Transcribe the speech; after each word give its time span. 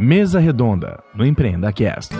Mesa 0.00 0.40
Redonda, 0.40 0.98
no 1.14 1.26
Empreenda 1.26 1.70
Cast. 1.70 2.14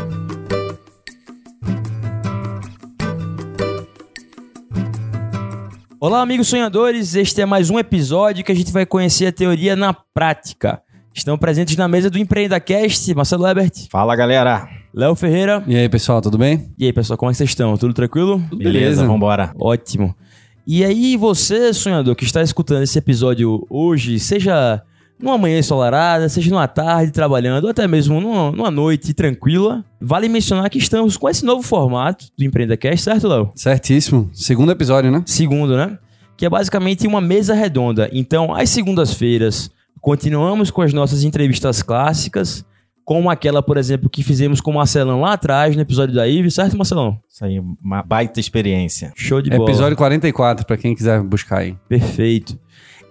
Olá, 5.99 6.21
amigos 6.23 6.49
sonhadores. 6.49 7.15
Este 7.15 7.41
é 7.41 7.47
mais 7.47 7.71
um 7.71 7.79
episódio 7.79 8.45
que 8.45 8.53
a 8.53 8.55
gente 8.55 8.73
vai 8.73 8.85
conhecer 8.87 9.27
a 9.27 9.33
teoria 9.33 9.75
na 9.75 9.95
prática. 9.95 10.81
Estão 11.15 11.37
presentes 11.39 11.77
na 11.77 11.89
mesa 11.89 12.09
do 12.09 12.19
Empreenda 12.19 12.59
Cast, 12.61 13.15
Marcelo 13.15 13.47
Ebert, 13.47 13.89
Fala 13.91 14.15
galera, 14.15 14.69
Léo 14.95 15.15
Ferreira. 15.15 15.63
E 15.67 15.75
aí, 15.77 15.89
pessoal, 15.89 16.21
tudo 16.21 16.39
bem? 16.39 16.71
E 16.79 16.87
aí, 16.87 16.93
pessoal, 16.93 17.17
como 17.17 17.31
é 17.31 17.33
que 17.33 17.39
vocês 17.39 17.51
estão? 17.51 17.77
Tudo 17.77 17.93
tranquilo? 17.95 18.39
beleza, 18.39 18.71
Beleza. 18.73 19.07
vambora. 19.07 19.53
Ótimo. 19.59 20.15
E 20.67 20.85
aí, 20.85 21.17
você, 21.17 21.73
sonhador, 21.75 22.15
que 22.15 22.25
está 22.25 22.43
escutando 22.43 22.83
esse 22.83 22.99
episódio 22.99 23.67
hoje, 23.69 24.19
seja 24.21 24.83
numa 25.21 25.37
manhã 25.39 25.59
ensolarada, 25.59 26.29
seja 26.29 26.51
numa 26.51 26.67
tarde 26.67 27.13
trabalhando, 27.13 27.65
ou 27.65 27.71
até 27.71 27.87
mesmo 27.87 28.21
numa, 28.21 28.51
numa 28.51 28.71
noite 28.71 29.13
tranquila, 29.13 29.85
vale 30.01 30.29
mencionar 30.29 30.69
que 30.71 30.79
estamos 30.79 31.17
com 31.17 31.29
esse 31.29 31.45
novo 31.45 31.63
formato 31.63 32.27
do 32.37 32.45
Empreenda 32.45 32.77
Cast, 32.77 33.05
certo, 33.05 33.29
Léo? 33.29 33.53
Certíssimo. 33.55 34.31
Segundo 34.33 34.73
episódio, 34.73 35.11
né? 35.11 35.23
Segundo, 35.27 35.77
né? 35.77 35.99
Que 36.37 36.47
é 36.47 36.51
basicamente 36.51 37.07
uma 37.07 37.21
mesa 37.21 37.55
redonda. 37.55 38.09
Então, 38.13 38.55
às 38.55 38.71
segundas-feiras, 38.71 39.71
continuamos 40.01 40.71
com 40.71 40.81
as 40.81 40.93
nossas 40.93 41.23
entrevistas 41.23 41.83
clássicas, 41.83 42.65
como 43.05 43.29
aquela, 43.29 43.63
por 43.63 43.77
exemplo, 43.77 44.09
que 44.09 44.23
fizemos 44.23 44.61
com 44.61 44.71
o 44.71 44.75
Marcelão 44.75 45.21
lá 45.21 45.33
atrás, 45.33 45.75
no 45.75 45.83
episódio 45.83 46.15
da 46.15 46.27
Ive, 46.29 46.51
certo, 46.51 46.77
Marcelão? 46.77 47.19
Isso 47.29 47.45
aí, 47.45 47.61
uma 47.83 48.03
baita 48.03 48.39
experiência. 48.39 49.13
Show 49.17 49.43
de 49.43 49.51
bola. 49.51 49.69
Episódio 49.69 49.97
44, 49.97 50.65
pra 50.65 50.77
quem 50.77 50.95
quiser 50.95 51.21
buscar 51.23 51.59
aí. 51.59 51.77
Perfeito. 51.89 52.59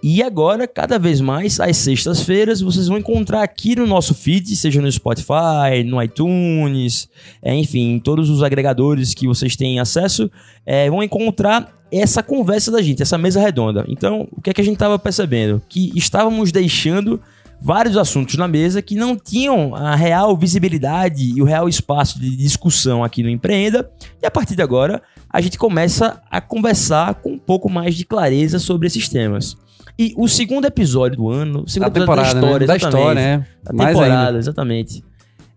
E 0.02 0.22
agora, 0.22 0.66
cada 0.66 0.98
vez 0.98 1.20
mais, 1.20 1.60
às 1.60 1.76
sextas-feiras, 1.76 2.62
vocês 2.62 2.88
vão 2.88 2.96
encontrar 2.96 3.42
aqui 3.42 3.76
no 3.76 3.86
nosso 3.86 4.14
feed, 4.14 4.56
seja 4.56 4.80
no 4.80 4.90
Spotify, 4.90 5.84
no 5.84 6.02
iTunes, 6.02 7.06
é, 7.42 7.54
enfim, 7.54 8.00
todos 8.02 8.30
os 8.30 8.42
agregadores 8.42 9.12
que 9.12 9.26
vocês 9.26 9.56
têm 9.56 9.78
acesso, 9.78 10.30
é, 10.64 10.88
vão 10.88 11.02
encontrar 11.02 11.78
essa 11.92 12.22
conversa 12.22 12.70
da 12.70 12.80
gente, 12.80 13.02
essa 13.02 13.18
mesa 13.18 13.40
redonda. 13.40 13.84
Então, 13.88 14.26
o 14.32 14.40
que 14.40 14.48
é 14.48 14.54
que 14.54 14.60
a 14.60 14.64
gente 14.64 14.74
estava 14.74 14.98
percebendo? 14.98 15.60
Que 15.68 15.92
estávamos 15.94 16.50
deixando 16.50 17.20
vários 17.60 17.96
assuntos 17.96 18.36
na 18.36 18.48
mesa 18.48 18.80
que 18.80 18.94
não 18.94 19.14
tinham 19.16 19.74
a 19.74 19.94
real 19.94 20.34
visibilidade 20.34 21.24
e 21.36 21.42
o 21.42 21.44
real 21.44 21.68
espaço 21.68 22.18
de 22.18 22.34
discussão 22.36 23.04
aqui 23.04 23.22
no 23.22 23.28
Empreenda. 23.28 23.90
E 24.22 24.26
a 24.26 24.30
partir 24.30 24.56
de 24.56 24.62
agora, 24.62 25.02
a 25.28 25.40
gente 25.42 25.58
começa 25.58 26.22
a 26.30 26.40
conversar 26.40 27.16
com 27.16 27.32
um 27.32 27.38
pouco 27.38 27.68
mais 27.68 27.94
de 27.94 28.06
clareza 28.06 28.58
sobre 28.58 28.86
esses 28.86 29.08
temas. 29.08 29.56
E 30.00 30.14
o 30.16 30.26
segundo 30.26 30.64
episódio 30.64 31.18
do 31.18 31.28
ano, 31.28 31.64
o 31.64 31.68
segundo 31.68 31.92
Da 31.92 32.00
episódio 32.00 32.32
temporada, 32.32 32.40
da 32.40 32.46
história, 32.46 32.66
né? 32.66 32.66
Da 32.66 32.76
história, 32.76 33.14
né? 33.14 33.46
da 33.62 33.72
Mais 33.74 33.88
temporada, 33.90 34.26
ainda. 34.28 34.38
exatamente. 34.38 35.04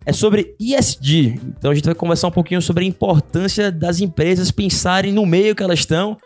É 0.06 0.12
sobre 0.12 0.54
ESG. 0.60 1.40
Então 1.58 1.72
a 1.72 1.74
gente 1.74 1.86
vai 1.86 1.96
conversar 1.96 2.28
um 2.28 2.32
pouquinho 2.32 2.62
sobre 2.62 2.84
a 2.84 2.88
importância 2.88 3.72
das 3.72 4.02
empresas 4.02 4.52
pensarem 4.52 5.14
no 5.14 5.26
meio 5.26 5.56
que 5.56 5.64
elas 5.64 5.80
estão 5.80 6.18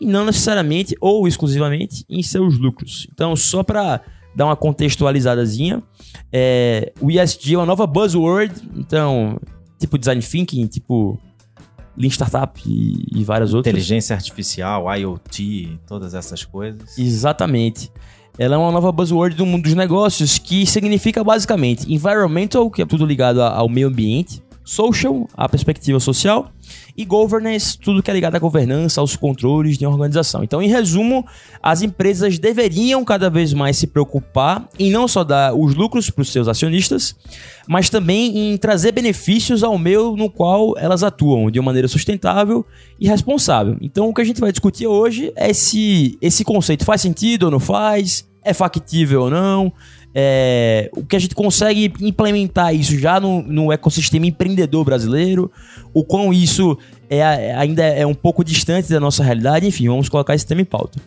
e 0.00 0.06
não 0.06 0.24
necessariamente 0.24 0.96
ou 0.98 1.28
exclusivamente 1.28 2.06
em 2.08 2.22
seus 2.22 2.56
lucros. 2.56 3.06
Então, 3.12 3.36
só 3.36 3.62
para 3.62 4.00
dar 4.34 4.46
uma 4.46 4.56
contextualizadazinha, 4.56 5.82
é, 6.32 6.90
o 7.02 7.10
ESG 7.10 7.52
é 7.52 7.58
uma 7.58 7.66
nova 7.66 7.86
buzzword, 7.86 8.54
então, 8.76 9.38
tipo 9.78 9.98
design 9.98 10.22
thinking, 10.22 10.66
tipo 10.68 11.20
Lean 11.98 12.10
Startup 12.10 12.60
e, 12.64 13.04
e 13.12 13.24
várias 13.24 13.52
outras. 13.52 13.72
Inteligência 13.72 14.14
artificial, 14.14 14.86
IoT, 14.96 15.80
todas 15.86 16.14
essas 16.14 16.44
coisas. 16.44 16.96
Exatamente. 16.96 17.90
Ela 18.38 18.54
é 18.54 18.58
uma 18.58 18.70
nova 18.70 18.92
buzzword 18.92 19.34
do 19.34 19.44
mundo 19.44 19.64
dos 19.64 19.74
negócios 19.74 20.38
que 20.38 20.64
significa 20.64 21.24
basicamente 21.24 21.92
environmental, 21.92 22.70
que 22.70 22.80
é 22.80 22.86
tudo 22.86 23.04
ligado 23.04 23.42
ao 23.42 23.68
meio 23.68 23.88
ambiente, 23.88 24.40
social, 24.68 25.26
a 25.34 25.48
perspectiva 25.48 25.98
social, 25.98 26.52
e 26.94 27.02
governance, 27.02 27.78
tudo 27.78 28.02
que 28.02 28.10
é 28.10 28.14
ligado 28.14 28.34
à 28.34 28.38
governança, 28.38 29.00
aos 29.00 29.16
controles 29.16 29.78
de 29.78 29.86
uma 29.86 29.94
organização. 29.94 30.44
Então, 30.44 30.60
em 30.60 30.68
resumo, 30.68 31.24
as 31.62 31.80
empresas 31.80 32.38
deveriam 32.38 33.02
cada 33.02 33.30
vez 33.30 33.54
mais 33.54 33.78
se 33.78 33.86
preocupar 33.86 34.68
em 34.78 34.90
não 34.90 35.08
só 35.08 35.24
dar 35.24 35.54
os 35.54 35.74
lucros 35.74 36.10
para 36.10 36.20
os 36.20 36.30
seus 36.30 36.48
acionistas, 36.48 37.16
mas 37.66 37.88
também 37.88 38.52
em 38.52 38.58
trazer 38.58 38.92
benefícios 38.92 39.64
ao 39.64 39.78
meio 39.78 40.14
no 40.14 40.28
qual 40.28 40.76
elas 40.76 41.02
atuam 41.02 41.50
de 41.50 41.58
uma 41.58 41.66
maneira 41.66 41.88
sustentável 41.88 42.62
e 43.00 43.08
responsável. 43.08 43.74
Então, 43.80 44.10
o 44.10 44.12
que 44.12 44.20
a 44.20 44.24
gente 44.24 44.40
vai 44.40 44.52
discutir 44.52 44.86
hoje 44.86 45.32
é 45.34 45.54
se 45.54 46.18
esse 46.20 46.44
conceito 46.44 46.84
faz 46.84 47.00
sentido 47.00 47.44
ou 47.44 47.50
não 47.50 47.60
faz, 47.60 48.28
é 48.44 48.52
factível 48.52 49.22
ou 49.22 49.30
não, 49.30 49.72
é, 50.14 50.90
o 50.96 51.04
que 51.04 51.16
a 51.16 51.18
gente 51.18 51.34
consegue 51.34 51.92
implementar 52.00 52.74
isso 52.74 52.98
já 52.98 53.20
no, 53.20 53.42
no 53.42 53.72
ecossistema 53.72 54.26
empreendedor 54.26 54.84
brasileiro, 54.84 55.50
o 55.92 56.04
quão 56.04 56.32
isso 56.32 56.76
é, 57.08 57.54
ainda 57.54 57.82
é 57.82 58.06
um 58.06 58.14
pouco 58.14 58.42
distante 58.44 58.90
da 58.90 59.00
nossa 59.00 59.22
realidade, 59.22 59.66
enfim, 59.66 59.88
vamos 59.88 60.08
colocar 60.08 60.34
esse 60.34 60.46
tema 60.46 60.60
em 60.60 60.64
pauta. 60.64 61.00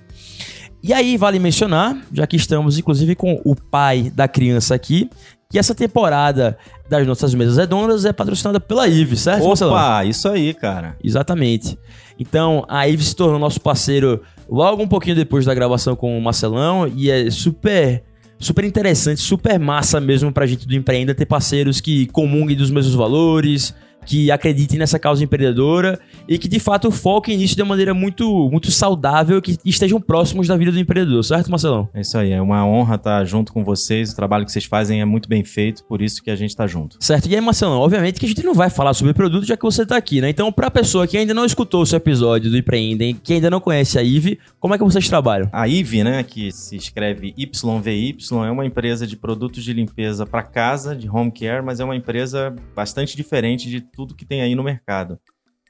E 0.84 0.94
aí 0.94 1.16
vale 1.18 1.40
mencionar, 1.40 1.96
já 2.12 2.26
que 2.26 2.36
estamos 2.36 2.78
inclusive 2.78 3.16
com 3.16 3.40
o 3.46 3.56
pai 3.56 4.12
da 4.16 4.28
criança 4.28 4.74
aqui, 4.74 5.10
que 5.50 5.60
essa 5.60 5.76
temporada 5.76 6.58
das 6.90 7.06
nossas 7.06 7.36
mesas 7.36 7.58
redondas 7.58 8.06
é 8.06 8.14
patrocinada 8.14 8.60
pela 8.60 8.88
IVE, 8.88 9.18
certo, 9.18 9.46
Marcelão? 9.46 9.74
Opa, 9.74 10.06
isso 10.06 10.28
aí, 10.30 10.54
cara. 10.54 10.96
Exatamente. 11.04 11.78
Então, 12.18 12.64
a 12.70 12.88
Ive 12.88 13.04
se 13.04 13.16
tornou 13.16 13.38
nosso 13.38 13.60
parceiro 13.60 14.22
logo 14.50 14.82
um 14.82 14.88
pouquinho 14.88 15.16
depois 15.16 15.46
da 15.46 15.54
gravação 15.54 15.96
com 15.96 16.18
o 16.18 16.22
Marcelão 16.22 16.88
e 16.88 17.12
é 17.12 17.30
super 17.30 18.04
super 18.46 18.66
interessante, 18.66 19.22
super 19.22 19.60
massa 19.60 20.00
mesmo 20.00 20.32
pra 20.32 20.46
gente 20.46 20.68
do 20.68 20.76
Empreenda 20.76 21.14
ter 21.14 21.26
parceiros 21.26 21.80
que 21.80 22.08
comunguem 22.08 22.58
dos 22.58 22.70
mesmos 22.70 22.96
valores, 22.96 23.74
que 24.06 24.32
acreditem 24.32 24.80
nessa 24.80 25.00
causa 25.00 25.24
empreendedora 25.24 26.00
e 26.28 26.38
que 26.38 26.48
de 26.48 26.60
fato 26.60 26.92
foquem 26.92 27.38
nisso 27.38 27.56
de 27.56 27.62
uma 27.62 27.70
maneira 27.70 27.94
muito 27.94 28.50
muito 28.50 28.72
saudável 28.72 29.42
que 29.42 29.58
estejam 29.66 30.00
próximos 30.00 30.48
da 30.48 30.58
vida 30.58 30.72
do 30.72 30.80
empreendedor, 30.80 31.24
certo, 31.24 31.50
Marcelão? 31.50 31.90
É 31.94 32.02
isso 32.02 32.18
aí, 32.18 32.32
é 32.32 32.42
uma 32.42 32.66
honra 32.66 32.96
estar 32.96 33.24
junto 33.26 33.54
com 33.54 33.64
vocês. 33.64 34.12
O 34.12 34.16
trabalho 34.16 34.46
que 34.46 34.52
vocês 34.52 34.66
fazem 34.66 35.02
é 35.02 35.06
muito 35.06 35.30
bem 35.30 35.44
feito, 35.44 35.84
por 35.86 36.02
isso 36.02 36.22
que 36.22 36.32
a 36.32 36.36
gente 36.36 36.56
tá 36.56 36.68
junto. 36.68 36.98
Certo? 37.00 37.28
E 37.28 37.36
aí, 37.36 37.42
Marcelão, 37.42 37.80
obviamente 37.80 38.20
que 38.20 38.26
a 38.26 38.30
gente 38.30 38.44
não 38.44 38.54
vai 38.54 38.70
falar 38.70 38.94
sobre 38.94 39.14
produto 39.14 39.46
já 39.46 39.56
que 39.56 39.64
você 39.64 39.86
tá 39.86 39.98
aqui, 39.98 40.22
né? 40.22 40.30
Então, 40.30 40.52
pra 40.52 40.70
pessoa 40.72 41.08
que 41.08 41.18
ainda 41.18 41.34
não 41.34 41.46
escutou 41.46 41.82
o 41.82 41.86
seu 41.86 41.98
episódio 41.98 42.50
do 42.50 42.58
Empreendem, 42.58 43.16
que 43.16 43.34
ainda 43.34 43.50
não 43.50 43.60
conhece 43.60 43.98
a 43.98 44.04
IVE, 44.04 44.40
como 44.60 44.74
é 44.74 44.78
que 44.78 44.84
vocês 44.84 45.08
trabalham? 45.08 45.50
A 45.52 45.68
IVE, 45.68 46.04
né, 46.04 46.24
que 46.24 46.52
se 46.52 46.76
escreve 46.76 47.34
YVY, 47.38 48.18
é 48.46 48.52
uma 48.52 48.66
empresa 48.66 49.06
de 49.08 49.16
produtos 49.16 49.64
de 49.64 49.74
limpeza 49.74 50.26
para 50.26 50.44
casa, 50.44 50.96
de 50.96 51.10
home 51.10 51.32
care, 51.32 51.64
mas 51.64 51.80
é 51.80 51.84
uma 51.84 51.96
empresa 51.96 52.54
bastante 52.76 53.16
diferente 53.16 53.70
de 53.70 53.82
tudo 53.92 54.16
que 54.16 54.26
tem 54.26 54.42
aí 54.42 54.56
no 54.56 54.64
mercado. 54.64 55.20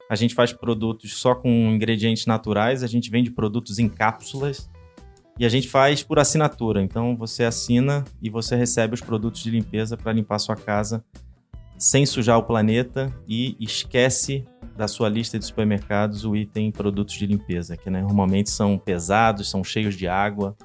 A 0.10 0.16
gente 0.16 0.36
faz 0.36 0.52
produtos 0.52 1.18
só 1.18 1.34
com 1.34 1.50
ingredientes 1.50 2.26
naturais, 2.26 2.84
a 2.84 2.88
gente 2.88 3.10
vende 3.10 3.32
produtos 3.32 3.80
em 3.80 3.88
cápsulas 3.88 4.70
e 5.40 5.46
a 5.46 5.50
gente 5.50 5.70
faz 5.70 6.04
por 6.04 6.20
assinatura. 6.20 6.82
Então 6.82 7.16
você 7.16 7.44
assina 7.44 8.04
e 8.22 8.30
você 8.30 8.56
recebe 8.56 8.94
os 8.94 9.02
produtos 9.02 9.42
de 9.42 9.50
limpeza 9.50 9.96
para 9.96 10.12
limpar 10.12 10.40
sua 10.40 10.56
casa 10.56 11.04
sem 11.78 12.06
sujar 12.06 12.38
o 12.38 12.44
planeta 12.44 13.12
e 13.28 13.56
esquece 13.60 14.46
da 14.78 14.88
sua 14.88 15.10
lista 15.10 15.40
de 15.40 15.46
supermercados 15.46 16.26
o 16.26 16.36
item 16.36 16.72
produtos 16.72 17.16
de 17.16 17.26
limpeza, 17.26 17.76
que 17.76 17.90
né, 17.90 18.02
normalmente 18.02 18.52
são 18.52 18.78
pesados, 18.78 19.50
são 19.50 19.64
cheios 19.64 19.96
de 19.96 20.08
água 20.08 20.56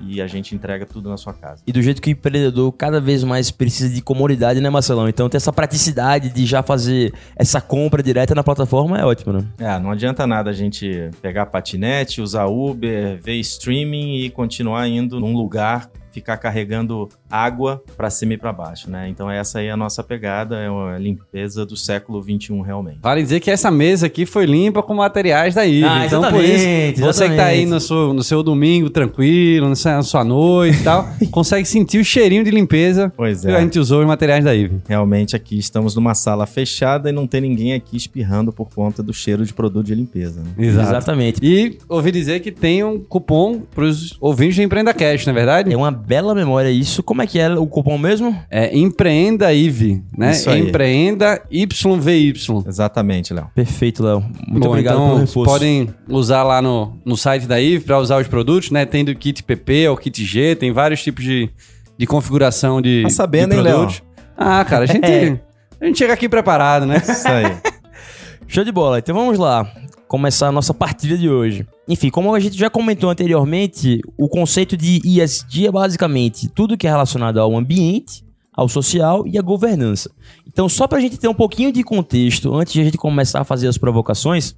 e 0.00 0.20
a 0.20 0.26
gente 0.26 0.54
entrega 0.54 0.86
tudo 0.86 1.08
na 1.08 1.16
sua 1.16 1.32
casa. 1.32 1.62
E 1.66 1.72
do 1.72 1.82
jeito 1.82 2.00
que 2.00 2.10
o 2.10 2.12
empreendedor 2.12 2.72
cada 2.72 3.00
vez 3.00 3.24
mais 3.24 3.50
precisa 3.50 3.92
de 3.92 4.00
comodidade, 4.02 4.60
né, 4.60 4.70
Marcelão? 4.70 5.08
Então 5.08 5.28
ter 5.28 5.36
essa 5.36 5.52
praticidade 5.52 6.30
de 6.30 6.46
já 6.46 6.62
fazer 6.62 7.12
essa 7.36 7.60
compra 7.60 8.02
direta 8.02 8.34
na 8.34 8.42
plataforma 8.42 8.98
é 8.98 9.04
ótimo, 9.04 9.32
né? 9.32 9.44
É, 9.58 9.78
não 9.78 9.90
adianta 9.90 10.26
nada 10.26 10.50
a 10.50 10.52
gente 10.52 11.10
pegar 11.22 11.46
patinete, 11.46 12.20
usar 12.20 12.46
Uber, 12.46 13.20
ver 13.22 13.34
streaming 13.36 14.16
e 14.20 14.30
continuar 14.30 14.86
indo 14.88 15.20
num 15.20 15.34
lugar, 15.34 15.90
ficar 16.16 16.38
carregando 16.38 17.10
água 17.30 17.82
para 17.94 18.08
cima 18.08 18.32
e 18.32 18.38
para 18.38 18.52
baixo, 18.52 18.90
né? 18.90 19.06
Então 19.08 19.30
essa 19.30 19.58
aí 19.58 19.66
é 19.66 19.70
a 19.70 19.76
nossa 19.76 20.02
pegada, 20.02 20.56
é 20.56 20.70
uma 20.70 20.96
limpeza 20.96 21.66
do 21.66 21.76
século 21.76 22.22
21 22.22 22.62
realmente. 22.62 22.98
Vale 23.02 23.22
dizer 23.22 23.38
que 23.40 23.50
essa 23.50 23.70
mesa 23.70 24.06
aqui 24.06 24.24
foi 24.24 24.46
limpa 24.46 24.82
com 24.82 24.94
materiais 24.94 25.54
da 25.54 25.66
IVE. 25.66 25.84
Ah, 25.84 26.06
então, 26.06 26.22
por 26.22 26.42
exatamente, 26.42 26.94
isso, 26.94 27.04
você 27.04 27.28
que 27.28 27.36
tá 27.36 27.44
aí 27.46 27.62
exatamente. 27.62 27.70
no 27.70 27.80
seu, 27.80 28.14
no 28.14 28.22
seu 28.22 28.42
domingo 28.42 28.88
tranquilo, 28.88 29.68
na 29.68 30.02
sua, 30.02 30.24
noite 30.24 30.80
e 30.80 30.84
tal, 30.84 31.06
consegue 31.30 31.68
sentir 31.68 31.98
o 31.98 32.04
cheirinho 32.04 32.42
de 32.42 32.50
limpeza 32.50 33.12
Pois 33.14 33.42
que 33.42 33.48
a 33.48 33.58
é, 33.58 33.60
gente 33.60 33.78
usou 33.78 34.00
os 34.00 34.06
materiais 34.06 34.42
da 34.42 34.54
IVE. 34.54 34.80
realmente 34.88 35.36
aqui 35.36 35.58
estamos 35.58 35.94
numa 35.94 36.14
sala 36.14 36.46
fechada 36.46 37.10
e 37.10 37.12
não 37.12 37.26
tem 37.26 37.42
ninguém 37.42 37.74
aqui 37.74 37.96
espirrando 37.96 38.52
por 38.52 38.70
conta 38.70 39.02
do 39.02 39.12
cheiro 39.12 39.44
de 39.44 39.52
produto 39.52 39.86
de 39.86 39.94
limpeza, 39.94 40.40
né? 40.40 40.50
Exatamente. 40.56 41.40
E 41.42 41.78
ouvi 41.88 42.10
dizer 42.10 42.40
que 42.40 42.50
tem 42.50 42.82
um 42.82 42.98
cupom 42.98 43.60
pros 43.60 44.16
ouvintes 44.20 44.56
do 44.56 44.62
Empreenda 44.62 44.94
Cash, 44.94 45.26
não 45.26 45.32
é 45.32 45.34
verdade? 45.34 45.72
É 45.72 45.76
uma 45.76 45.90
bela 46.06 46.34
memória 46.34 46.70
isso. 46.70 47.02
Como 47.02 47.20
é 47.20 47.26
que 47.26 47.38
é 47.38 47.50
o 47.50 47.66
cupom 47.66 47.98
mesmo? 47.98 48.36
É 48.50 48.76
Empreenda 48.76 49.52
IVE, 49.52 50.02
né? 50.16 50.30
Isso 50.32 50.48
aí. 50.48 50.60
Empreenda 50.60 51.42
YVY. 51.50 52.32
Exatamente, 52.66 53.34
Léo. 53.34 53.48
Perfeito, 53.54 54.04
Léo. 54.04 54.20
Muito 54.46 54.62
Bom, 54.64 54.68
obrigado 54.68 54.94
então 54.94 55.08
pelo 55.08 55.20
reforço. 55.20 55.50
podem 55.50 55.88
usar 56.08 56.42
lá 56.44 56.62
no, 56.62 56.96
no 57.04 57.16
site 57.16 57.46
da 57.46 57.60
IVE 57.60 57.84
para 57.84 57.98
usar 57.98 58.20
os 58.20 58.28
produtos, 58.28 58.70
né? 58.70 58.86
Tem 58.86 59.04
do 59.04 59.14
kit 59.14 59.42
PP 59.42 59.86
ao 59.86 59.96
kit 59.96 60.24
G, 60.24 60.54
tem 60.54 60.72
vários 60.72 61.02
tipos 61.02 61.24
de, 61.24 61.50
de 61.98 62.06
configuração 62.06 62.80
de, 62.80 63.02
Tá 63.02 63.10
sabendo, 63.10 63.50
de 63.50 63.56
hein, 63.56 63.62
Léo? 63.62 63.88
Ah, 64.36 64.64
cara, 64.64 64.84
a 64.84 64.86
gente, 64.86 65.04
É. 65.10 65.38
a 65.80 65.86
gente 65.86 65.98
chega 65.98 66.12
aqui 66.12 66.28
preparado, 66.28 66.86
né? 66.86 67.02
Isso 67.02 67.26
aí. 67.28 67.56
Show 68.46 68.62
de 68.64 68.70
bola. 68.70 68.98
Então 69.00 69.14
vamos 69.14 69.38
lá. 69.38 69.66
Começar 70.08 70.48
a 70.48 70.52
nossa 70.52 70.72
partilha 70.72 71.18
de 71.18 71.28
hoje. 71.28 71.66
Enfim, 71.88 72.10
como 72.10 72.32
a 72.32 72.38
gente 72.38 72.56
já 72.56 72.70
comentou 72.70 73.10
anteriormente, 73.10 74.00
o 74.16 74.28
conceito 74.28 74.76
de 74.76 75.00
ESG 75.04 75.66
é 75.66 75.72
basicamente 75.72 76.48
tudo 76.48 76.76
que 76.76 76.86
é 76.86 76.90
relacionado 76.90 77.40
ao 77.40 77.56
ambiente, 77.56 78.24
ao 78.54 78.68
social 78.68 79.26
e 79.26 79.36
à 79.36 79.42
governança. 79.42 80.08
Então, 80.46 80.68
só 80.68 80.86
pra 80.86 81.00
gente 81.00 81.18
ter 81.18 81.26
um 81.28 81.34
pouquinho 81.34 81.72
de 81.72 81.82
contexto, 81.82 82.54
antes 82.54 82.72
de 82.72 82.80
a 82.80 82.84
gente 82.84 82.96
começar 82.96 83.40
a 83.40 83.44
fazer 83.44 83.66
as 83.66 83.76
provocações, 83.76 84.54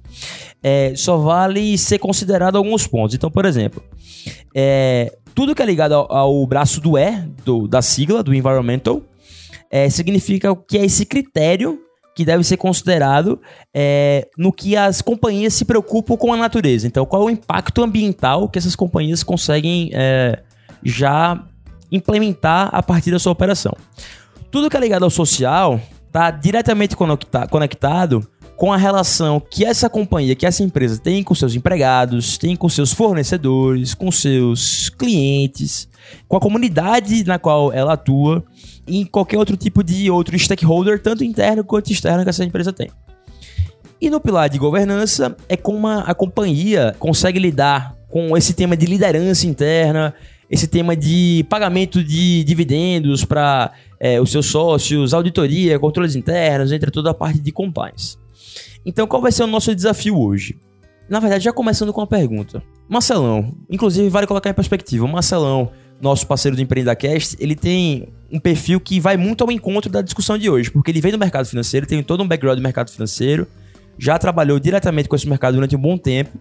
é, 0.61 0.93
só 0.95 1.17
vale 1.17 1.77
ser 1.79 1.97
considerado 1.97 2.55
alguns 2.55 2.85
pontos. 2.85 3.15
Então, 3.15 3.31
por 3.31 3.43
exemplo, 3.43 3.83
é, 4.55 5.17
tudo 5.33 5.55
que 5.55 5.61
é 5.63 5.65
ligado 5.65 5.93
ao, 5.93 6.11
ao 6.15 6.45
braço 6.47 6.79
do 6.79 6.95
E, 6.97 7.11
do- 7.43 7.67
da 7.67 7.81
sigla, 7.81 8.21
do 8.21 8.33
environmental, 8.35 9.01
é, 9.71 9.89
significa 9.89 10.55
que 10.55 10.77
é 10.77 10.85
esse 10.85 11.05
critério 11.05 11.79
que 12.19 12.25
deve 12.25 12.43
ser 12.43 12.57
considerado 12.57 13.39
é, 13.73 14.27
no 14.37 14.51
que 14.51 14.75
as 14.75 15.01
companhias 15.01 15.53
se 15.53 15.63
preocupam 15.63 16.17
com 16.17 16.33
a 16.33 16.35
natureza. 16.35 16.85
Então, 16.85 17.05
qual 17.05 17.21
é 17.21 17.25
o 17.27 17.29
impacto 17.29 17.81
ambiental 17.81 18.49
que 18.49 18.59
essas 18.59 18.75
companhias 18.75 19.23
conseguem 19.23 19.89
é, 19.93 20.43
já 20.83 21.41
implementar 21.89 22.67
a 22.73 22.83
partir 22.83 23.09
da 23.09 23.19
sua 23.19 23.31
operação. 23.31 23.71
Tudo 24.51 24.69
que 24.69 24.75
é 24.75 24.79
ligado 24.81 25.03
ao 25.03 25.09
social 25.09 25.79
está 26.07 26.29
diretamente 26.29 26.93
conecta- 26.93 27.47
conectado 27.47 28.27
com 28.59 28.73
a 28.73 28.77
relação 28.77 29.39
que 29.39 29.63
essa 29.63 29.89
companhia, 29.89 30.35
que 30.35 30.45
essa 30.45 30.61
empresa 30.61 30.99
tem 31.01 31.23
com 31.23 31.33
seus 31.33 31.55
empregados, 31.55 32.37
tem 32.37 32.57
com 32.57 32.67
seus 32.67 32.91
fornecedores, 32.91 33.93
com 33.93 34.11
seus 34.11 34.89
clientes, 34.89 35.87
com 36.27 36.35
a 36.35 36.41
comunidade 36.41 37.23
na 37.23 37.39
qual 37.39 37.71
ela 37.71 37.93
atua 37.93 38.43
e 38.85 38.97
em 38.99 39.05
qualquer 39.05 39.37
outro 39.37 39.55
tipo 39.55 39.81
de 39.81 40.11
outro 40.11 40.37
stakeholder, 40.37 41.01
tanto 41.01 41.23
interno 41.23 41.63
quanto 41.63 41.89
externo 41.89 42.21
que 42.21 42.29
essa 42.29 42.43
empresa 42.43 42.73
tem. 42.73 42.91
E 44.01 44.09
no 44.09 44.19
pilar 44.19 44.49
de 44.49 44.59
governança 44.59 45.37
é 45.47 45.55
como 45.55 45.87
a, 45.87 46.13
companhia 46.13 46.93
consegue 46.99 47.39
lidar 47.39 47.95
com 48.09 48.35
esse 48.35 48.53
tema 48.53 48.75
de 48.75 48.85
liderança 48.85 49.47
interna, 49.47 50.13
esse 50.51 50.67
tema 50.67 50.97
de 50.97 51.45
pagamento 51.49 52.03
de 52.03 52.43
dividendos 52.43 53.23
para 53.23 53.71
os 54.21 54.29
seus 54.29 54.47
sócios, 54.47 55.13
auditoria, 55.13 55.79
controles 55.79 56.13
internos, 56.13 56.73
entre 56.73 56.91
toda 56.91 57.11
a 57.11 57.13
parte 57.13 57.39
de 57.39 57.53
compliance. 57.53 58.17
Então, 58.85 59.07
qual 59.07 59.21
vai 59.21 59.31
ser 59.31 59.43
o 59.43 59.47
nosso 59.47 59.73
desafio 59.75 60.17
hoje? 60.17 60.57
Na 61.09 61.19
verdade, 61.19 61.43
já 61.43 61.51
começando 61.51 61.91
com 61.91 62.01
uma 62.01 62.07
pergunta. 62.07 62.61
Marcelão, 62.87 63.53
inclusive 63.69 64.09
vale 64.09 64.27
colocar 64.27 64.49
em 64.49 64.53
perspectiva, 64.53 65.05
o 65.05 65.07
Marcelão, 65.07 65.71
nosso 66.01 66.25
parceiro 66.25 66.55
do 66.55 66.61
EmpreendaCast, 66.61 67.35
ele 67.39 67.55
tem 67.55 68.07
um 68.31 68.39
perfil 68.39 68.79
que 68.79 68.99
vai 68.99 69.17
muito 69.17 69.43
ao 69.43 69.51
encontro 69.51 69.91
da 69.91 70.01
discussão 70.01 70.37
de 70.37 70.49
hoje, 70.49 70.71
porque 70.71 70.91
ele 70.91 71.01
vem 71.01 71.11
do 71.11 71.17
mercado 71.17 71.45
financeiro, 71.45 71.85
tem 71.85 72.01
todo 72.01 72.23
um 72.23 72.27
background 72.27 72.57
do 72.57 72.63
mercado 72.63 72.89
financeiro, 72.89 73.47
já 73.97 74.17
trabalhou 74.17 74.59
diretamente 74.59 75.09
com 75.09 75.15
esse 75.15 75.27
mercado 75.27 75.55
durante 75.55 75.75
um 75.75 75.79
bom 75.79 75.97
tempo 75.97 76.39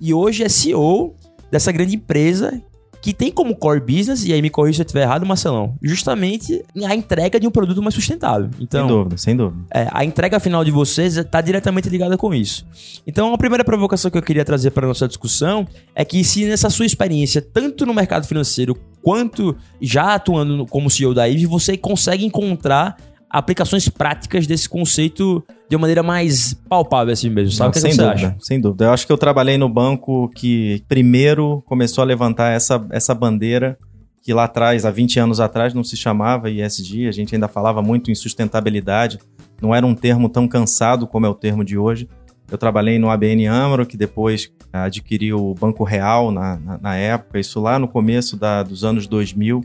e 0.00 0.12
hoje 0.12 0.44
é 0.44 0.48
CEO 0.48 1.14
dessa 1.50 1.72
grande 1.72 1.96
empresa 1.96 2.62
que 3.00 3.14
tem 3.14 3.30
como 3.32 3.56
core 3.56 3.80
business, 3.80 4.24
e 4.24 4.32
aí 4.32 4.42
me 4.42 4.50
corrija 4.50 4.76
se 4.76 4.82
eu 4.82 4.86
estiver 4.86 5.02
errado, 5.02 5.24
Marcelão, 5.24 5.74
justamente 5.82 6.62
a 6.84 6.94
entrega 6.94 7.40
de 7.40 7.46
um 7.46 7.50
produto 7.50 7.82
mais 7.82 7.94
sustentável. 7.94 8.50
Então, 8.60 8.86
sem 8.86 8.96
dúvida, 8.96 9.16
sem 9.16 9.36
dúvida. 9.36 9.62
é, 9.72 9.88
a 9.90 10.04
entrega 10.04 10.38
final 10.38 10.64
de 10.64 10.70
vocês 10.70 11.16
está 11.16 11.40
diretamente 11.40 11.88
ligada 11.88 12.16
com 12.16 12.34
isso. 12.34 12.66
Então, 13.06 13.32
a 13.32 13.38
primeira 13.38 13.64
provocação 13.64 14.10
que 14.10 14.18
eu 14.18 14.22
queria 14.22 14.44
trazer 14.44 14.70
para 14.70 14.86
a 14.86 14.88
nossa 14.88 15.08
discussão 15.08 15.66
é 15.94 16.04
que 16.04 16.22
se 16.22 16.44
nessa 16.44 16.68
sua 16.70 16.86
experiência, 16.86 17.40
tanto 17.40 17.86
no 17.86 17.94
mercado 17.94 18.26
financeiro 18.26 18.76
quanto 19.02 19.56
já 19.80 20.14
atuando 20.14 20.66
como 20.66 20.90
CEO 20.90 21.14
da 21.14 21.28
IVE, 21.28 21.46
você 21.46 21.76
consegue 21.76 22.24
encontrar 22.24 22.96
aplicações 23.30 23.88
práticas 23.88 24.46
desse 24.46 24.68
conceito 24.68 25.42
de 25.68 25.76
uma 25.76 25.82
maneira 25.82 26.02
mais 26.02 26.52
palpável 26.68 27.12
assim 27.12 27.30
mesmo, 27.30 27.52
sabe? 27.52 27.66
Não, 27.66 27.70
o 27.70 27.72
que, 27.72 27.78
é 27.78 27.80
sem 27.80 27.90
que 27.90 27.96
você 27.96 28.02
dúvida, 28.02 28.26
acha? 28.28 28.36
sem 28.40 28.60
dúvida. 28.60 28.84
Eu 28.86 28.90
acho 28.92 29.06
que 29.06 29.12
eu 29.12 29.18
trabalhei 29.18 29.56
no 29.56 29.68
banco 29.68 30.28
que 30.34 30.82
primeiro 30.88 31.62
começou 31.66 32.02
a 32.02 32.04
levantar 32.04 32.50
essa, 32.50 32.84
essa 32.90 33.14
bandeira 33.14 33.78
que 34.22 34.34
lá 34.34 34.44
atrás, 34.44 34.84
há 34.84 34.90
20 34.90 35.18
anos 35.20 35.40
atrás, 35.40 35.72
não 35.72 35.82
se 35.82 35.96
chamava 35.96 36.50
ISG, 36.50 37.08
a 37.08 37.12
gente 37.12 37.34
ainda 37.34 37.48
falava 37.48 37.80
muito 37.80 38.10
em 38.10 38.14
sustentabilidade, 38.14 39.18
não 39.62 39.74
era 39.74 39.86
um 39.86 39.94
termo 39.94 40.28
tão 40.28 40.46
cansado 40.46 41.06
como 41.06 41.24
é 41.24 41.28
o 41.28 41.34
termo 41.34 41.64
de 41.64 41.78
hoje. 41.78 42.08
Eu 42.50 42.58
trabalhei 42.58 42.98
no 42.98 43.08
ABN 43.08 43.46
AMRO, 43.46 43.86
que 43.86 43.96
depois 43.96 44.52
adquiriu 44.72 45.38
o 45.38 45.54
Banco 45.54 45.84
Real 45.84 46.30
na, 46.30 46.56
na, 46.56 46.78
na 46.78 46.96
época, 46.96 47.38
isso 47.38 47.60
lá 47.60 47.78
no 47.78 47.86
começo 47.86 48.36
da, 48.36 48.62
dos 48.62 48.84
anos 48.84 49.06
2000. 49.06 49.64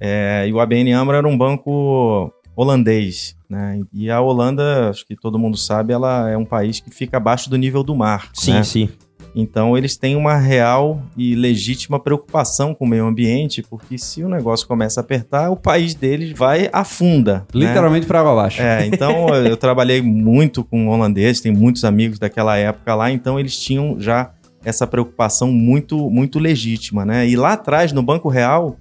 É, 0.00 0.46
e 0.48 0.52
o 0.52 0.58
ABN 0.58 0.92
AMRO 0.92 1.16
era 1.16 1.28
um 1.28 1.36
banco 1.36 2.32
holandês, 2.56 3.36
né? 3.48 3.80
E 3.92 4.10
a 4.10 4.20
Holanda, 4.20 4.90
acho 4.90 5.06
que 5.06 5.16
todo 5.16 5.38
mundo 5.38 5.56
sabe, 5.56 5.92
ela 5.92 6.28
é 6.30 6.36
um 6.36 6.44
país 6.44 6.80
que 6.80 6.90
fica 6.90 7.16
abaixo 7.16 7.50
do 7.50 7.56
nível 7.56 7.82
do 7.82 7.94
mar. 7.94 8.30
Sim, 8.34 8.52
né? 8.52 8.62
sim. 8.64 8.88
Então 9.34 9.76
eles 9.76 9.96
têm 9.96 10.14
uma 10.14 10.36
real 10.36 11.02
e 11.16 11.34
legítima 11.34 11.98
preocupação 11.98 12.72
com 12.72 12.84
o 12.84 12.88
meio 12.88 13.04
ambiente, 13.04 13.62
porque 13.62 13.98
se 13.98 14.22
o 14.22 14.28
negócio 14.28 14.66
começa 14.66 15.00
a 15.00 15.02
apertar, 15.02 15.50
o 15.50 15.56
país 15.56 15.94
deles 15.94 16.32
vai 16.38 16.70
afunda. 16.72 17.38
né? 17.52 17.66
Literalmente 17.66 18.06
pra 18.06 18.20
água 18.20 18.32
abaixo. 18.32 18.62
É, 18.62 18.86
então 18.86 19.28
eu 19.44 19.56
trabalhei 19.56 20.00
muito 20.00 20.62
com 20.62 20.88
holandeses, 20.88 21.40
tenho 21.40 21.56
muitos 21.56 21.84
amigos 21.84 22.18
daquela 22.18 22.56
época 22.56 22.94
lá, 22.94 23.10
então 23.10 23.38
eles 23.38 23.58
tinham 23.58 23.98
já 23.98 24.30
essa 24.64 24.86
preocupação 24.86 25.52
muito, 25.52 26.08
muito 26.10 26.38
legítima, 26.38 27.04
né? 27.04 27.28
E 27.28 27.36
lá 27.36 27.52
atrás, 27.52 27.92
no 27.92 28.02
Banco 28.02 28.28
Real, 28.28 28.76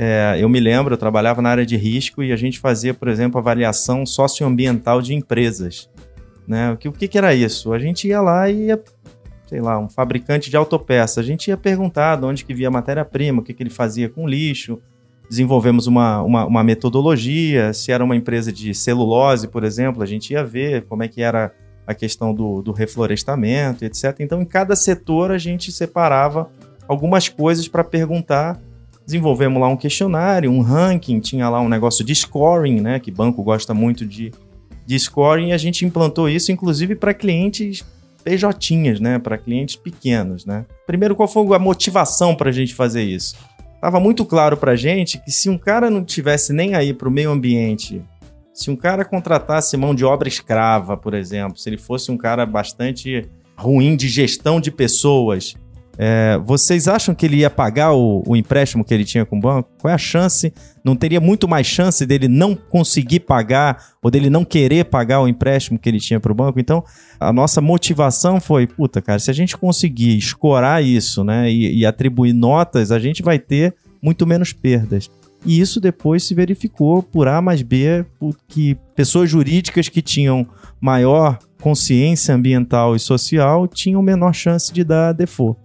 é, 0.00 0.36
eu 0.38 0.48
me 0.48 0.60
lembro, 0.60 0.94
eu 0.94 0.98
trabalhava 0.98 1.42
na 1.42 1.50
área 1.50 1.66
de 1.66 1.76
risco 1.76 2.22
e 2.22 2.30
a 2.30 2.36
gente 2.36 2.60
fazia, 2.60 2.94
por 2.94 3.08
exemplo, 3.08 3.36
avaliação 3.36 4.06
socioambiental 4.06 5.02
de 5.02 5.12
empresas. 5.12 5.90
Né? 6.46 6.70
O, 6.70 6.76
que, 6.76 6.88
o 6.88 6.92
que, 6.92 7.18
era 7.18 7.34
isso? 7.34 7.72
A 7.72 7.80
gente 7.80 8.06
ia 8.06 8.20
lá 8.20 8.48
e 8.48 8.66
ia, 8.66 8.80
sei 9.48 9.60
lá, 9.60 9.76
um 9.76 9.88
fabricante 9.88 10.50
de 10.50 10.56
autopeça, 10.56 11.18
a 11.18 11.24
gente 11.24 11.48
ia 11.48 11.56
perguntar 11.56 12.14
de 12.14 12.24
onde 12.24 12.44
que 12.44 12.54
via 12.54 12.68
a 12.68 12.70
matéria-prima, 12.70 13.40
o 13.40 13.42
que, 13.42 13.52
que 13.52 13.60
ele 13.60 13.70
fazia 13.70 14.08
com 14.08 14.28
lixo, 14.28 14.80
desenvolvemos 15.28 15.88
uma, 15.88 16.22
uma, 16.22 16.46
uma 16.46 16.62
metodologia, 16.62 17.72
se 17.72 17.90
era 17.90 18.04
uma 18.04 18.14
empresa 18.14 18.52
de 18.52 18.72
celulose, 18.74 19.48
por 19.48 19.64
exemplo, 19.64 20.00
a 20.00 20.06
gente 20.06 20.32
ia 20.32 20.44
ver 20.44 20.84
como 20.84 21.02
é 21.02 21.08
que 21.08 21.20
era 21.20 21.52
a 21.84 21.92
questão 21.92 22.32
do, 22.32 22.62
do 22.62 22.70
reflorestamento, 22.70 23.84
etc. 23.84 24.14
Então, 24.20 24.40
em 24.40 24.44
cada 24.44 24.76
setor, 24.76 25.32
a 25.32 25.38
gente 25.38 25.72
separava 25.72 26.48
algumas 26.86 27.28
coisas 27.28 27.66
para 27.66 27.82
perguntar. 27.82 28.60
Desenvolvemos 29.08 29.58
lá 29.58 29.68
um 29.68 29.76
questionário, 29.76 30.52
um 30.52 30.60
ranking, 30.60 31.18
tinha 31.18 31.48
lá 31.48 31.62
um 31.62 31.68
negócio 31.70 32.04
de 32.04 32.14
scoring, 32.14 32.78
né? 32.78 33.00
Que 33.00 33.10
banco 33.10 33.42
gosta 33.42 33.72
muito 33.72 34.04
de, 34.04 34.30
de 34.84 34.98
scoring, 34.98 35.48
e 35.48 35.52
a 35.54 35.56
gente 35.56 35.82
implantou 35.86 36.28
isso, 36.28 36.52
inclusive, 36.52 36.94
para 36.94 37.14
clientes 37.14 37.82
PJinhas, 38.22 39.00
né? 39.00 39.18
Para 39.18 39.38
clientes 39.38 39.76
pequenos, 39.76 40.44
né? 40.44 40.66
Primeiro, 40.86 41.16
qual 41.16 41.26
foi 41.26 41.56
a 41.56 41.58
motivação 41.58 42.34
para 42.34 42.50
a 42.50 42.52
gente 42.52 42.74
fazer 42.74 43.02
isso? 43.02 43.34
Tava 43.80 43.98
muito 43.98 44.26
claro 44.26 44.58
para 44.58 44.72
a 44.72 44.76
gente 44.76 45.16
que 45.16 45.30
se 45.30 45.48
um 45.48 45.56
cara 45.56 45.88
não 45.88 46.04
tivesse 46.04 46.52
nem 46.52 46.74
aí 46.74 46.92
para 46.92 47.08
o 47.08 47.10
meio 47.10 47.30
ambiente, 47.30 48.02
se 48.52 48.70
um 48.70 48.76
cara 48.76 49.06
contratasse 49.06 49.74
mão 49.78 49.94
de 49.94 50.04
obra 50.04 50.28
escrava, 50.28 50.98
por 50.98 51.14
exemplo, 51.14 51.56
se 51.56 51.66
ele 51.70 51.78
fosse 51.78 52.10
um 52.10 52.18
cara 52.18 52.44
bastante 52.44 53.26
ruim 53.56 53.96
de 53.96 54.06
gestão 54.06 54.60
de 54.60 54.70
pessoas, 54.70 55.54
é, 56.00 56.38
vocês 56.44 56.86
acham 56.86 57.12
que 57.12 57.26
ele 57.26 57.38
ia 57.38 57.50
pagar 57.50 57.92
o, 57.92 58.22
o 58.24 58.36
empréstimo 58.36 58.84
que 58.84 58.94
ele 58.94 59.04
tinha 59.04 59.26
com 59.26 59.36
o 59.36 59.40
banco? 59.40 59.68
Qual 59.80 59.90
é 59.90 59.94
a 59.94 59.98
chance? 59.98 60.54
Não 60.84 60.94
teria 60.94 61.20
muito 61.20 61.48
mais 61.48 61.66
chance 61.66 62.06
dele 62.06 62.28
não 62.28 62.54
conseguir 62.54 63.20
pagar 63.20 63.84
ou 64.00 64.08
dele 64.08 64.30
não 64.30 64.44
querer 64.44 64.84
pagar 64.84 65.20
o 65.20 65.26
empréstimo 65.26 65.76
que 65.76 65.88
ele 65.88 65.98
tinha 65.98 66.20
para 66.20 66.30
o 66.30 66.34
banco? 66.36 66.60
Então, 66.60 66.84
a 67.18 67.32
nossa 67.32 67.60
motivação 67.60 68.40
foi, 68.40 68.64
puta, 68.68 69.02
cara, 69.02 69.18
se 69.18 69.28
a 69.28 69.34
gente 69.34 69.56
conseguir 69.56 70.16
escorar 70.16 70.84
isso, 70.84 71.24
né, 71.24 71.50
e, 71.50 71.80
e 71.80 71.84
atribuir 71.84 72.32
notas, 72.32 72.92
a 72.92 73.00
gente 73.00 73.20
vai 73.20 73.40
ter 73.40 73.74
muito 74.00 74.24
menos 74.24 74.52
perdas. 74.52 75.10
E 75.44 75.60
isso 75.60 75.80
depois 75.80 76.22
se 76.22 76.32
verificou 76.32 77.02
por 77.02 77.26
A 77.26 77.42
mais 77.42 77.60
B, 77.62 78.04
que 78.46 78.76
pessoas 78.94 79.28
jurídicas 79.28 79.88
que 79.88 80.02
tinham 80.02 80.46
maior 80.80 81.38
consciência 81.60 82.34
ambiental 82.34 82.94
e 82.94 83.00
social 83.00 83.66
tinham 83.66 84.00
menor 84.00 84.32
chance 84.32 84.72
de 84.72 84.84
dar 84.84 85.12
default. 85.12 85.58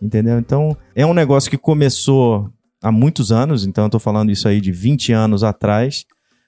Entendeu? 0.00 0.38
Então, 0.38 0.76
é 0.94 1.04
um 1.04 1.14
negócio 1.14 1.50
que 1.50 1.58
começou 1.58 2.50
há 2.82 2.92
muitos 2.92 3.32
anos, 3.32 3.66
então 3.66 3.84
eu 3.84 3.90
tô 3.90 3.98
falando 3.98 4.30
isso 4.30 4.46
aí 4.46 4.60
de 4.60 4.70
20 4.70 5.12
anos 5.12 5.42
atrás, 5.42 6.04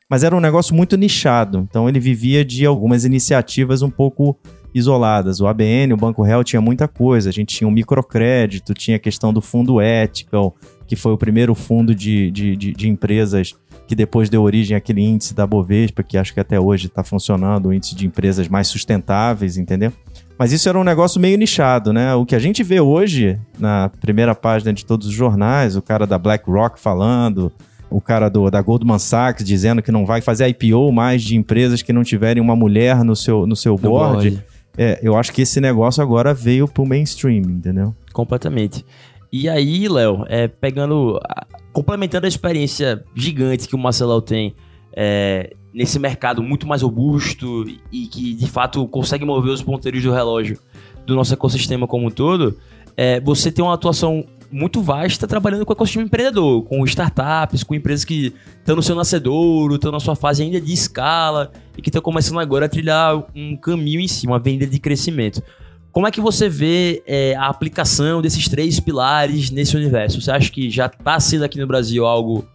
mas 0.09 0.23
era 0.23 0.35
um 0.35 0.41
negócio 0.41 0.75
muito 0.75 0.97
nichado. 0.97 1.67
Então, 1.69 1.89
ele 1.89 2.01
vivia 2.01 2.45
de 2.45 2.65
algumas 2.67 3.05
iniciativas 3.05 3.83
um 3.83 3.91
pouco 3.91 4.39
isoladas. 4.75 5.41
O 5.41 5.47
ABN, 5.47 5.93
o 5.93 5.97
Banco 5.97 6.23
Real 6.23 6.45
tinha 6.45 6.61
muita 6.61 6.87
coisa. 6.87 7.29
A 7.29 7.33
gente 7.33 7.57
tinha 7.57 7.69
o 7.69 7.71
microcrédito, 7.71 8.75
tinha 8.75 8.97
a 8.97 9.01
questão 9.01 9.33
do 9.33 9.41
fundo 9.41 9.81
ethical, 9.81 10.55
que 10.87 10.97
foi 10.97 11.13
o 11.13 11.19
primeiro 11.19 11.55
fundo 11.55 11.95
de, 11.95 12.31
de, 12.31 12.57
de, 12.57 12.73
de 12.73 12.89
empresas 12.89 13.55
que 13.87 13.95
depois 13.97 14.31
deu 14.31 14.43
origem 14.43 14.77
àquele 14.77 15.03
índice 15.03 15.35
da 15.35 15.45
Bovespa, 15.45 16.05
que 16.05 16.17
acho 16.17 16.33
que 16.33 16.39
até 16.39 16.61
hoje 16.61 16.87
está 16.87 17.03
funcionando, 17.03 17.67
o 17.67 17.73
índice 17.73 17.97
de 17.97 18.07
empresas 18.07 18.47
mais 18.47 18.69
sustentáveis, 18.69 19.57
entendeu? 19.57 19.93
Mas 20.41 20.53
isso 20.53 20.67
era 20.71 20.79
um 20.79 20.83
negócio 20.85 21.21
meio 21.21 21.37
nichado, 21.37 21.93
né? 21.93 22.15
O 22.15 22.25
que 22.25 22.35
a 22.35 22.39
gente 22.39 22.63
vê 22.63 22.81
hoje 22.81 23.39
na 23.59 23.91
primeira 24.01 24.35
página 24.35 24.73
de 24.73 24.87
todos 24.87 25.07
os 25.07 25.13
jornais, 25.13 25.77
o 25.77 25.83
cara 25.83 26.07
da 26.07 26.19
BlackRock 26.19 26.81
falando, 26.81 27.53
o 27.91 28.01
cara 28.01 28.31
do, 28.31 28.51
da 28.51 28.63
Goldman 28.63 28.99
Sachs 28.99 29.45
dizendo 29.45 29.83
que 29.83 29.93
não 29.93 30.07
vai 30.07 30.23
fazer 30.23 30.49
IPO 30.49 30.91
mais 30.93 31.23
de 31.23 31.37
empresas 31.37 31.83
que 31.83 31.93
não 31.93 32.03
tiverem 32.03 32.43
uma 32.43 32.57
mulher 32.57 33.05
no 33.05 33.15
seu, 33.15 33.47
no 33.47 33.55
seu 33.55 33.73
No 33.75 33.79
board. 33.79 34.31
board. 34.31 34.45
É, 34.79 34.99
eu 35.03 35.15
acho 35.15 35.31
que 35.31 35.43
esse 35.43 35.61
negócio 35.61 36.03
agora 36.03 36.33
veio 36.33 36.67
pro 36.67 36.87
mainstream, 36.87 37.43
entendeu? 37.43 37.95
Completamente. 38.13 38.83
E 39.31 39.47
aí, 39.49 39.87
Léo, 39.89 40.25
é, 40.29 40.49
pegando. 40.49 41.21
a- 41.23 41.47
complementando 41.73 42.25
a 42.25 42.29
experiência 42.29 43.05
gigante 43.15 43.69
que 43.69 43.75
o 43.77 43.79
Marcelão 43.79 44.21
tem 44.21 44.55
é, 44.97 45.53
nesse 45.73 45.99
mercado 45.99 46.43
muito 46.43 46.67
mais 46.67 46.83
robusto 46.83 47.65
e 47.93 48.07
que 48.07 48.35
de 48.35 48.47
fato 48.49 48.87
consegue 48.89 49.25
mover 49.25 49.53
os 49.53 49.63
ponteiros 49.63 50.03
do 50.03 50.13
relógio 50.13 50.59
do 51.07 51.15
nosso 51.15 51.33
ecossistema 51.33 51.87
como 51.87 52.07
um 52.07 52.11
todo, 52.11 52.59
é, 52.97 53.21
você 53.21 53.51
tem 53.51 53.65
uma 53.65 53.75
atuação 53.75 54.25
muito 54.53 54.83
vasta 54.83 55.29
trabalhando 55.29 55.65
com 55.65 55.73
o 55.73 55.75
ecossistema 55.75 56.05
empreendedor, 56.05 56.65
com 56.65 56.85
startups, 56.85 57.63
com 57.63 57.75
empresas 57.75 58.05
que 58.05 58.35
estão 58.59 58.75
no 58.75 58.83
seu 58.83 58.97
nascedouro, 58.97 59.77
estão 59.77 59.93
na 59.93 60.01
sua 60.01 60.17
fase 60.17 60.43
ainda 60.43 60.61
de 60.61 60.73
escala 60.73 61.53
e 61.79 61.83
que 61.83 61.89
estão 61.89 62.03
começando 62.03 62.41
agora 62.41 62.67
a 62.67 62.69
trilhar 62.69 63.25
um 63.35 63.57
caminho 63.57 64.01
em 64.01 64.09
si, 64.09 64.27
uma 64.27 64.39
venda 64.39 64.67
de 64.67 64.79
crescimento. 64.79 65.43
Como 65.93 66.07
é 66.07 66.11
que 66.11 66.21
você 66.21 66.49
vê 66.49 67.03
é, 67.07 67.35
a 67.35 67.47
aplicação 67.47 68.23
desses 68.23 68.49
três 68.49 68.79
pilares 68.79 69.51
nesse 69.51 69.77
universo? 69.77 70.21
Você 70.21 70.31
acha 70.31 70.51
que 70.51 70.71
já 70.71 70.87
está 70.87 71.19
sendo 71.19 71.45
aqui 71.45 71.59
no 71.59 71.67
Brasil 71.67 72.07
algo 72.07 72.47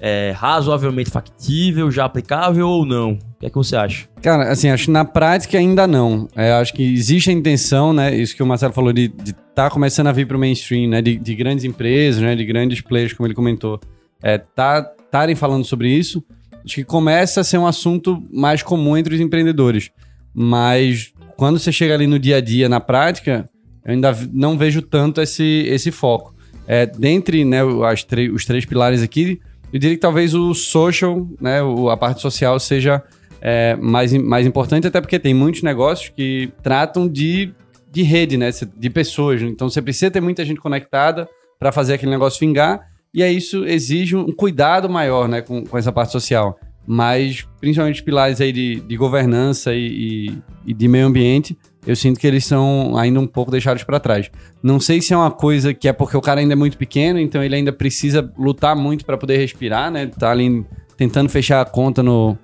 é, 0.00 0.32
razoavelmente 0.34 1.10
factível, 1.10 1.90
já 1.90 2.06
aplicável 2.06 2.66
ou 2.66 2.86
não? 2.86 3.12
O 3.12 3.18
que 3.40 3.46
é 3.46 3.50
que 3.50 3.56
você 3.56 3.76
acha? 3.76 4.08
Cara, 4.22 4.50
assim, 4.50 4.70
acho 4.70 4.86
que 4.86 4.90
na 4.90 5.04
prática 5.04 5.58
ainda 5.58 5.86
não. 5.86 6.26
É, 6.34 6.52
acho 6.52 6.72
que 6.72 6.82
existe 6.82 7.30
a 7.30 7.32
intenção, 7.32 7.92
né? 7.92 8.14
Isso 8.14 8.34
que 8.34 8.42
o 8.42 8.46
Marcelo 8.46 8.72
falou 8.72 8.92
de 8.92 9.12
estar 9.24 9.34
tá 9.54 9.70
começando 9.70 10.06
a 10.06 10.12
vir 10.12 10.26
para 10.26 10.36
o 10.36 10.40
mainstream, 10.40 10.88
né? 10.88 11.02
De, 11.02 11.16
de 11.16 11.34
grandes 11.34 11.64
empresas, 11.64 12.22
né? 12.22 12.34
De 12.34 12.44
grandes 12.44 12.80
players, 12.80 13.12
como 13.12 13.26
ele 13.26 13.34
comentou. 13.34 13.78
É, 14.22 14.38
tá 14.38 14.90
estarem 15.04 15.34
falando 15.34 15.64
sobre 15.64 15.88
isso. 15.90 16.24
Acho 16.64 16.76
que 16.76 16.84
começa 16.84 17.40
a 17.40 17.44
ser 17.44 17.58
um 17.58 17.66
assunto 17.66 18.22
mais 18.32 18.62
comum 18.62 18.96
entre 18.96 19.14
os 19.14 19.20
empreendedores. 19.20 19.90
Mas 20.32 21.12
quando 21.36 21.58
você 21.58 21.72
chega 21.72 21.94
ali 21.94 22.06
no 22.06 22.18
dia 22.18 22.36
a 22.36 22.40
dia, 22.40 22.68
na 22.68 22.80
prática, 22.80 23.48
eu 23.84 23.92
ainda 23.92 24.16
não 24.32 24.56
vejo 24.56 24.82
tanto 24.82 25.20
esse, 25.20 25.64
esse 25.66 25.90
foco. 25.90 26.34
É, 26.66 26.86
dentre 26.86 27.44
né, 27.44 27.60
as 27.90 28.06
os 28.32 28.44
três 28.44 28.64
pilares 28.64 29.02
aqui, 29.02 29.40
eu 29.72 29.78
diria 29.78 29.96
que 29.96 30.00
talvez 30.00 30.34
o 30.34 30.54
social, 30.54 31.26
né, 31.40 31.60
a 31.90 31.96
parte 31.96 32.20
social 32.20 32.58
seja 32.58 33.02
é, 33.40 33.76
mais, 33.76 34.12
mais 34.14 34.46
importante, 34.46 34.86
até 34.86 35.00
porque 35.00 35.18
tem 35.18 35.32
muitos 35.34 35.62
negócios 35.62 36.10
que 36.10 36.52
tratam 36.62 37.08
de, 37.08 37.52
de 37.90 38.02
rede, 38.02 38.36
né, 38.36 38.50
de 38.76 38.90
pessoas. 38.90 39.40
Então 39.42 39.68
você 39.68 39.80
precisa 39.80 40.10
ter 40.10 40.20
muita 40.20 40.44
gente 40.44 40.60
conectada 40.60 41.28
para 41.58 41.72
fazer 41.72 41.94
aquele 41.94 42.10
negócio 42.10 42.40
vingar, 42.40 42.80
e 43.12 43.22
aí 43.22 43.36
isso 43.36 43.64
exige 43.66 44.14
um 44.16 44.32
cuidado 44.32 44.88
maior 44.88 45.28
né, 45.28 45.40
com, 45.42 45.64
com 45.64 45.76
essa 45.78 45.90
parte 45.92 46.12
social. 46.12 46.58
Mas, 46.86 47.46
principalmente 47.60 48.02
pilares 48.02 48.40
aí 48.40 48.50
de, 48.52 48.80
de 48.80 48.96
governança 48.96 49.74
e, 49.74 49.86
e- 50.28 50.38
e 50.66 50.74
de 50.74 50.88
meio 50.88 51.06
ambiente, 51.06 51.56
eu 51.86 51.96
sinto 51.96 52.20
que 52.20 52.26
eles 52.26 52.44
são 52.44 52.96
ainda 52.96 53.18
um 53.20 53.26
pouco 53.26 53.50
deixados 53.50 53.82
para 53.84 53.98
trás. 53.98 54.30
Não 54.62 54.78
sei 54.78 55.00
se 55.00 55.14
é 55.14 55.16
uma 55.16 55.30
coisa 55.30 55.72
que 55.72 55.88
é 55.88 55.92
porque 55.92 56.16
o 56.16 56.20
cara 56.20 56.40
ainda 56.40 56.52
é 56.52 56.56
muito 56.56 56.76
pequeno, 56.76 57.18
então 57.18 57.42
ele 57.42 57.54
ainda 57.54 57.72
precisa 57.72 58.30
lutar 58.38 58.76
muito 58.76 59.04
para 59.04 59.16
poder 59.16 59.38
respirar, 59.38 59.90
né? 59.90 60.06
Tá 60.06 60.30
ali 60.30 60.64
tentando 60.96 61.30
fechar 61.30 61.60
a 61.60 61.64
conta 61.64 62.02
no, 62.02 62.36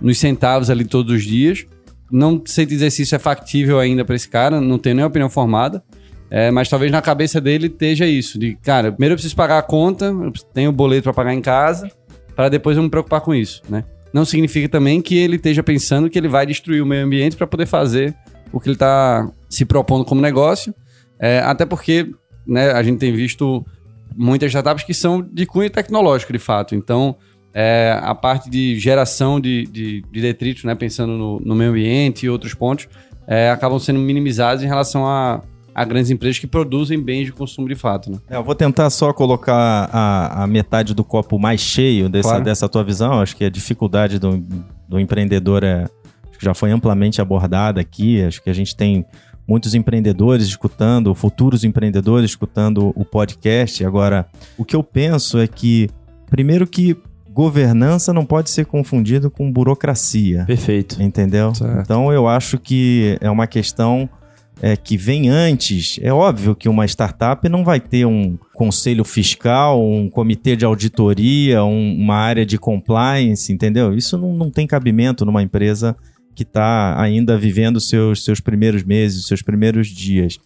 nos 0.00 0.18
centavos 0.18 0.68
ali 0.68 0.84
todos 0.84 1.14
os 1.14 1.24
dias. 1.24 1.66
Não 2.10 2.42
sei 2.44 2.66
dizer 2.66 2.90
se 2.90 3.02
isso 3.02 3.14
é 3.14 3.18
factível 3.18 3.78
ainda 3.78 4.04
para 4.04 4.14
esse 4.14 4.28
cara, 4.28 4.60
não 4.60 4.78
tenho 4.78 4.96
nem 4.96 5.04
opinião 5.04 5.30
formada. 5.30 5.82
É, 6.30 6.50
mas 6.50 6.68
talvez 6.68 6.90
na 6.90 7.02
cabeça 7.02 7.40
dele 7.40 7.66
esteja 7.66 8.06
isso: 8.06 8.38
de 8.38 8.56
cara, 8.56 8.90
primeiro 8.90 9.12
eu 9.12 9.16
preciso 9.16 9.36
pagar 9.36 9.58
a 9.58 9.62
conta, 9.62 10.06
eu 10.06 10.32
tenho 10.52 10.70
o 10.70 10.72
boleto 10.72 11.04
para 11.04 11.12
pagar 11.12 11.34
em 11.34 11.40
casa, 11.40 11.90
para 12.34 12.48
depois 12.48 12.76
eu 12.76 12.82
me 12.82 12.90
preocupar 12.90 13.20
com 13.20 13.34
isso, 13.34 13.62
né? 13.68 13.84
Não 14.12 14.24
significa 14.26 14.68
também 14.68 15.00
que 15.00 15.16
ele 15.16 15.36
esteja 15.36 15.62
pensando 15.62 16.10
que 16.10 16.18
ele 16.18 16.28
vai 16.28 16.44
destruir 16.46 16.82
o 16.82 16.86
meio 16.86 17.04
ambiente 17.04 17.36
para 17.36 17.46
poder 17.46 17.66
fazer 17.66 18.14
o 18.52 18.60
que 18.60 18.68
ele 18.68 18.74
está 18.76 19.28
se 19.48 19.64
propondo 19.64 20.04
como 20.04 20.20
negócio. 20.20 20.74
É, 21.18 21.38
até 21.40 21.64
porque 21.64 22.10
né, 22.46 22.72
a 22.72 22.82
gente 22.82 22.98
tem 22.98 23.12
visto 23.12 23.64
muitas 24.16 24.48
startups 24.48 24.84
que 24.84 24.92
são 24.94 25.22
de 25.22 25.46
cunho 25.46 25.70
tecnológico, 25.70 26.32
de 26.32 26.38
fato. 26.38 26.74
Então, 26.74 27.16
é, 27.54 27.98
a 28.02 28.14
parte 28.14 28.50
de 28.50 28.78
geração 28.78 29.40
de, 29.40 29.64
de, 29.66 30.02
de 30.10 30.20
detritos, 30.20 30.64
né, 30.64 30.74
pensando 30.74 31.12
no, 31.12 31.40
no 31.40 31.54
meio 31.54 31.70
ambiente 31.70 32.26
e 32.26 32.30
outros 32.30 32.54
pontos, 32.54 32.88
é, 33.26 33.50
acabam 33.50 33.78
sendo 33.78 34.00
minimizados 34.00 34.64
em 34.64 34.66
relação 34.66 35.06
a, 35.06 35.40
a 35.74 35.84
grandes 35.84 36.10
empresas 36.10 36.38
que 36.38 36.46
produzem 36.46 37.00
bens 37.00 37.26
de 37.26 37.32
consumo 37.32 37.68
de 37.68 37.74
fato. 37.74 38.10
Né? 38.10 38.18
É, 38.28 38.36
eu 38.36 38.42
vou 38.42 38.54
tentar 38.54 38.90
só 38.90 39.12
colocar 39.12 39.88
a, 39.92 40.42
a 40.42 40.46
metade 40.46 40.92
do 40.94 41.04
copo 41.04 41.38
mais 41.38 41.60
cheio 41.60 42.08
dessa, 42.08 42.28
Claro. 42.30 42.44
dessa 42.44 42.68
tua 42.68 42.82
visão. 42.82 43.20
Acho 43.20 43.36
que 43.36 43.44
a 43.44 43.50
dificuldade 43.50 44.18
do, 44.18 44.44
do 44.88 44.98
empreendedor 44.98 45.62
é, 45.62 45.86
que 46.42 46.46
já 46.46 46.52
foi 46.54 46.72
amplamente 46.72 47.22
abordada 47.22 47.80
aqui. 47.80 48.20
Acho 48.20 48.42
que 48.42 48.50
a 48.50 48.52
gente 48.52 48.74
tem 48.76 49.04
muitos 49.46 49.74
empreendedores 49.76 50.44
escutando, 50.46 51.14
futuros 51.14 51.62
empreendedores 51.62 52.30
escutando 52.30 52.92
o 52.96 53.04
podcast. 53.04 53.84
Agora, 53.84 54.26
o 54.58 54.64
que 54.64 54.74
eu 54.74 54.82
penso 54.82 55.38
é 55.38 55.46
que, 55.46 55.88
primeiro 56.28 56.66
que 56.66 56.96
governança 57.30 58.12
não 58.12 58.26
pode 58.26 58.50
ser 58.50 58.66
confundido 58.66 59.30
com 59.30 59.50
burocracia. 59.50 60.44
Perfeito. 60.46 61.00
Entendeu? 61.00 61.54
Certo. 61.54 61.80
Então 61.80 62.12
eu 62.12 62.26
acho 62.28 62.58
que 62.58 63.16
é 63.20 63.30
uma 63.30 63.46
questão 63.46 64.08
é, 64.60 64.76
que 64.76 64.96
vem 64.96 65.28
antes. 65.28 65.98
É 66.02 66.12
óbvio 66.12 66.54
que 66.54 66.68
uma 66.68 66.84
startup 66.84 67.48
não 67.48 67.64
vai 67.64 67.80
ter 67.80 68.04
um 68.04 68.36
conselho 68.52 69.02
fiscal, 69.04 69.82
um 69.82 70.10
comitê 70.10 70.54
de 70.56 70.64
auditoria, 70.64 71.64
um- 71.64 71.96
uma 71.98 72.16
área 72.16 72.44
de 72.44 72.58
compliance, 72.58 73.52
entendeu? 73.52 73.94
Isso 73.94 74.18
não, 74.18 74.34
não 74.34 74.50
tem 74.50 74.66
cabimento 74.66 75.24
numa 75.24 75.42
empresa 75.42 75.96
que 76.34 76.42
está 76.42 77.00
ainda 77.00 77.36
vivendo 77.36 77.80
seus, 77.80 78.24
seus 78.24 78.40
primeiros 78.40 78.82
meses, 78.82 79.26
seus 79.26 79.42
primeiros 79.42 79.88
dias. 79.88 80.38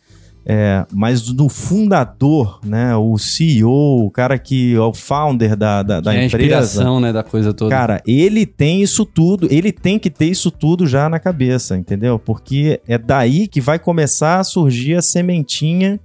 É, 0.48 0.86
mas 0.92 1.28
no 1.32 1.48
fundador, 1.48 2.60
né, 2.64 2.94
o 2.94 3.18
CEO, 3.18 4.06
o 4.06 4.10
cara 4.12 4.38
que 4.38 4.76
é 4.76 4.80
o 4.80 4.94
founder 4.94 5.56
da, 5.56 5.82
da, 5.82 6.00
da 6.00 6.14
é 6.14 6.18
a 6.18 6.24
empresa, 6.24 6.44
inspiração 6.44 7.00
né, 7.00 7.12
da 7.12 7.24
coisa 7.24 7.52
toda. 7.52 7.68
Cara, 7.74 8.00
ele 8.06 8.46
tem 8.46 8.80
isso 8.80 9.04
tudo, 9.04 9.48
ele 9.50 9.72
tem 9.72 9.98
que 9.98 10.08
ter 10.08 10.26
isso 10.26 10.52
tudo 10.52 10.86
já 10.86 11.08
na 11.08 11.18
cabeça, 11.18 11.76
entendeu? 11.76 12.16
Porque 12.16 12.80
é 12.86 12.96
daí 12.96 13.48
que 13.48 13.60
vai 13.60 13.76
começar 13.76 14.38
a 14.38 14.44
surgir 14.44 14.94
a 14.94 15.02
sementinha, 15.02 15.98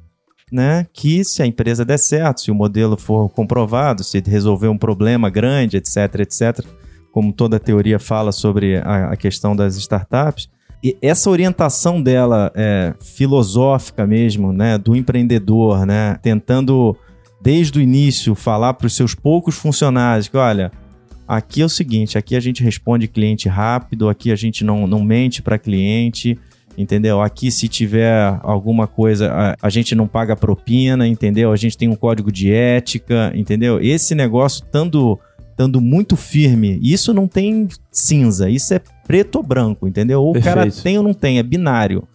né? 0.51 0.87
Que 0.91 1.23
se 1.23 1.43
a 1.43 1.45
empresa 1.45 1.85
der 1.85 1.99
certo, 1.99 2.41
se 2.41 2.49
o 2.49 2.55
modelo 2.55 2.97
for 2.97 3.29
comprovado, 3.29 4.03
se 4.03 4.23
resolver 4.25 4.69
um 4.69 4.77
problema 4.77 5.29
grande, 5.29 5.77
etc, 5.77 6.15
etc, 6.19 6.65
como 7.11 7.33
toda 7.33 7.59
teoria 7.59 7.99
fala 7.99 8.31
sobre 8.31 8.77
a, 8.77 9.11
a 9.11 9.15
questão 9.15 9.55
das 9.55 9.75
startups, 9.75 10.49
e 10.83 10.97
essa 11.01 11.29
orientação 11.29 12.01
dela 12.01 12.51
é, 12.55 12.93
filosófica 12.99 14.07
mesmo, 14.07 14.51
né, 14.51 14.77
do 14.77 14.95
empreendedor, 14.95 15.85
né, 15.85 16.17
tentando 16.23 16.97
desde 17.41 17.79
o 17.79 17.81
início 17.81 18.33
falar 18.33 18.73
para 18.73 18.87
os 18.87 18.95
seus 18.95 19.13
poucos 19.13 19.55
funcionários 19.55 20.27
que, 20.27 20.37
olha, 20.37 20.71
aqui 21.27 21.61
é 21.61 21.65
o 21.65 21.69
seguinte, 21.69 22.17
aqui 22.17 22.35
a 22.35 22.39
gente 22.39 22.63
responde 22.63 23.07
cliente 23.07 23.47
rápido, 23.47 24.09
aqui 24.09 24.31
a 24.31 24.35
gente 24.35 24.63
não, 24.63 24.87
não 24.87 25.03
mente 25.03 25.41
para 25.41 25.59
cliente, 25.59 26.37
entendeu? 26.77 27.21
Aqui 27.21 27.51
se 27.51 27.67
tiver 27.67 28.39
alguma 28.41 28.87
coisa, 28.87 29.31
a, 29.31 29.55
a 29.61 29.69
gente 29.69 29.93
não 29.93 30.07
paga 30.07 30.35
propina, 30.35 31.07
entendeu? 31.07 31.51
A 31.51 31.55
gente 31.55 31.77
tem 31.77 31.89
um 31.89 31.95
código 31.95 32.31
de 32.31 32.51
ética, 32.51 33.31
entendeu? 33.35 33.79
Esse 33.79 34.15
negócio 34.15 34.63
estando 34.63 35.19
estando 35.61 35.79
muito 35.79 36.15
firme, 36.15 36.79
isso 36.81 37.13
não 37.13 37.27
tem 37.27 37.67
cinza, 37.91 38.49
isso 38.49 38.73
é 38.73 38.81
preto 39.05 39.35
ou 39.35 39.43
branco, 39.43 39.87
entendeu? 39.87 40.21
Ou 40.21 40.35
o 40.35 40.41
cara 40.41 40.69
tem 40.71 40.97
ou 40.97 41.03
não 41.03 41.13
tem, 41.13 41.37
é 41.37 41.43
binário. 41.43 42.07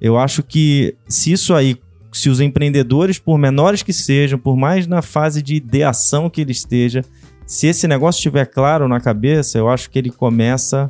Eu 0.00 0.18
acho 0.18 0.42
que 0.42 0.96
se 1.06 1.32
isso 1.32 1.54
aí, 1.54 1.76
se 2.12 2.28
os 2.28 2.40
empreendedores, 2.40 3.18
por 3.18 3.38
menores 3.38 3.82
que 3.82 3.92
sejam, 3.92 4.38
por 4.38 4.56
mais 4.56 4.86
na 4.86 5.00
fase 5.00 5.42
de 5.42 5.54
ideação 5.54 6.28
que 6.28 6.40
ele 6.40 6.52
esteja, 6.52 7.04
se 7.46 7.68
esse 7.68 7.86
negócio 7.86 8.18
estiver 8.18 8.46
claro 8.46 8.88
na 8.88 9.00
cabeça, 9.00 9.58
eu 9.58 9.68
acho 9.68 9.88
que 9.90 9.98
ele 9.98 10.10
começa 10.10 10.88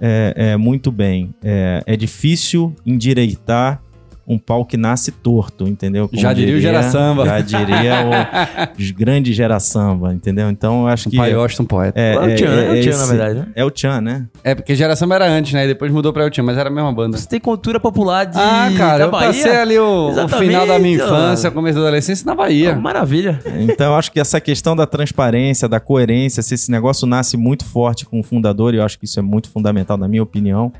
é, 0.00 0.34
é, 0.36 0.56
muito 0.56 0.92
bem. 0.92 1.34
É, 1.42 1.82
é 1.86 1.96
difícil 1.96 2.74
endireitar 2.86 3.82
um 4.28 4.38
pau 4.38 4.62
que 4.64 4.76
nasce 4.76 5.10
torto, 5.10 5.66
entendeu? 5.66 6.06
Como 6.06 6.20
Já 6.20 6.34
diria 6.34 6.54
o 6.54 6.60
Gera 6.60 6.82
Samba. 6.82 7.24
Já 7.24 7.40
diria 7.40 7.94
o 8.06 8.92
grande 8.94 9.32
gera 9.32 9.58
samba, 9.58 10.12
entendeu? 10.12 10.50
Então 10.50 10.82
eu 10.82 10.88
acho 10.88 11.08
O 11.08 11.10
que. 11.10 11.16
pai 11.16 11.32
Austin 11.32 11.64
poeta. 11.64 11.98
é, 11.98 12.14
É, 12.14 12.18
o 12.18 12.36
Tchan, 12.36 12.46
é, 12.46 12.70
o 12.70 12.80
Tchan, 12.82 12.98
na 12.98 13.06
verdade, 13.06 13.34
né? 13.40 13.46
É 13.54 13.64
o 13.64 13.70
Tchan, 13.70 14.00
né? 14.02 14.26
É, 14.44 14.54
porque 14.54 14.74
geração 14.74 15.10
era 15.12 15.26
antes, 15.26 15.52
né? 15.54 15.64
E 15.64 15.68
depois 15.68 15.90
mudou 15.90 16.12
pra 16.12 16.24
El 16.24 16.32
Chan, 16.32 16.42
mas 16.42 16.58
era 16.58 16.68
a 16.68 16.72
mesma 16.72 16.92
banda. 16.92 17.16
Você 17.16 17.26
tem 17.26 17.40
cultura 17.40 17.80
popular 17.80 18.26
de. 18.26 18.36
Ah, 18.38 18.70
cara, 18.76 18.98
da 18.98 19.04
eu 19.04 19.10
Bahia? 19.10 19.28
passei 19.28 19.56
ali 19.56 19.78
o, 19.78 20.10
o 20.24 20.28
final 20.28 20.66
da 20.66 20.78
minha 20.78 20.96
infância, 20.96 21.48
o 21.48 21.52
começo 21.52 21.76
da 21.76 21.86
adolescência 21.86 22.26
na 22.26 22.34
Bahia. 22.34 22.76
Maravilha. 22.76 23.40
Então, 23.60 23.92
eu 23.92 23.94
acho 23.94 24.12
que 24.12 24.20
essa 24.20 24.40
questão 24.40 24.76
da 24.76 24.86
transparência, 24.86 25.68
da 25.68 25.80
coerência, 25.80 26.42
se 26.42 26.54
esse 26.54 26.70
negócio 26.70 27.06
nasce 27.06 27.36
muito 27.36 27.64
forte 27.64 28.04
com 28.04 28.20
o 28.20 28.22
fundador, 28.22 28.74
e 28.74 28.76
eu 28.76 28.84
acho 28.84 28.98
que 28.98 29.06
isso 29.06 29.18
é 29.18 29.22
muito 29.22 29.48
fundamental, 29.50 29.96
na 29.96 30.06
minha 30.06 30.22
opinião, 30.22 30.72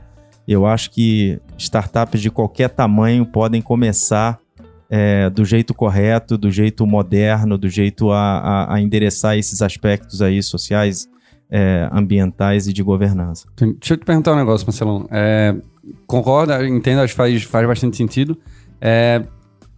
eu 0.52 0.64
acho 0.64 0.90
que 0.90 1.38
startups 1.58 2.20
de 2.20 2.30
qualquer 2.30 2.70
tamanho 2.70 3.26
podem 3.26 3.60
começar 3.60 4.38
é, 4.88 5.28
do 5.28 5.44
jeito 5.44 5.74
correto, 5.74 6.38
do 6.38 6.50
jeito 6.50 6.86
moderno, 6.86 7.58
do 7.58 7.68
jeito 7.68 8.10
a, 8.10 8.38
a, 8.38 8.74
a 8.74 8.80
endereçar 8.80 9.36
esses 9.36 9.60
aspectos 9.60 10.22
aí 10.22 10.42
sociais, 10.42 11.06
é, 11.50 11.88
ambientais 11.92 12.66
e 12.66 12.72
de 12.72 12.82
governança. 12.82 13.46
Deixa 13.56 13.94
eu 13.94 13.96
te 13.98 14.04
perguntar 14.04 14.32
um 14.32 14.36
negócio, 14.36 14.66
Marcelão. 14.66 15.06
É, 15.10 15.54
entendo, 16.66 17.00
acho 17.00 17.12
que 17.12 17.16
faz, 17.16 17.42
faz 17.42 17.66
bastante 17.66 17.96
sentido. 17.96 18.38
É, 18.80 19.22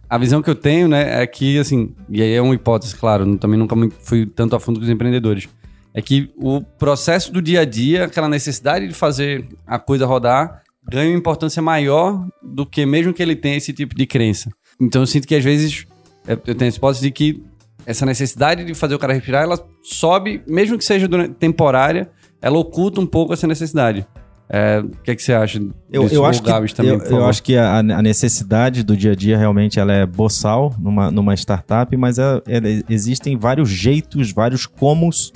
a 0.09 0.17
visão 0.17 0.41
que 0.41 0.49
eu 0.49 0.55
tenho, 0.55 0.87
né, 0.87 1.21
é 1.21 1.27
que, 1.27 1.57
assim, 1.59 1.93
e 2.09 2.21
aí 2.21 2.33
é 2.33 2.41
uma 2.41 2.55
hipótese, 2.55 2.95
claro, 2.95 3.37
também 3.37 3.57
nunca 3.57 3.75
fui 4.01 4.25
tanto 4.25 4.55
a 4.55 4.59
fundo 4.59 4.79
com 4.79 4.85
os 4.85 4.89
empreendedores, 4.89 5.49
é 5.93 6.01
que 6.01 6.31
o 6.37 6.61
processo 6.61 7.31
do 7.31 7.41
dia 7.41 7.61
a 7.61 7.65
dia, 7.65 8.05
aquela 8.05 8.29
necessidade 8.29 8.87
de 8.87 8.93
fazer 8.93 9.47
a 9.67 9.77
coisa 9.77 10.05
rodar, 10.05 10.60
ganha 10.89 11.09
uma 11.09 11.17
importância 11.17 11.61
maior 11.61 12.25
do 12.41 12.65
que 12.65 12.85
mesmo 12.85 13.13
que 13.13 13.21
ele 13.21 13.35
tenha 13.35 13.57
esse 13.57 13.73
tipo 13.73 13.95
de 13.95 14.05
crença. 14.05 14.49
Então 14.79 15.01
eu 15.01 15.07
sinto 15.07 15.27
que 15.27 15.35
às 15.35 15.43
vezes 15.43 15.85
é, 16.27 16.33
eu 16.33 16.55
tenho 16.55 16.71
a 16.71 16.75
hipótese 16.75 17.01
de 17.01 17.11
que 17.11 17.43
essa 17.85 18.05
necessidade 18.05 18.63
de 18.63 18.73
fazer 18.73 18.95
o 18.95 18.99
cara 18.99 19.13
respirar, 19.13 19.43
ela 19.43 19.59
sobe, 19.81 20.43
mesmo 20.47 20.77
que 20.77 20.85
seja 20.85 21.07
temporária, 21.39 22.09
ela 22.41 22.57
oculta 22.57 23.01
um 23.01 23.05
pouco 23.05 23.33
essa 23.33 23.47
necessidade. 23.47 24.05
É, 24.53 24.79
o 24.79 24.89
que, 25.03 25.11
é 25.11 25.15
que 25.15 25.23
você 25.23 25.31
acha 25.31 25.59
eu, 25.89 26.09
eu 26.09 26.25
acho 26.25 26.43
que, 26.43 26.75
também, 26.75 26.91
eu, 26.91 26.99
eu 27.05 27.25
acho 27.25 27.41
que 27.41 27.55
a, 27.55 27.77
a, 27.77 28.01
necessidade 28.01 28.83
do 28.83 28.97
dia 28.97 29.13
a 29.13 29.15
dia 29.15 29.37
realmente 29.37 29.79
ela 29.79 29.93
é 29.93 30.05
boçal 30.05 30.75
numa, 30.77 31.09
numa 31.09 31.33
startup, 31.35 31.95
mas 31.95 32.19
é, 32.19 32.41
é, 32.45 32.83
existem 32.89 33.37
vários 33.37 33.69
jeitos, 33.69 34.33
vários 34.33 34.65
comos 34.65 35.31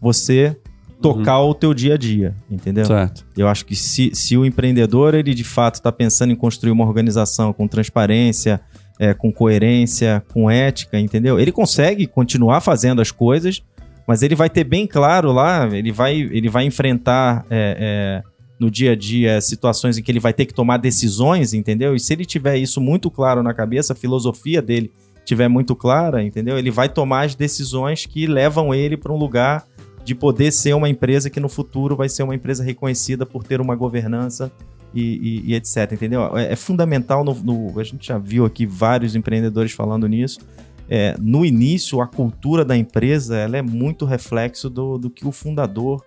você 0.00 0.56
tocar 1.00 1.40
uhum. 1.40 1.50
o 1.50 1.54
teu 1.54 1.74
dia 1.74 1.94
a 1.94 1.96
dia, 1.96 2.34
entendeu? 2.50 2.84
Certo. 2.84 3.26
Eu 3.36 3.48
acho 3.48 3.64
que 3.66 3.76
se, 3.76 4.10
se 4.14 4.36
o 4.36 4.44
empreendedor 4.44 5.14
ele 5.14 5.34
de 5.34 5.44
fato 5.44 5.74
está 5.74 5.92
pensando 5.92 6.32
em 6.32 6.36
construir 6.36 6.70
uma 6.70 6.84
organização 6.84 7.52
com 7.52 7.68
transparência, 7.68 8.60
é, 8.98 9.12
com 9.12 9.32
coerência, 9.32 10.24
com 10.32 10.50
ética, 10.50 10.98
entendeu? 10.98 11.38
Ele 11.38 11.52
consegue 11.52 12.06
continuar 12.06 12.60
fazendo 12.60 13.00
as 13.02 13.10
coisas, 13.10 13.62
mas 14.06 14.22
ele 14.22 14.34
vai 14.34 14.48
ter 14.48 14.64
bem 14.64 14.86
claro 14.86 15.32
lá, 15.32 15.68
ele 15.70 15.92
vai, 15.92 16.14
ele 16.14 16.48
vai 16.48 16.64
enfrentar 16.64 17.44
é, 17.50 18.22
é, 18.24 18.36
no 18.58 18.70
dia 18.70 18.92
a 18.92 18.96
dia 18.96 19.40
situações 19.40 19.98
em 19.98 20.02
que 20.02 20.10
ele 20.10 20.20
vai 20.20 20.32
ter 20.32 20.46
que 20.46 20.54
tomar 20.54 20.78
decisões, 20.78 21.52
entendeu? 21.52 21.94
E 21.94 22.00
se 22.00 22.12
ele 22.12 22.24
tiver 22.24 22.56
isso 22.56 22.80
muito 22.80 23.10
claro 23.10 23.42
na 23.42 23.52
cabeça, 23.52 23.92
a 23.92 23.96
filosofia 23.96 24.62
dele 24.62 24.90
tiver 25.24 25.48
muito 25.48 25.74
clara, 25.74 26.22
entendeu? 26.22 26.56
Ele 26.56 26.70
vai 26.70 26.88
tomar 26.88 27.26
as 27.26 27.34
decisões 27.34 28.06
que 28.06 28.26
levam 28.26 28.72
ele 28.72 28.96
para 28.96 29.12
um 29.12 29.16
lugar 29.16 29.64
de 30.06 30.14
poder 30.14 30.52
ser 30.52 30.72
uma 30.72 30.88
empresa 30.88 31.28
que 31.28 31.40
no 31.40 31.48
futuro 31.48 31.96
vai 31.96 32.08
ser 32.08 32.22
uma 32.22 32.32
empresa 32.32 32.62
reconhecida 32.62 33.26
por 33.26 33.42
ter 33.42 33.60
uma 33.60 33.74
governança 33.74 34.52
e, 34.94 35.00
e, 35.02 35.50
e 35.50 35.54
etc. 35.56 35.90
Entendeu? 35.90 36.38
É, 36.38 36.52
é 36.52 36.56
fundamental, 36.56 37.24
no, 37.24 37.34
no, 37.34 37.80
a 37.80 37.82
gente 37.82 38.06
já 38.06 38.16
viu 38.16 38.44
aqui 38.44 38.64
vários 38.64 39.16
empreendedores 39.16 39.72
falando 39.72 40.06
nisso. 40.06 40.38
É, 40.88 41.16
no 41.18 41.44
início, 41.44 42.00
a 42.00 42.06
cultura 42.06 42.64
da 42.64 42.76
empresa 42.76 43.36
ela 43.36 43.56
é 43.56 43.62
muito 43.62 44.04
reflexo 44.04 44.70
do, 44.70 44.96
do 44.96 45.10
que 45.10 45.26
o 45.26 45.32
fundador 45.32 46.00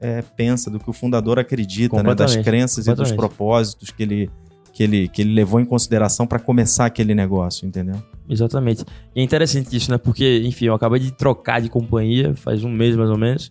é, 0.00 0.22
pensa, 0.22 0.70
do 0.70 0.80
que 0.80 0.88
o 0.88 0.92
fundador 0.94 1.38
acredita, 1.38 2.02
né? 2.02 2.14
das 2.14 2.34
crenças 2.36 2.86
e 2.86 2.94
dos 2.94 3.12
propósitos 3.12 3.90
que 3.90 4.02
ele, 4.02 4.30
que 4.72 4.82
ele, 4.82 5.08
que 5.08 5.20
ele 5.20 5.34
levou 5.34 5.60
em 5.60 5.66
consideração 5.66 6.26
para 6.26 6.38
começar 6.38 6.86
aquele 6.86 7.14
negócio, 7.14 7.68
entendeu? 7.68 8.02
Exatamente. 8.28 8.84
E 9.14 9.20
é 9.20 9.22
interessante 9.22 9.74
isso, 9.76 9.90
né? 9.90 9.98
Porque, 9.98 10.42
enfim, 10.44 10.66
eu 10.66 10.74
acabei 10.74 11.00
de 11.00 11.12
trocar 11.12 11.60
de 11.60 11.68
companhia 11.68 12.34
faz 12.34 12.64
um 12.64 12.70
mês 12.70 12.96
mais 12.96 13.10
ou 13.10 13.18
menos. 13.18 13.50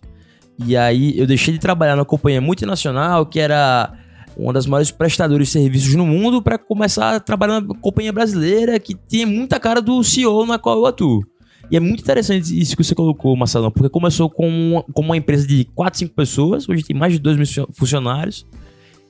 E 0.66 0.76
aí 0.76 1.18
eu 1.18 1.26
deixei 1.26 1.54
de 1.54 1.60
trabalhar 1.60 1.96
numa 1.96 2.04
companhia 2.04 2.40
multinacional 2.40 3.26
que 3.26 3.40
era 3.40 3.92
uma 4.36 4.52
das 4.52 4.66
maiores 4.66 4.90
prestadoras 4.90 5.48
de 5.48 5.52
serviços 5.52 5.94
no 5.94 6.06
mundo 6.06 6.42
para 6.42 6.58
começar 6.58 7.16
a 7.16 7.20
trabalhar 7.20 7.60
numa 7.60 7.74
companhia 7.74 8.12
brasileira 8.12 8.78
que 8.78 8.96
tinha 9.08 9.26
muita 9.26 9.60
cara 9.60 9.80
do 9.80 10.02
CEO 10.02 10.46
na 10.46 10.58
qual 10.58 10.78
eu 10.78 10.86
atuo. 10.86 11.22
E 11.70 11.76
é 11.76 11.80
muito 11.80 12.00
interessante 12.00 12.58
isso 12.58 12.76
que 12.76 12.84
você 12.84 12.94
colocou, 12.94 13.34
Marcelão, 13.36 13.70
porque 13.70 13.88
começou 13.88 14.28
com 14.28 14.46
uma, 14.48 14.82
com 14.82 15.00
uma 15.00 15.16
empresa 15.16 15.46
de 15.46 15.64
4, 15.74 16.00
5 16.00 16.14
pessoas, 16.14 16.68
hoje 16.68 16.82
tem 16.82 16.96
mais 16.96 17.12
de 17.12 17.18
2 17.18 17.36
mil 17.36 17.68
funcionários, 17.72 18.46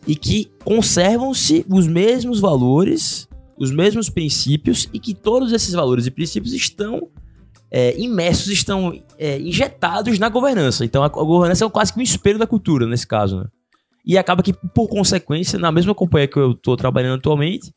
e 0.06 0.14
que 0.14 0.50
conservam-se 0.64 1.64
os 1.68 1.86
mesmos 1.86 2.40
valores, 2.40 3.28
os 3.62 3.70
mesmos 3.70 4.10
princípios, 4.10 4.88
e 4.92 4.98
que 4.98 5.14
todos 5.14 5.52
esses 5.52 5.72
valores 5.72 6.04
e 6.06 6.10
princípios 6.10 6.52
estão 6.52 7.08
é, 7.70 7.96
imersos, 7.96 8.48
estão 8.48 9.00
é, 9.16 9.38
injetados 9.38 10.18
na 10.18 10.28
governança. 10.28 10.84
Então 10.84 11.02
a, 11.02 11.06
a 11.06 11.08
governança 11.08 11.64
é 11.64 11.70
quase 11.70 11.92
que 11.92 12.00
um 12.00 12.02
espelho 12.02 12.38
da 12.38 12.46
cultura, 12.46 12.86
nesse 12.86 13.06
caso, 13.06 13.38
né? 13.38 13.44
E 14.04 14.18
acaba 14.18 14.42
que, 14.42 14.52
por 14.52 14.88
consequência, 14.88 15.60
na 15.60 15.70
mesma 15.70 15.94
companhia 15.94 16.26
que 16.26 16.36
eu 16.36 16.50
estou 16.50 16.76
trabalhando 16.76 17.18
atualmente, 17.18 17.72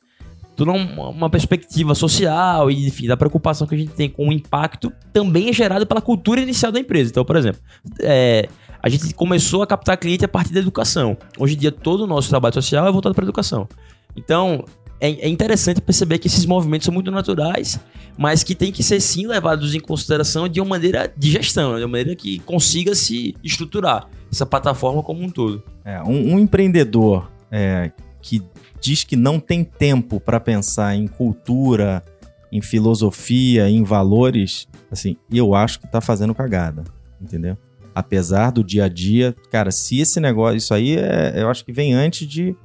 toda 0.55 0.71
uma, 0.71 1.09
uma 1.09 1.29
perspectiva 1.29 1.93
social 1.93 2.71
e, 2.71 2.87
enfim, 2.87 3.05
da 3.05 3.15
preocupação 3.15 3.67
que 3.67 3.75
a 3.75 3.77
gente 3.77 3.91
tem 3.91 4.09
com 4.09 4.29
o 4.29 4.33
impacto 4.33 4.91
também 5.13 5.49
é 5.49 5.53
gerado 5.53 5.85
pela 5.85 6.01
cultura 6.01 6.41
inicial 6.41 6.71
da 6.71 6.79
empresa. 6.79 7.11
Então, 7.11 7.23
por 7.23 7.35
exemplo, 7.35 7.61
é, 7.99 8.49
a 8.81 8.89
gente 8.89 9.13
começou 9.13 9.61
a 9.61 9.67
captar 9.67 9.97
cliente 9.97 10.25
a 10.25 10.27
partir 10.27 10.51
da 10.51 10.59
educação. 10.59 11.15
Hoje 11.37 11.53
em 11.53 11.57
dia, 11.59 11.71
todo 11.71 12.05
o 12.05 12.07
nosso 12.07 12.27
trabalho 12.27 12.55
social 12.55 12.87
é 12.87 12.91
voltado 12.91 13.13
para 13.13 13.23
a 13.23 13.27
educação. 13.27 13.67
Então, 14.15 14.65
é, 14.99 15.09
é, 15.09 15.29
interessante 15.29 15.81
perceber 15.81 16.17
que 16.19 16.27
esses 16.27 16.45
movimentos 16.45 16.85
são 16.85 16.93
muito 16.93 17.11
naturais, 17.11 17.79
mas 18.17 18.43
que 18.43 18.55
tem 18.55 18.71
que 18.71 18.81
ser 18.81 19.01
sim 19.01 19.27
levados 19.27 19.75
em 19.75 19.79
consideração 19.79 20.47
de 20.47 20.61
uma 20.61 20.69
maneira 20.69 21.11
de 21.15 21.31
gestão, 21.31 21.75
de 21.75 21.83
uma 21.83 21.89
maneira 21.89 22.15
que 22.15 22.39
consiga 22.39 22.95
se 22.95 23.35
estruturar 23.43 24.07
essa 24.31 24.45
plataforma 24.45 25.03
como 25.03 25.21
um 25.21 25.29
todo. 25.29 25.61
É, 25.83 26.01
um, 26.01 26.33
um 26.33 26.39
empreendedor 26.39 27.29
é, 27.51 27.91
que 28.21 28.41
diz 28.81 29.03
que 29.03 29.15
não 29.15 29.39
tem 29.39 29.63
tempo 29.63 30.19
para 30.19 30.39
pensar 30.39 30.95
em 30.95 31.07
cultura, 31.07 32.03
em 32.51 32.61
filosofia, 32.61 33.69
em 33.69 33.83
valores, 33.83 34.67
assim, 34.89 35.17
eu 35.31 35.53
acho 35.53 35.79
que 35.79 35.85
está 35.85 35.99
fazendo 35.99 36.33
cagada, 36.33 36.83
entendeu? 37.21 37.57
Apesar 37.93 38.51
do 38.51 38.63
dia 38.63 38.85
a 38.85 38.89
dia, 38.89 39.35
cara, 39.51 39.71
se 39.71 39.99
esse 39.99 40.19
negócio, 40.19 40.57
isso 40.57 40.73
aí 40.73 40.97
é, 40.97 41.33
eu 41.37 41.49
acho 41.49 41.65
que 41.65 41.71
vem 41.71 41.93
antes 41.93 42.27
de 42.27 42.55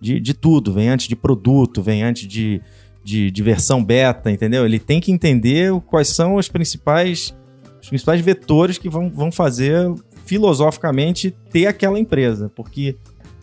de, 0.00 0.20
de 0.20 0.34
tudo, 0.34 0.72
vem 0.72 0.88
antes 0.88 1.08
de 1.08 1.16
produto, 1.16 1.82
vem 1.82 2.02
antes 2.02 2.26
de, 2.26 2.60
de, 3.04 3.30
de 3.30 3.42
versão 3.42 3.84
beta, 3.84 4.30
entendeu? 4.30 4.64
Ele 4.64 4.78
tem 4.78 5.00
que 5.00 5.12
entender 5.12 5.72
quais 5.82 6.08
são 6.08 6.36
os 6.36 6.48
principais, 6.48 7.34
os 7.80 7.88
principais 7.88 8.20
vetores 8.20 8.78
que 8.78 8.88
vão, 8.88 9.10
vão 9.10 9.30
fazer 9.30 9.92
filosoficamente 10.24 11.30
ter 11.50 11.66
aquela 11.66 11.98
empresa, 11.98 12.50
porque 12.54 12.96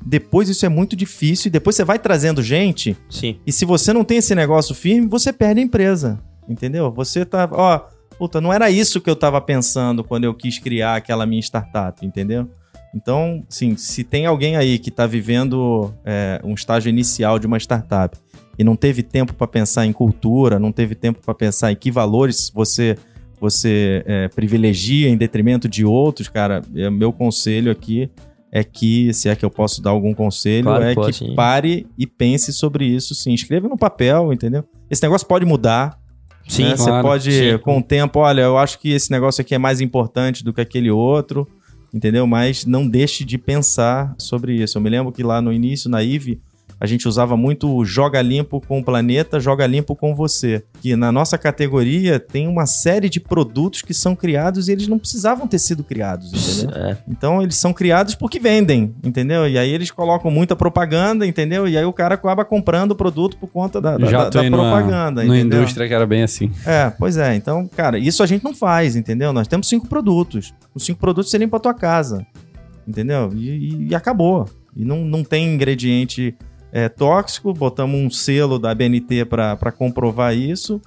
depois 0.06 0.50
isso 0.50 0.66
é 0.66 0.70
muito 0.70 0.96
difícil 0.96 1.48
e 1.48 1.52
depois 1.52 1.76
você 1.76 1.84
vai 1.84 1.98
trazendo 1.98 2.44
gente. 2.44 2.98
Sim. 3.10 3.40
E 3.48 3.52
se 3.52 3.64
você 3.64 3.94
não 3.94 4.04
tem 4.04 4.18
esse 4.18 4.36
negócio 4.36 4.76
firme, 4.76 5.08
você 5.08 5.32
perde 5.32 5.62
a 5.62 5.64
empresa. 5.64 6.20
Entendeu? 6.48 6.92
Você 6.92 7.24
tá, 7.24 7.48
ó, 7.50 7.80
puta, 8.18 8.42
não 8.42 8.52
era 8.52 8.70
isso 8.70 9.00
que 9.00 9.10
eu 9.10 9.16
tava 9.16 9.40
pensando 9.40 10.04
quando 10.04 10.26
eu 10.26 10.34
quis 10.34 10.60
criar 10.60 10.96
aquela 10.96 11.26
minha 11.26 11.42
startup, 11.42 12.06
entendeu? 12.06 12.50
Então, 12.94 13.44
sim, 13.50 13.76
se 13.76 14.04
tem 14.04 14.26
alguém 14.26 14.56
aí 14.56 14.78
que 14.78 14.90
está 14.90 15.08
vivendo 15.08 15.94
é, 16.06 16.40
um 16.44 16.54
estágio 16.54 16.90
inicial 16.90 17.40
de 17.40 17.48
uma 17.48 17.58
startup 17.58 18.18
e 18.58 18.64
não 18.64 18.76
teve 18.76 19.02
tempo 19.02 19.34
para 19.34 19.48
pensar 19.48 19.86
em 19.86 19.92
cultura, 19.92 20.60
não 20.60 20.72
teve 20.72 20.94
tempo 20.94 21.20
para 21.24 21.34
pensar 21.34 21.72
em 21.72 21.76
que 21.76 21.90
valores 21.90 22.52
você 22.54 22.96
você 23.40 24.04
é, 24.06 24.30
privilegia 24.30 25.10
em 25.10 25.18
detrimento 25.18 25.68
de 25.68 25.84
outros, 25.84 26.30
cara, 26.30 26.62
é, 26.74 26.90
meu 26.90 27.12
conselho 27.12 27.70
aqui 27.72 28.10
é 28.50 28.64
que, 28.64 29.14
se 29.14 29.28
é 29.28 29.36
que 29.36 29.44
eu 29.44 29.50
posso 29.50 29.82
dar 29.82 29.90
algum 29.90 30.14
conselho, 30.14 30.66
claro, 30.66 30.84
é 30.84 30.94
pode, 30.94 31.12
que 31.12 31.26
sim. 31.26 31.36
pare 31.36 31.86
e 31.98 32.08
pense 32.08 32.54
sobre 32.54 32.86
isso, 32.86 33.14
sim. 33.14 33.34
Escreva 33.34 33.68
no 33.68 33.76
papel, 33.76 34.32
entendeu? 34.32 34.64
Esse 34.90 35.02
negócio 35.04 35.28
pode 35.28 35.44
mudar. 35.44 36.00
Sim, 36.48 36.66
né? 36.66 36.76
claro, 36.78 36.94
Você 36.94 37.02
pode, 37.02 37.32
sim. 37.32 37.58
com 37.58 37.80
o 37.80 37.84
tempo, 37.84 38.20
olha, 38.20 38.44
eu 38.44 38.58
acho 38.58 38.80
que 38.80 38.92
esse 38.92 39.12
negócio 39.12 39.42
aqui 39.42 39.56
é 39.56 39.58
mais 39.58 39.82
importante 39.82 40.42
do 40.42 40.54
que 40.54 40.62
aquele 40.62 40.92
outro 40.92 41.46
entendeu? 41.94 42.26
Mas 42.26 42.66
não 42.66 42.88
deixe 42.88 43.24
de 43.24 43.38
pensar 43.38 44.16
sobre 44.18 44.56
isso. 44.56 44.78
Eu 44.78 44.82
me 44.82 44.90
lembro 44.90 45.12
que 45.12 45.22
lá 45.24 45.42
no 45.42 45.54
início, 45.54 45.90
na 45.90 46.02
IVE, 46.02 46.42
a 46.84 46.86
gente 46.86 47.08
usava 47.08 47.38
muito 47.38 47.86
joga 47.86 48.22
limpo 48.22 48.60
com 48.60 48.80
o 48.80 48.84
planeta, 48.84 49.40
joga 49.40 49.66
limpo 49.66 49.96
com 49.96 50.14
você. 50.14 50.66
Que 50.82 50.98
na 50.98 51.14
nossa 51.14 51.38
categoria 51.38 52.20
tem 52.20 52.46
uma 52.46 52.66
série 52.66 53.10
de 53.10 53.22
produtos 53.22 53.82
que 53.82 53.94
são 53.94 54.18
criados 54.18 54.68
e 54.68 54.74
eles 54.74 54.90
não 54.90 55.00
precisavam 55.00 55.48
ter 55.48 55.60
sido 55.60 55.82
criados, 55.82 56.34
entendeu? 56.34 56.76
É. 56.76 56.98
Então 57.08 57.42
eles 57.42 57.56
são 57.56 57.72
criados 57.72 58.16
porque 58.16 58.38
vendem, 58.38 58.94
entendeu? 59.02 59.48
E 59.48 59.58
aí 59.58 59.70
eles 59.70 59.92
colocam 59.92 60.30
muita 60.30 60.58
propaganda, 60.58 61.26
entendeu? 61.26 61.70
E 61.70 61.78
aí 61.78 61.86
o 61.86 61.94
cara 61.94 62.16
acaba 62.16 62.44
comprando 62.44 62.92
o 62.92 62.96
produto 62.96 63.38
por 63.38 63.48
conta 63.48 63.80
da, 63.80 63.98
da, 63.98 64.12
da, 64.12 64.30
da 64.30 64.50
propaganda. 64.52 65.24
Na 65.24 65.40
indústria 65.40 65.88
que 65.88 65.94
era 65.94 66.06
bem 66.06 66.24
assim. 66.24 66.52
É, 66.66 66.90
pois 66.90 67.16
é. 67.16 67.34
Então, 67.34 67.66
cara, 67.66 67.98
isso 67.98 68.22
a 68.22 68.26
gente 68.26 68.44
não 68.44 68.54
faz, 68.54 68.98
entendeu? 68.98 69.32
Nós 69.32 69.48
temos 69.48 69.70
cinco 69.70 69.88
produtos. 69.88 70.54
Os 70.76 70.84
cinco 70.84 71.00
produtos 71.00 71.32
seriam 71.32 71.50
para 71.50 71.60
tua 71.62 71.74
casa, 71.74 72.28
entendeu? 72.86 73.32
E, 73.34 73.50
e, 73.50 73.88
e 73.92 73.96
acabou. 73.96 74.50
E 74.76 74.84
não, 74.84 75.06
não 75.06 75.24
tem 75.24 75.54
ingrediente 75.54 76.36
é, 76.74 76.90
tóxico, 76.90 77.54
botamos 77.54 78.02
um 78.02 78.10
selo 78.10 78.58
da 78.58 78.74
BNT 78.74 79.26
para 79.26 79.72
comprovar 79.72 80.36
isso. 80.36 80.82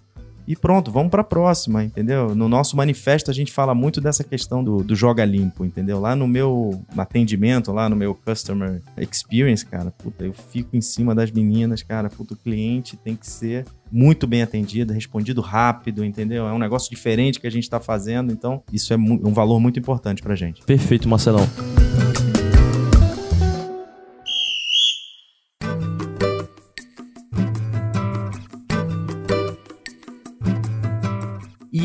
e 0.49 0.55
pronto, 0.55 0.92
vamos 0.92 1.11
para 1.11 1.22
a 1.22 1.25
próxima, 1.25 1.83
entendeu? 1.83 2.35
No 2.35 2.49
nosso 2.49 2.77
manifesto 2.77 3.31
a 3.31 3.35
gente 3.35 3.53
fala 3.53 3.75
muito 3.75 4.01
dessa 4.01 4.22
questão 4.22 4.62
do, 4.62 4.83
do 4.83 4.94
joga 4.94 5.25
limpo, 5.25 5.64
entendeu? 5.64 6.01
Lá 6.01 6.14
no 6.14 6.27
meu 6.27 6.81
atendimento, 6.96 7.72
lá 7.72 7.88
no 7.88 7.96
meu 7.96 8.14
customer 8.14 8.81
experience, 8.96 9.64
cara, 9.64 9.92
puta, 9.92 10.25
eu 10.25 10.33
fico 10.33 10.77
em 10.77 10.81
cima 10.81 11.14
das 11.14 11.31
meninas, 11.31 11.83
cara, 11.83 12.09
puta, 12.09 12.35
o 12.35 12.37
cliente 12.37 12.96
tem 12.96 13.16
que 13.16 13.27
ser 13.27 13.64
muito 13.90 14.27
bem 14.27 14.42
atendido, 14.42 14.92
respondido 14.92 15.40
rápido, 15.40 16.05
entendeu? 16.05 16.46
É 16.46 16.53
um 16.53 16.59
negócio 16.59 16.90
diferente 16.90 17.40
que 17.40 17.46
a 17.46 17.51
gente 17.51 17.64
está 17.64 17.81
fazendo, 17.81 18.33
então 18.33 18.62
isso 18.72 18.92
é 18.92 18.96
um 18.96 19.33
valor 19.33 19.61
muito 19.61 19.79
importante 19.79 20.22
pra 20.22 20.35
gente. 20.35 20.62
Perfeito, 20.62 21.09
Marcelão. 21.09 21.46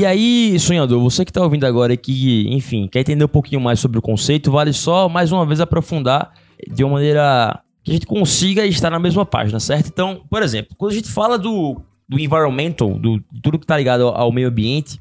E 0.02 0.06
aí, 0.06 0.60
sonhador, 0.60 1.00
você 1.00 1.24
que 1.24 1.30
está 1.30 1.44
ouvindo 1.44 1.64
agora 1.64 1.94
e 1.94 1.98
que, 1.98 2.48
enfim, 2.50 2.88
quer 2.92 3.02
entender 3.02 3.24
um 3.24 3.28
pouquinho 3.28 3.62
mais 3.62 3.80
sobre 3.80 4.00
o 4.00 4.02
conceito, 4.02 4.52
vale 4.52 4.74
só 4.74 5.08
mais 5.08 5.32
uma 5.32 5.46
vez 5.46 5.62
aprofundar 5.62 6.34
de 6.68 6.84
uma 6.84 6.94
maneira 6.94 7.62
que 7.84 7.92
a 7.92 7.94
gente 7.94 8.08
consiga 8.08 8.66
estar 8.66 8.90
na 8.90 8.98
mesma 8.98 9.28
página, 9.28 9.60
certo? 9.60 9.90
Então, 9.94 10.24
por 10.28 10.42
exemplo, 10.42 10.76
quando 10.76 10.94
a 10.94 10.96
gente 10.96 11.08
fala 11.08 11.38
do, 11.38 11.80
do 12.10 12.20
environmental, 12.20 12.96
do, 12.98 13.20
de 13.32 13.42
tudo 13.44 13.60
que 13.60 13.64
está 13.64 13.78
ligado 13.78 14.08
ao, 14.08 14.32
meio 14.32 14.48
ambiente, 14.48 15.00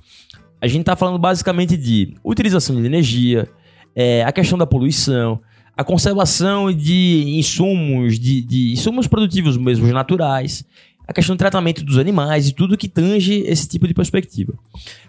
a 0.61 0.67
gente 0.67 0.81
está 0.81 0.95
falando 0.95 1.19
basicamente 1.19 1.79
de 1.79 2.15
utilização 2.23 2.77
de 2.77 2.85
energia, 2.85 3.49
é, 3.97 4.23
a 4.23 4.33
questão 4.33 4.59
da 4.59 4.67
poluição, 4.67 5.41
a 5.75 5.83
conservação 5.83 6.71
de 6.71 7.25
insumos, 7.39 8.19
de, 8.19 8.43
de 8.43 8.73
insumos 8.73 9.07
produtivos 9.07 9.57
mesmo 9.57 9.87
naturais, 9.87 10.63
a 11.11 11.13
questão 11.13 11.35
do 11.35 11.41
tratamento 11.41 11.85
dos 11.85 11.99
animais 11.99 12.47
e 12.47 12.55
tudo 12.55 12.79
que 12.79 12.89
tange 12.89 13.41
esse 13.41 13.67
tipo 13.67 13.89
de 13.89 13.93
perspectiva. 13.93 14.55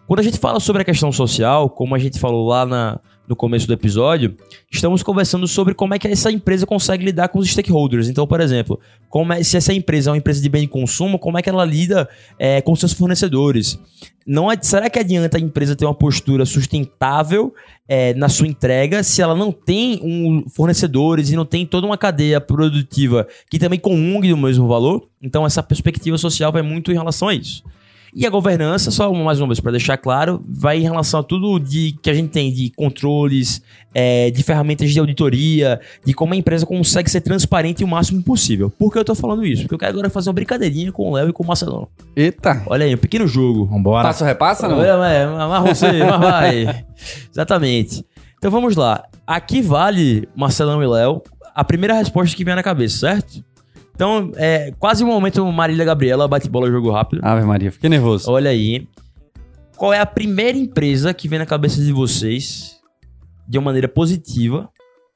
Quando 0.07 0.19
a 0.19 0.23
gente 0.23 0.39
fala 0.39 0.59
sobre 0.59 0.81
a 0.81 0.85
questão 0.85 1.11
social, 1.11 1.69
como 1.69 1.93
a 1.93 1.99
gente 1.99 2.19
falou 2.19 2.47
lá 2.47 2.65
na, 2.65 2.99
no 3.31 3.35
começo 3.35 3.65
do 3.65 3.71
episódio, 3.71 4.35
estamos 4.69 5.01
conversando 5.01 5.47
sobre 5.47 5.73
como 5.73 5.93
é 5.93 5.99
que 5.99 6.05
essa 6.05 6.29
empresa 6.29 6.65
consegue 6.65 7.05
lidar 7.05 7.29
com 7.29 7.39
os 7.39 7.49
stakeholders. 7.49 8.09
Então, 8.09 8.27
por 8.27 8.41
exemplo, 8.41 8.77
como 9.07 9.31
é, 9.31 9.41
se 9.41 9.55
essa 9.55 9.73
empresa 9.73 10.09
é 10.09 10.11
uma 10.11 10.17
empresa 10.17 10.41
de 10.41 10.49
bem 10.49 10.63
de 10.63 10.67
consumo, 10.67 11.17
como 11.17 11.37
é 11.37 11.41
que 11.41 11.47
ela 11.47 11.63
lida 11.63 12.09
é, 12.37 12.59
com 12.59 12.75
seus 12.75 12.91
fornecedores? 12.91 13.79
Não, 14.27 14.47
será 14.61 14.89
que 14.89 14.99
adianta 14.99 15.37
a 15.37 15.39
empresa 15.39 15.77
ter 15.77 15.85
uma 15.85 15.93
postura 15.93 16.45
sustentável 16.45 17.53
é, 17.87 18.13
na 18.15 18.27
sua 18.27 18.47
entrega 18.47 19.01
se 19.01 19.21
ela 19.21 19.33
não 19.33 19.49
tem 19.49 20.01
um, 20.03 20.43
fornecedores 20.49 21.29
e 21.29 21.35
não 21.37 21.45
tem 21.45 21.65
toda 21.65 21.87
uma 21.87 21.97
cadeia 21.97 22.41
produtiva 22.41 23.25
que 23.49 23.57
também 23.57 23.79
comungue 23.79 24.27
do 24.27 24.35
mesmo 24.35 24.67
valor? 24.67 25.07
Então, 25.21 25.45
essa 25.45 25.63
perspectiva 25.63 26.17
social 26.17 26.51
vai 26.51 26.61
muito 26.61 26.91
em 26.91 26.95
relação 26.95 27.29
a 27.29 27.33
isso. 27.33 27.63
E 28.13 28.25
a 28.25 28.29
governança, 28.29 28.91
só 28.91 29.11
mais 29.13 29.39
uma 29.39 29.47
vez 29.47 29.59
para 29.59 29.71
deixar 29.71 29.97
claro, 29.97 30.43
vai 30.47 30.79
em 30.79 30.83
relação 30.83 31.21
a 31.21 31.23
tudo 31.23 31.57
de 31.59 31.95
que 32.01 32.09
a 32.09 32.13
gente 32.13 32.29
tem 32.29 32.51
de 32.51 32.69
controles, 32.71 33.61
é, 33.93 34.29
de 34.29 34.43
ferramentas 34.43 34.91
de 34.91 34.99
auditoria, 34.99 35.79
de 36.05 36.13
como 36.13 36.33
a 36.33 36.37
empresa 36.37 36.65
consegue 36.65 37.09
ser 37.09 37.21
transparente 37.21 37.83
o 37.83 37.87
máximo 37.87 38.21
possível. 38.21 38.69
Por 38.69 38.91
que 38.91 38.99
eu 38.99 39.05
tô 39.05 39.15
falando 39.15 39.45
isso? 39.45 39.61
Porque 39.63 39.75
eu 39.75 39.79
quero 39.79 39.93
agora 39.93 40.09
fazer 40.09 40.29
uma 40.29 40.33
brincadeirinha 40.33 40.91
com 40.91 41.09
o 41.09 41.15
Léo 41.15 41.29
e 41.29 41.33
com 41.33 41.43
o 41.43 41.47
Marcelão. 41.47 41.87
Eita! 42.13 42.63
Olha 42.65 42.85
aí, 42.85 42.93
um 42.93 42.97
pequeno 42.97 43.25
jogo. 43.27 43.65
Vambora. 43.65 44.07
Passa 44.07 44.25
ou 44.25 44.27
repassa, 44.27 44.67
não? 44.67 44.83
É, 44.83 45.61
você, 45.61 45.87
mas 46.03 46.19
vai. 46.19 46.85
Exatamente. 47.31 48.05
Então 48.37 48.51
vamos 48.51 48.75
lá. 48.75 49.03
Aqui 49.25 49.61
vale, 49.61 50.27
Marcelão 50.35 50.83
e 50.83 50.87
Léo, 50.87 51.21
a 51.55 51.63
primeira 51.63 51.93
resposta 51.93 52.35
que 52.35 52.43
vem 52.43 52.55
na 52.55 52.63
cabeça, 52.63 52.97
certo? 52.97 53.43
Então, 53.93 54.31
é 54.35 54.71
quase 54.79 55.03
um 55.03 55.07
momento 55.07 55.45
Marília 55.51 55.85
Gabriela 55.85 56.27
bate 56.27 56.49
bola 56.49 56.69
jogo 56.71 56.91
rápido. 56.91 57.21
Ave 57.23 57.45
Maria, 57.45 57.71
fiquei 57.71 57.89
nervoso. 57.89 58.29
Olha 58.31 58.49
aí. 58.49 58.87
Qual 59.77 59.93
é 59.93 59.99
a 59.99 60.05
primeira 60.05 60.57
empresa 60.57 61.13
que 61.13 61.27
vem 61.27 61.39
na 61.39 61.45
cabeça 61.45 61.81
de 61.81 61.91
vocês 61.91 62.79
de 63.47 63.57
uma 63.57 63.65
maneira 63.65 63.87
positiva 63.87 64.69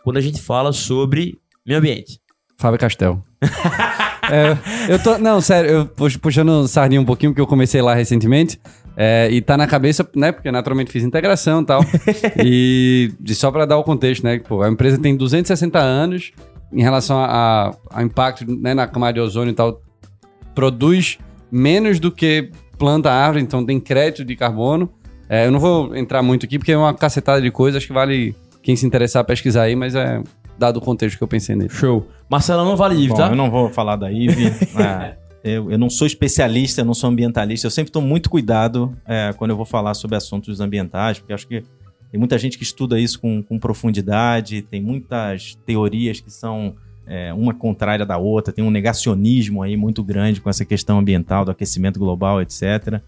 quando 0.04 0.18
a 0.18 0.22
gente 0.22 0.42
fala 0.42 0.74
sobre 0.74 1.40
meio 1.66 1.80
ambiente? 1.80 2.20
Fábio 2.58 2.80
Castel. 2.80 3.24
é, 4.32 4.58
eu 4.92 5.02
tô. 5.02 5.18
Não, 5.18 5.40
sério, 5.42 5.70
eu 5.70 6.10
puxando 6.20 6.68
sardinha 6.68 7.02
um 7.02 7.06
pouquinho, 7.06 7.32
porque 7.32 7.42
eu 7.42 7.48
comecei 7.48 7.82
lá 7.82 7.94
recentemente. 7.94 8.60
É, 8.98 9.28
e 9.30 9.42
tá 9.42 9.58
na 9.58 9.68
cabeça, 9.68 10.08
né? 10.16 10.32
Porque 10.32 10.50
naturalmente 10.50 10.92
fiz 10.92 11.04
integração 11.04 11.62
e 11.62 11.66
tal. 11.66 11.82
e, 12.44 13.12
e 13.24 13.36
só 13.36 13.52
para 13.52 13.66
dar 13.66 13.78
o 13.78 13.84
contexto, 13.84 14.24
né? 14.24 14.40
Pô, 14.40 14.62
a 14.62 14.70
empresa 14.70 14.98
tem 14.98 15.16
260 15.16 15.78
anos 15.80 16.32
em 16.72 16.82
relação 16.82 17.18
ao 17.18 18.02
impacto 18.02 18.46
né, 18.46 18.74
na 18.74 18.88
camada 18.88 19.14
de 19.14 19.20
ozônio 19.20 19.52
e 19.52 19.56
tal, 19.56 19.82
produz 20.54 21.18
menos 21.52 22.00
do 22.00 22.12
que 22.12 22.52
planta 22.78 23.12
árvore, 23.12 23.44
então 23.44 23.66
tem 23.66 23.80
crédito 23.80 24.26
de 24.26 24.36
carbono. 24.36 24.90
É, 25.30 25.48
eu 25.48 25.52
não 25.52 25.60
vou 25.60 25.96
entrar 25.96 26.22
muito 26.22 26.46
aqui 26.46 26.60
porque 26.60 26.72
é 26.72 26.78
uma 26.78 26.94
cacetada 26.94 27.42
de 27.42 27.50
coisas, 27.50 27.78
acho 27.78 27.88
que 27.88 27.94
vale 27.94 28.36
quem 28.62 28.76
se 28.76 28.86
interessar 28.86 29.24
pesquisar 29.24 29.64
aí, 29.64 29.76
mas 29.76 29.96
é 29.96 30.22
dado 30.58 30.78
o 30.78 30.82
contexto 30.82 31.18
que 31.18 31.24
eu 31.24 31.28
pensei 31.28 31.56
nele. 31.56 31.70
Show. 31.70 32.08
Marcelo 32.30 32.66
não 32.66 32.76
vale 32.76 32.96
IVE, 32.96 33.14
tá? 33.14 33.30
Eu 33.30 33.36
não 33.36 33.50
vou 33.50 33.70
falar 33.70 33.96
da 33.96 34.12
IVE. 34.12 34.48
é, 34.80 35.16
eu, 35.44 35.72
eu, 35.72 35.78
não 35.78 35.90
sou 35.90 36.08
especialista, 36.08 36.82
eu 36.82 36.86
não 36.86 36.94
sou 36.94 37.10
ambientalista. 37.10 37.68
Eu 37.68 37.72
sempre 37.72 37.92
tomo 37.92 38.08
muito 38.08 38.30
cuidado 38.30 38.96
é, 39.06 39.34
quando 39.38 39.52
eu 39.52 39.58
vou 39.58 39.66
falar 39.66 39.94
sobre 39.94 40.16
assuntos 40.16 40.60
ambientais, 40.60 41.20
porque 41.20 41.34
acho 41.34 41.48
que 41.48 41.64
tem 42.16 42.20
muita 42.20 42.40
gente 42.40 42.58
que 42.58 42.64
estuda 42.64 42.98
isso 42.98 43.20
com, 43.20 43.44
com 43.44 43.60
profundidade, 43.60 44.62
tem 44.62 44.82
muitas 44.82 45.56
teorias 45.66 46.22
que 46.22 46.32
são 46.32 46.74
é, 47.06 47.34
uma 47.34 47.54
contrária 47.54 48.06
da 48.06 48.18
outra, 48.18 48.54
tem 48.54 48.64
um 48.64 48.72
negacionismo 48.72 49.62
aí 49.62 49.76
muito 49.76 50.02
grande 50.02 50.40
com 50.40 50.50
essa 50.50 50.64
questão 50.64 50.98
ambiental, 50.98 51.44
do 51.44 51.52
aquecimento 51.52 52.00
global, 52.00 52.42
etc. 52.42 53.02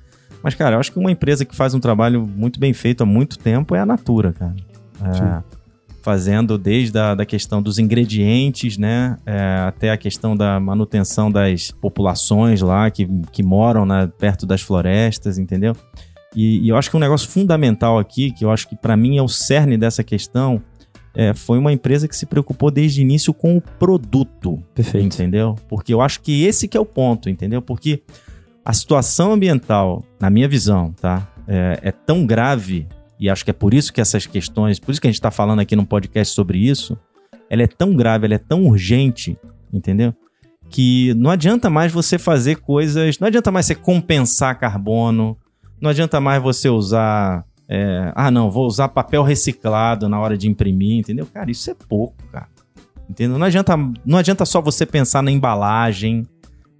Mas, 0.43 0.55
cara, 0.55 0.75
eu 0.75 0.79
acho 0.81 0.91
que 0.91 0.99
uma 0.99 1.09
empresa 1.09 1.45
que 1.45 1.55
faz 1.55 1.73
um 1.73 1.79
trabalho 1.79 2.27
muito 2.27 2.59
bem 2.59 2.73
feito 2.73 3.01
há 3.01 3.05
muito 3.05 3.39
tempo 3.39 3.73
é 3.75 3.79
a 3.79 3.85
Natura, 3.85 4.33
cara. 4.33 4.55
É, 5.01 5.57
fazendo 6.01 6.57
desde 6.57 6.99
a 6.99 7.15
da 7.15 7.25
questão 7.25 7.61
dos 7.61 7.79
ingredientes, 7.79 8.77
né, 8.77 9.15
é, 9.25 9.39
até 9.65 9.89
a 9.89 9.95
questão 9.95 10.35
da 10.35 10.59
manutenção 10.59 11.31
das 11.31 11.71
populações 11.71 12.61
lá 12.61 12.91
que, 12.91 13.07
que 13.31 13.41
moram 13.41 13.85
né, 13.85 14.11
perto 14.19 14.45
das 14.45 14.61
florestas, 14.61 15.37
entendeu? 15.37 15.77
E, 16.37 16.59
e, 16.59 16.69
eu 16.69 16.77
acho 16.77 16.91
que 16.91 16.95
um 16.95 16.99
negócio 16.99 17.27
fundamental 17.27 17.97
aqui, 17.97 18.29
que 18.29 18.45
eu 18.45 18.51
acho 18.51 18.69
que 18.69 18.75
para 18.75 18.95
mim 18.95 19.17
é 19.17 19.21
o 19.23 19.27
cerne 19.27 19.75
dessa 19.75 20.03
questão, 20.03 20.61
é, 21.15 21.33
foi 21.33 21.57
uma 21.57 21.73
empresa 21.73 22.07
que 22.07 22.15
se 22.15 22.27
preocupou 22.27 22.69
desde 22.69 23.01
o 23.01 23.03
início 23.03 23.33
com 23.33 23.57
o 23.57 23.61
produto. 23.61 24.61
Perfeito. 24.75 25.03
Entendeu? 25.03 25.55
Porque 25.67 25.91
eu 25.91 25.99
acho 25.99 26.21
que 26.21 26.45
esse 26.45 26.67
que 26.67 26.77
é 26.77 26.79
o 26.79 26.85
ponto, 26.85 27.27
entendeu? 27.27 27.59
Porque 27.59 28.03
a 28.63 28.71
situação 28.71 29.31
ambiental, 29.31 30.03
na 30.19 30.29
minha 30.29 30.47
visão, 30.47 30.93
tá? 31.01 31.27
É, 31.47 31.79
é 31.81 31.91
tão 31.91 32.23
grave, 32.23 32.85
e 33.19 33.31
acho 33.31 33.43
que 33.43 33.49
é 33.49 33.53
por 33.53 33.73
isso 33.73 33.91
que 33.91 33.99
essas 33.99 34.27
questões, 34.27 34.79
por 34.79 34.91
isso 34.91 35.01
que 35.01 35.07
a 35.07 35.09
gente 35.09 35.15
está 35.15 35.31
falando 35.31 35.61
aqui 35.61 35.75
no 35.75 35.87
podcast 35.87 36.35
sobre 36.35 36.59
isso, 36.59 36.95
ela 37.49 37.63
é 37.63 37.67
tão 37.67 37.95
grave, 37.95 38.27
ela 38.27 38.35
é 38.35 38.37
tão 38.37 38.65
urgente, 38.65 39.35
entendeu? 39.73 40.13
Que 40.69 41.15
não 41.15 41.31
adianta 41.31 41.67
mais 41.67 41.91
você 41.91 42.19
fazer 42.19 42.57
coisas, 42.57 43.17
não 43.17 43.27
adianta 43.27 43.49
mais 43.49 43.65
você 43.65 43.73
compensar 43.73 44.59
carbono, 44.59 45.35
não 45.81 45.89
adianta 45.89 46.19
mais 46.19 46.41
você 46.41 46.69
usar. 46.69 47.43
É, 47.69 48.11
ah, 48.15 48.31
não, 48.31 48.49
vou 48.49 48.65
usar 48.65 48.87
papel 48.89 49.23
reciclado 49.23 50.07
na 50.07 50.19
hora 50.19 50.37
de 50.37 50.47
imprimir, 50.47 50.99
entendeu? 50.99 51.27
Cara, 51.33 51.51
isso 51.51 51.69
é 51.69 51.75
pouco, 51.87 52.15
cara. 52.31 52.47
Entendeu? 53.09 53.37
Não 53.37 53.45
adianta, 53.45 53.75
não 54.05 54.17
adianta 54.17 54.45
só 54.45 54.61
você 54.61 54.85
pensar 54.85 55.21
na 55.21 55.31
embalagem. 55.31 56.27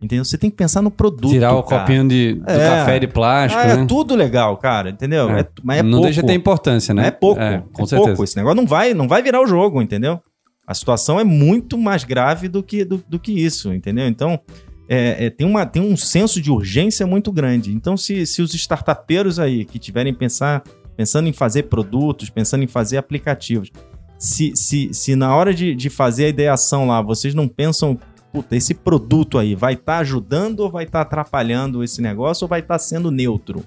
Entendeu? 0.02 0.24
Você 0.24 0.38
tem 0.38 0.50
que 0.50 0.56
pensar 0.56 0.82
no 0.82 0.92
produto. 0.92 1.32
Tirar 1.32 1.56
o 1.56 1.64
cara. 1.64 1.82
copinho 1.82 2.08
de, 2.08 2.36
do 2.36 2.52
é. 2.52 2.70
café 2.70 3.00
de 3.00 3.08
plástico. 3.08 3.60
Ah, 3.60 3.66
é 3.66 3.78
né? 3.78 3.86
tudo 3.88 4.16
legal, 4.16 4.56
cara. 4.58 4.92
Entendeu? 4.92 5.30
É. 5.30 5.48
mas 5.64 5.80
é 5.80 5.84
não 5.84 5.92
pouco. 5.92 6.06
deixa 6.06 6.22
de 6.22 6.28
ter 6.28 6.34
importância, 6.34 6.94
né? 6.94 7.08
É 7.08 7.12
pouco. 7.12 7.42
É, 7.42 7.64
com 7.74 7.84
é 7.84 7.86
certeza. 7.88 8.10
pouco. 8.10 8.24
Esse 8.24 8.38
negócio 8.38 8.58
não 8.58 8.68
vai, 8.68 8.94
não 8.94 9.08
vai 9.08 9.24
virar 9.24 9.42
o 9.42 9.48
jogo, 9.48 9.82
entendeu? 9.82 10.22
A 10.68 10.74
situação 10.74 11.20
é 11.20 11.24
muito 11.24 11.78
mais 11.78 12.04
grave 12.04 12.48
do 12.48 12.62
que, 12.62 12.86
do, 12.86 13.04
do 13.08 13.18
que 13.18 13.32
isso, 13.32 13.74
entendeu? 13.74 14.08
Então, 14.08 14.40
é, 14.88 15.26
é, 15.26 15.30
tem, 15.30 15.46
uma, 15.46 15.66
tem 15.66 15.82
um 15.82 15.98
senso 15.98 16.42
de 16.42 16.52
urgência 16.52 17.06
muito 17.06 17.32
grande. 17.32 17.74
Então, 17.74 17.98
se, 17.98 18.26
se 18.26 18.42
os 18.42 18.54
startupeiros 18.54 19.40
aí 19.40 19.66
que 19.66 19.78
tiverem 19.78 20.14
pensar, 20.14 20.64
pensando 20.96 21.28
em 21.28 21.34
fazer 21.34 21.64
produtos, 21.64 22.30
pensando 22.30 22.64
em 22.64 22.68
fazer 22.68 22.98
aplicativos, 22.98 23.72
se, 24.18 24.54
se, 24.56 24.94
se 24.94 25.16
na 25.16 25.36
hora 25.36 25.54
de, 25.54 25.76
de 25.76 25.90
fazer 25.90 26.26
a 26.26 26.30
ideação 26.30 26.88
lá, 26.88 27.02
vocês 27.02 27.36
não 27.36 27.48
pensam, 27.48 28.00
puta, 28.32 28.56
esse 28.56 28.74
produto 28.74 29.38
aí 29.38 29.56
vai 29.56 29.74
estar 29.74 29.96
tá 29.96 30.00
ajudando 30.00 30.62
ou 30.62 30.72
vai 30.72 30.86
estar 30.86 31.00
tá 31.00 31.02
atrapalhando 31.04 31.84
esse 31.84 32.02
negócio 32.02 32.46
ou 32.46 32.50
vai 32.50 32.62
estar 32.62 32.76
tá 32.76 32.80
sendo 32.80 33.12
neutro? 33.12 33.64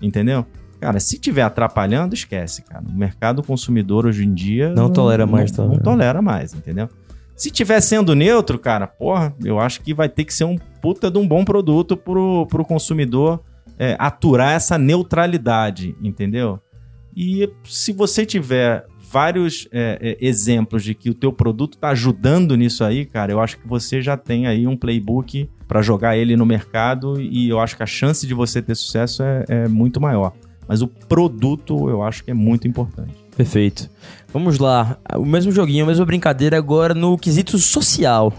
Entendeu? 0.00 0.46
Cara, 0.80 1.00
se 1.00 1.18
tiver 1.18 1.42
atrapalhando, 1.42 2.14
esquece, 2.14 2.62
cara. 2.62 2.84
O 2.86 2.96
mercado 2.96 3.42
consumidor 3.42 4.06
hoje 4.06 4.24
em 4.24 4.32
dia. 4.32 4.68
Não, 4.68 4.84
não 4.84 4.92
tolera 4.92 5.26
mais, 5.26 5.50
não, 5.50 5.68
não 5.68 5.78
tolera 5.78 6.22
mais, 6.22 6.54
entendeu? 6.54 6.88
Se 7.38 7.52
tiver 7.52 7.80
sendo 7.80 8.16
neutro, 8.16 8.58
cara, 8.58 8.88
porra, 8.88 9.32
eu 9.44 9.60
acho 9.60 9.80
que 9.80 9.94
vai 9.94 10.08
ter 10.08 10.24
que 10.24 10.34
ser 10.34 10.42
um 10.42 10.58
puta 10.82 11.08
de 11.08 11.18
um 11.18 11.26
bom 11.26 11.44
produto 11.44 11.96
pro, 11.96 12.44
pro 12.46 12.64
consumidor 12.64 13.44
é, 13.78 13.94
aturar 13.96 14.54
essa 14.54 14.76
neutralidade, 14.76 15.94
entendeu? 16.02 16.60
E 17.16 17.48
se 17.62 17.92
você 17.92 18.26
tiver 18.26 18.84
vários 19.08 19.68
é, 19.70 20.16
é, 20.20 20.26
exemplos 20.26 20.82
de 20.82 20.96
que 20.96 21.10
o 21.10 21.14
teu 21.14 21.32
produto 21.32 21.74
está 21.74 21.90
ajudando 21.90 22.56
nisso 22.56 22.82
aí, 22.82 23.06
cara, 23.06 23.30
eu 23.30 23.40
acho 23.40 23.56
que 23.58 23.68
você 23.68 24.02
já 24.02 24.16
tem 24.16 24.48
aí 24.48 24.66
um 24.66 24.76
playbook 24.76 25.48
para 25.68 25.80
jogar 25.80 26.16
ele 26.16 26.36
no 26.36 26.44
mercado 26.44 27.20
e 27.20 27.48
eu 27.48 27.60
acho 27.60 27.76
que 27.76 27.84
a 27.84 27.86
chance 27.86 28.26
de 28.26 28.34
você 28.34 28.60
ter 28.60 28.74
sucesso 28.74 29.22
é, 29.22 29.44
é 29.48 29.68
muito 29.68 30.00
maior. 30.00 30.32
Mas 30.66 30.82
o 30.82 30.88
produto 30.88 31.88
eu 31.88 32.02
acho 32.02 32.24
que 32.24 32.32
é 32.32 32.34
muito 32.34 32.66
importante. 32.66 33.17
Perfeito. 33.38 33.88
Vamos 34.32 34.58
lá. 34.58 34.98
O 35.14 35.24
mesmo 35.24 35.52
joguinho, 35.52 35.84
a 35.84 35.86
mesma 35.86 36.04
brincadeira 36.04 36.58
agora 36.58 36.92
no 36.92 37.16
quesito 37.16 37.56
social. 37.56 38.32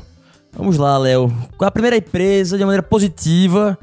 Vamos 0.52 0.78
lá, 0.78 0.98
Léo. 0.98 1.30
Qual 1.58 1.66
é 1.66 1.70
a 1.70 1.72
primeira 1.72 1.96
empresa, 1.96 2.58
de 2.58 2.66
maneira 2.66 2.84
positiva, 2.84 3.80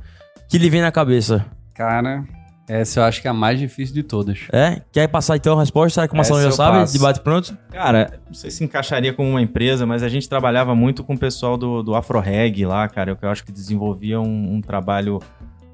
que 0.46 0.58
lhe 0.58 0.68
vem 0.68 0.82
na 0.82 0.92
cabeça? 0.92 1.46
Cara, 1.72 2.22
essa 2.68 3.00
eu 3.00 3.04
acho 3.04 3.22
que 3.22 3.28
é 3.28 3.30
a 3.30 3.34
mais 3.34 3.58
difícil 3.58 3.94
de 3.94 4.02
todas. 4.02 4.40
É? 4.52 4.82
Quer 4.92 5.08
passar 5.08 5.36
então 5.36 5.56
a 5.56 5.60
resposta? 5.60 5.94
Será 5.94 6.06
que 6.06 6.12
o 6.12 6.16
Marcelo 6.18 6.42
já 6.42 6.48
eu 6.48 6.52
sabe? 6.52 6.80
passo. 6.80 6.92
Debate 6.92 7.20
pronto? 7.20 7.56
Cara, 7.72 8.20
não 8.26 8.34
sei 8.34 8.50
se 8.50 8.62
encaixaria 8.62 9.14
como 9.14 9.30
uma 9.30 9.40
empresa, 9.40 9.86
mas 9.86 10.02
a 10.02 10.08
gente 10.10 10.28
trabalhava 10.28 10.74
muito 10.74 11.02
com 11.02 11.14
o 11.14 11.18
pessoal 11.18 11.56
do, 11.56 11.82
do 11.82 11.94
AfroReg 11.94 12.66
lá, 12.66 12.86
cara, 12.90 13.16
que 13.16 13.24
eu 13.24 13.30
acho 13.30 13.42
que 13.42 13.52
desenvolvia 13.52 14.20
um, 14.20 14.56
um 14.56 14.60
trabalho 14.60 15.18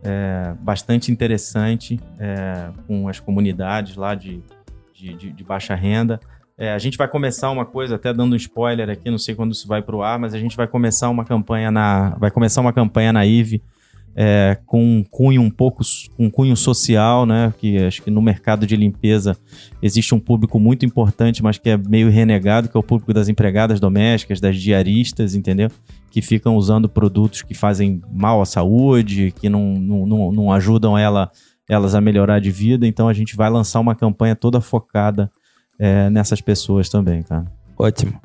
é, 0.05 0.55
bastante 0.61 1.11
interessante 1.11 1.99
é, 2.21 2.69
com 2.87 3.09
as 3.09 3.19
comunidades 3.19 3.97
lá 3.97 4.15
de, 4.15 4.41
de, 5.03 5.15
de- 5.15 5.33
de 5.33 5.45
baixa 5.45 5.75
renda. 5.75 6.21
É, 6.57 6.73
a 6.73 6.79
gente 6.79 6.97
vai 6.97 7.09
começar 7.09 7.51
uma 7.51 7.65
coisa, 7.65 7.97
até 7.97 8.13
dando 8.13 8.35
um 8.35 8.37
spoiler 8.37 8.89
aqui, 8.89 9.11
não 9.11 9.19
sei 9.19 9.35
quando 9.35 9.53
isso 9.53 9.67
vai 9.67 9.83
pro 9.83 10.03
ar, 10.03 10.19
mas 10.19 10.33
a 10.35 10.39
gente 10.39 10.57
vai 10.57 10.69
começar 10.69 11.09
uma 11.11 11.25
campanha 11.25 11.71
na. 11.71 12.11
Vai 12.21 12.31
começar 12.31 12.61
uma 12.61 12.73
campanha 12.73 13.13
na 13.13 13.25
IVE 13.27 13.61
é, 14.15 14.59
com 14.67 14.81
um 14.99 15.03
cunho 15.03 15.41
um 15.41 15.51
pouco 15.51 15.83
um 16.19 16.31
cunho 16.31 16.55
social, 16.57 17.25
né? 17.27 17.53
Que 17.59 17.79
acho 17.79 18.03
que 18.03 18.11
no 18.11 18.21
mercado 18.23 18.67
de 18.67 18.77
limpeza 18.77 19.37
existe 19.83 20.15
um 20.15 20.21
público 20.21 20.61
muito 20.61 20.85
importante, 20.87 21.43
mas 21.43 21.59
que 21.59 21.71
é 21.71 21.77
meio 21.77 22.11
renegado, 22.11 22.69
que 22.69 22.77
é 22.77 22.81
o 22.81 22.83
público 22.83 23.13
das 23.13 23.29
empregadas 23.29 23.81
domésticas, 23.81 24.39
das 24.41 24.57
diaristas, 24.57 25.35
entendeu? 25.35 25.69
Que 26.11 26.21
ficam 26.21 26.55
usando 26.57 26.89
produtos 26.89 27.41
que 27.43 27.55
fazem 27.55 28.03
mal 28.13 28.41
à 28.43 28.45
saúde, 28.45 29.33
que 29.41 29.49
não, 29.49 29.75
não, 29.81 30.07
não, 30.07 30.33
não 30.33 30.53
ajudam 30.53 30.97
ela, 30.99 31.31
elas 31.69 31.95
a 31.95 32.01
melhorar 32.01 32.41
de 32.41 32.51
vida. 32.51 32.87
Então 32.87 33.09
a 33.09 33.13
gente 33.13 33.37
vai 33.37 33.49
lançar 33.51 33.81
uma 33.81 33.95
campanha 33.95 34.35
toda 34.37 34.61
focada 34.61 35.31
é, 35.79 36.09
nessas 36.11 36.41
pessoas 36.41 36.89
também, 36.89 37.23
cara. 37.23 37.45
Ótimo. 37.79 38.21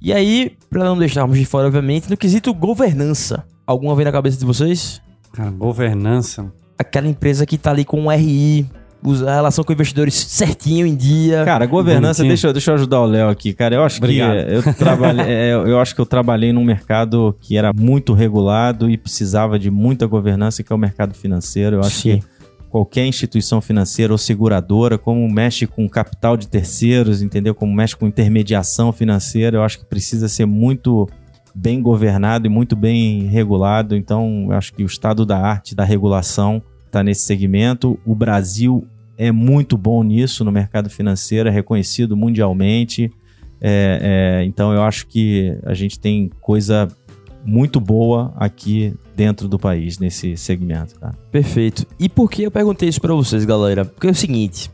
E 0.00 0.12
aí, 0.12 0.52
pra 0.68 0.84
não 0.84 0.98
deixarmos 0.98 1.38
de 1.38 1.44
fora, 1.44 1.66
obviamente, 1.66 2.10
no 2.10 2.16
quesito 2.16 2.52
governança. 2.52 3.44
Alguma 3.66 3.94
vez 3.94 4.04
na 4.04 4.12
cabeça 4.12 4.38
de 4.38 4.44
vocês? 4.44 5.00
Cara, 5.32 5.50
governança. 5.50 6.52
Aquela 6.78 7.08
empresa 7.08 7.46
que 7.46 7.56
tá 7.56 7.70
ali 7.70 7.84
com 7.84 8.06
o 8.06 8.10
RI, 8.10 8.66
usa 9.02 9.30
a 9.30 9.34
relação 9.34 9.64
com 9.64 9.72
investidores 9.72 10.14
certinho 10.14 10.86
em 10.86 10.94
dia. 10.94 11.44
Cara, 11.44 11.64
governança, 11.66 12.22
Bonitinho. 12.22 12.28
deixa, 12.28 12.46
eu- 12.48 12.52
deixa 12.52 12.70
eu 12.70 12.74
ajudar 12.74 13.00
o 13.00 13.06
Léo 13.06 13.28
aqui, 13.28 13.52
cara. 13.54 13.74
Eu 13.76 13.82
acho 13.84 13.98
Obrigado. 13.98 14.34
que 14.62 14.68
eu 14.68 14.74
trabalhei, 14.74 15.24
é, 15.28 15.54
eu 15.54 15.80
acho 15.80 15.94
que 15.94 16.00
eu 16.00 16.06
trabalhei 16.06 16.52
num 16.52 16.64
mercado 16.64 17.34
que 17.40 17.56
era 17.56 17.72
muito 17.72 18.12
regulado 18.12 18.90
e 18.90 18.96
precisava 18.96 19.58
de 19.58 19.70
muita 19.70 20.06
governança, 20.06 20.62
que 20.62 20.72
é 20.72 20.76
o 20.76 20.78
mercado 20.78 21.14
financeiro. 21.14 21.76
Eu 21.76 21.80
acho 21.80 21.96
Sim. 22.00 22.18
que 22.18 22.24
qualquer 22.74 23.06
instituição 23.06 23.60
financeira 23.60 24.12
ou 24.12 24.18
seguradora, 24.18 24.98
como 24.98 25.30
mexe 25.30 25.64
com 25.64 25.88
capital 25.88 26.36
de 26.36 26.48
terceiros, 26.48 27.22
entendeu? 27.22 27.54
Como 27.54 27.72
mexe 27.72 27.94
com 27.94 28.04
intermediação 28.04 28.90
financeira, 28.90 29.58
eu 29.58 29.62
acho 29.62 29.78
que 29.78 29.84
precisa 29.84 30.28
ser 30.28 30.44
muito 30.44 31.08
bem 31.54 31.80
governado 31.80 32.48
e 32.48 32.50
muito 32.50 32.74
bem 32.74 33.28
regulado. 33.28 33.94
Então, 33.94 34.46
eu 34.48 34.56
acho 34.56 34.74
que 34.74 34.82
o 34.82 34.86
estado 34.86 35.24
da 35.24 35.38
arte 35.38 35.72
da 35.72 35.84
regulação 35.84 36.60
está 36.84 37.00
nesse 37.00 37.20
segmento. 37.20 37.96
O 38.04 38.12
Brasil 38.12 38.84
é 39.16 39.30
muito 39.30 39.78
bom 39.78 40.02
nisso 40.02 40.44
no 40.44 40.50
mercado 40.50 40.90
financeiro, 40.90 41.48
é 41.48 41.52
reconhecido 41.52 42.16
mundialmente. 42.16 43.08
É, 43.60 44.40
é, 44.40 44.44
então, 44.44 44.72
eu 44.72 44.82
acho 44.82 45.06
que 45.06 45.56
a 45.62 45.74
gente 45.74 46.00
tem 46.00 46.28
coisa 46.40 46.88
muito 47.44 47.78
boa 47.78 48.34
aqui 48.34 48.92
dentro 49.14 49.48
do 49.48 49.58
país, 49.58 49.98
nesse 49.98 50.36
segmento, 50.36 50.98
cara. 50.98 51.14
Perfeito. 51.30 51.86
E 51.98 52.08
por 52.08 52.30
que 52.30 52.42
eu 52.42 52.50
perguntei 52.50 52.88
isso 52.88 53.00
pra 53.00 53.14
vocês, 53.14 53.44
galera? 53.44 53.84
Porque 53.84 54.06
é 54.06 54.10
o 54.10 54.14
seguinte. 54.14 54.70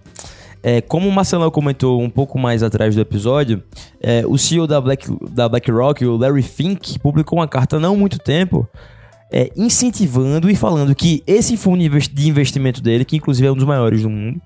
É, 0.62 0.80
como 0.80 1.08
o 1.08 1.12
Marcelo 1.12 1.50
comentou 1.50 2.02
um 2.02 2.10
pouco 2.10 2.38
mais 2.38 2.62
atrás 2.62 2.94
do 2.94 3.00
episódio, 3.00 3.62
é, 4.00 4.24
o 4.26 4.36
CEO 4.36 4.66
da, 4.66 4.80
Black, 4.80 5.06
da 5.30 5.48
BlackRock, 5.48 6.04
o 6.04 6.16
Larry 6.16 6.42
Fink, 6.42 6.98
publicou 6.98 7.38
uma 7.38 7.48
carta 7.48 7.76
há 7.76 7.80
não 7.80 7.96
muito 7.96 8.18
tempo 8.18 8.68
é, 9.32 9.50
incentivando 9.56 10.50
e 10.50 10.56
falando 10.56 10.94
que 10.94 11.22
esse 11.26 11.56
fundo 11.56 11.82
de 11.88 12.28
investimento 12.28 12.82
dele, 12.82 13.04
que 13.04 13.16
inclusive 13.16 13.46
é 13.46 13.52
um 13.52 13.56
dos 13.56 13.64
maiores 13.64 14.02
do 14.02 14.10
mundo, 14.10 14.40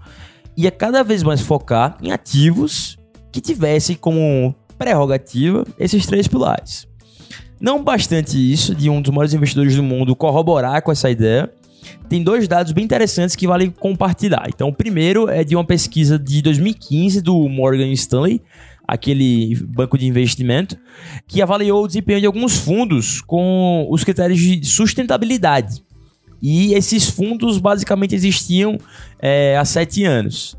ia 0.57 0.71
cada 0.71 1.03
vez 1.03 1.23
mais 1.23 1.41
focar 1.41 1.97
em 2.01 2.13
ativos 2.13 2.97
que 3.33 3.41
tivessem 3.41 3.97
como 3.97 4.55
prerrogativa 4.79 5.65
esses 5.79 6.07
três 6.07 6.29
pilares. 6.29 6.87
Não 7.61 7.83
bastante 7.83 8.37
isso, 8.37 8.75
de 8.75 8.91
um 8.91 9.01
dos 9.01 9.11
maiores 9.11 9.35
investidores 9.35 9.77
do 9.77 9.83
mundo 9.83 10.15
corroborar 10.15 10.83
com 10.83 10.93
essa 10.93 11.11
ideia, 11.11 11.51
tem 12.09 12.23
dois 12.23 12.47
dados 12.49 12.73
bem 12.73 12.85
interessantes 12.85 13.37
que 13.37 13.47
vale 13.47 13.71
compartilhar. 13.71 14.47
Então, 14.49 14.69
o 14.69 14.75
primeiro 14.75 15.29
é 15.29 15.45
de 15.45 15.55
uma 15.55 15.65
pesquisa 15.65 16.19
de 16.19 16.43
2015 16.43 17.21
do 17.21 17.49
Morgan 17.49 17.91
Stanley, 17.93 18.41
aquele 18.87 19.57
banco 19.67 19.97
de 19.97 20.07
investimento, 20.07 20.77
que 21.27 21.41
avaliou 21.41 21.85
o 21.85 21.87
desempenho 21.87 22.21
de 22.21 22.27
alguns 22.27 22.59
fundos 22.59 23.21
com 23.21 23.87
os 23.91 24.05
critérios 24.05 24.39
de 24.39 24.65
sustentabilidade. 24.65 25.83
E 26.43 26.75
esses 26.75 27.09
fundos 27.09 27.59
basicamente 27.59 28.15
existiam 28.15 28.79
é, 29.19 29.57
há 29.57 29.65
sete 29.65 30.05
anos. 30.05 30.57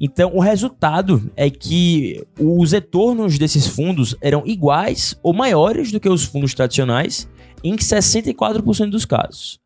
Então, 0.00 0.30
o 0.34 0.40
resultado 0.40 1.30
é 1.36 1.50
que 1.50 2.24
os 2.38 2.72
retornos 2.72 3.38
desses 3.38 3.66
fundos 3.66 4.14
eram 4.20 4.46
iguais 4.46 5.18
ou 5.22 5.32
maiores 5.32 5.90
do 5.90 5.98
que 5.98 6.08
os 6.08 6.24
fundos 6.24 6.54
tradicionais 6.54 7.28
em 7.64 7.76
64% 7.76 8.90
dos 8.90 9.04
casos. 9.04 9.58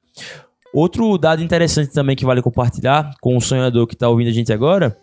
Outro 0.74 1.18
dado 1.18 1.42
interessante 1.42 1.92
também 1.92 2.16
que 2.16 2.24
vale 2.24 2.40
compartilhar 2.40 3.14
com 3.20 3.36
o 3.36 3.40
sonhador 3.42 3.86
que 3.86 3.92
está 3.92 4.08
ouvindo 4.08 4.28
a 4.28 4.32
gente 4.32 4.50
agora 4.50 4.96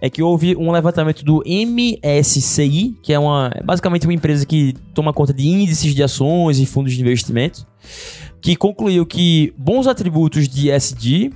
é 0.00 0.10
que 0.10 0.20
houve 0.20 0.56
um 0.56 0.72
levantamento 0.72 1.24
do 1.24 1.44
MSCI, 1.46 2.96
que 3.00 3.12
é 3.12 3.18
uma 3.18 3.52
é 3.54 3.62
basicamente 3.62 4.04
uma 4.04 4.12
empresa 4.12 4.44
que 4.44 4.74
toma 4.92 5.12
conta 5.12 5.32
de 5.32 5.46
índices 5.46 5.94
de 5.94 6.02
ações 6.02 6.58
e 6.58 6.66
fundos 6.66 6.92
de 6.92 7.00
investimento, 7.00 7.64
que 8.40 8.56
concluiu 8.56 9.06
que 9.06 9.54
bons 9.56 9.86
atributos 9.86 10.48
de 10.48 10.70
ESG 10.70 11.30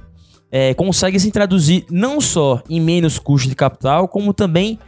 é, 0.51 0.75
conseguem 0.75 1.19
se 1.19 1.31
traduzir 1.31 1.85
não 1.91 2.21
só 2.21 2.63
em 2.69 2.81
menos 2.81 3.19
custo 3.19 3.49
de 3.49 3.55
capital, 3.55 4.09
como 4.09 4.33
também 4.33 4.79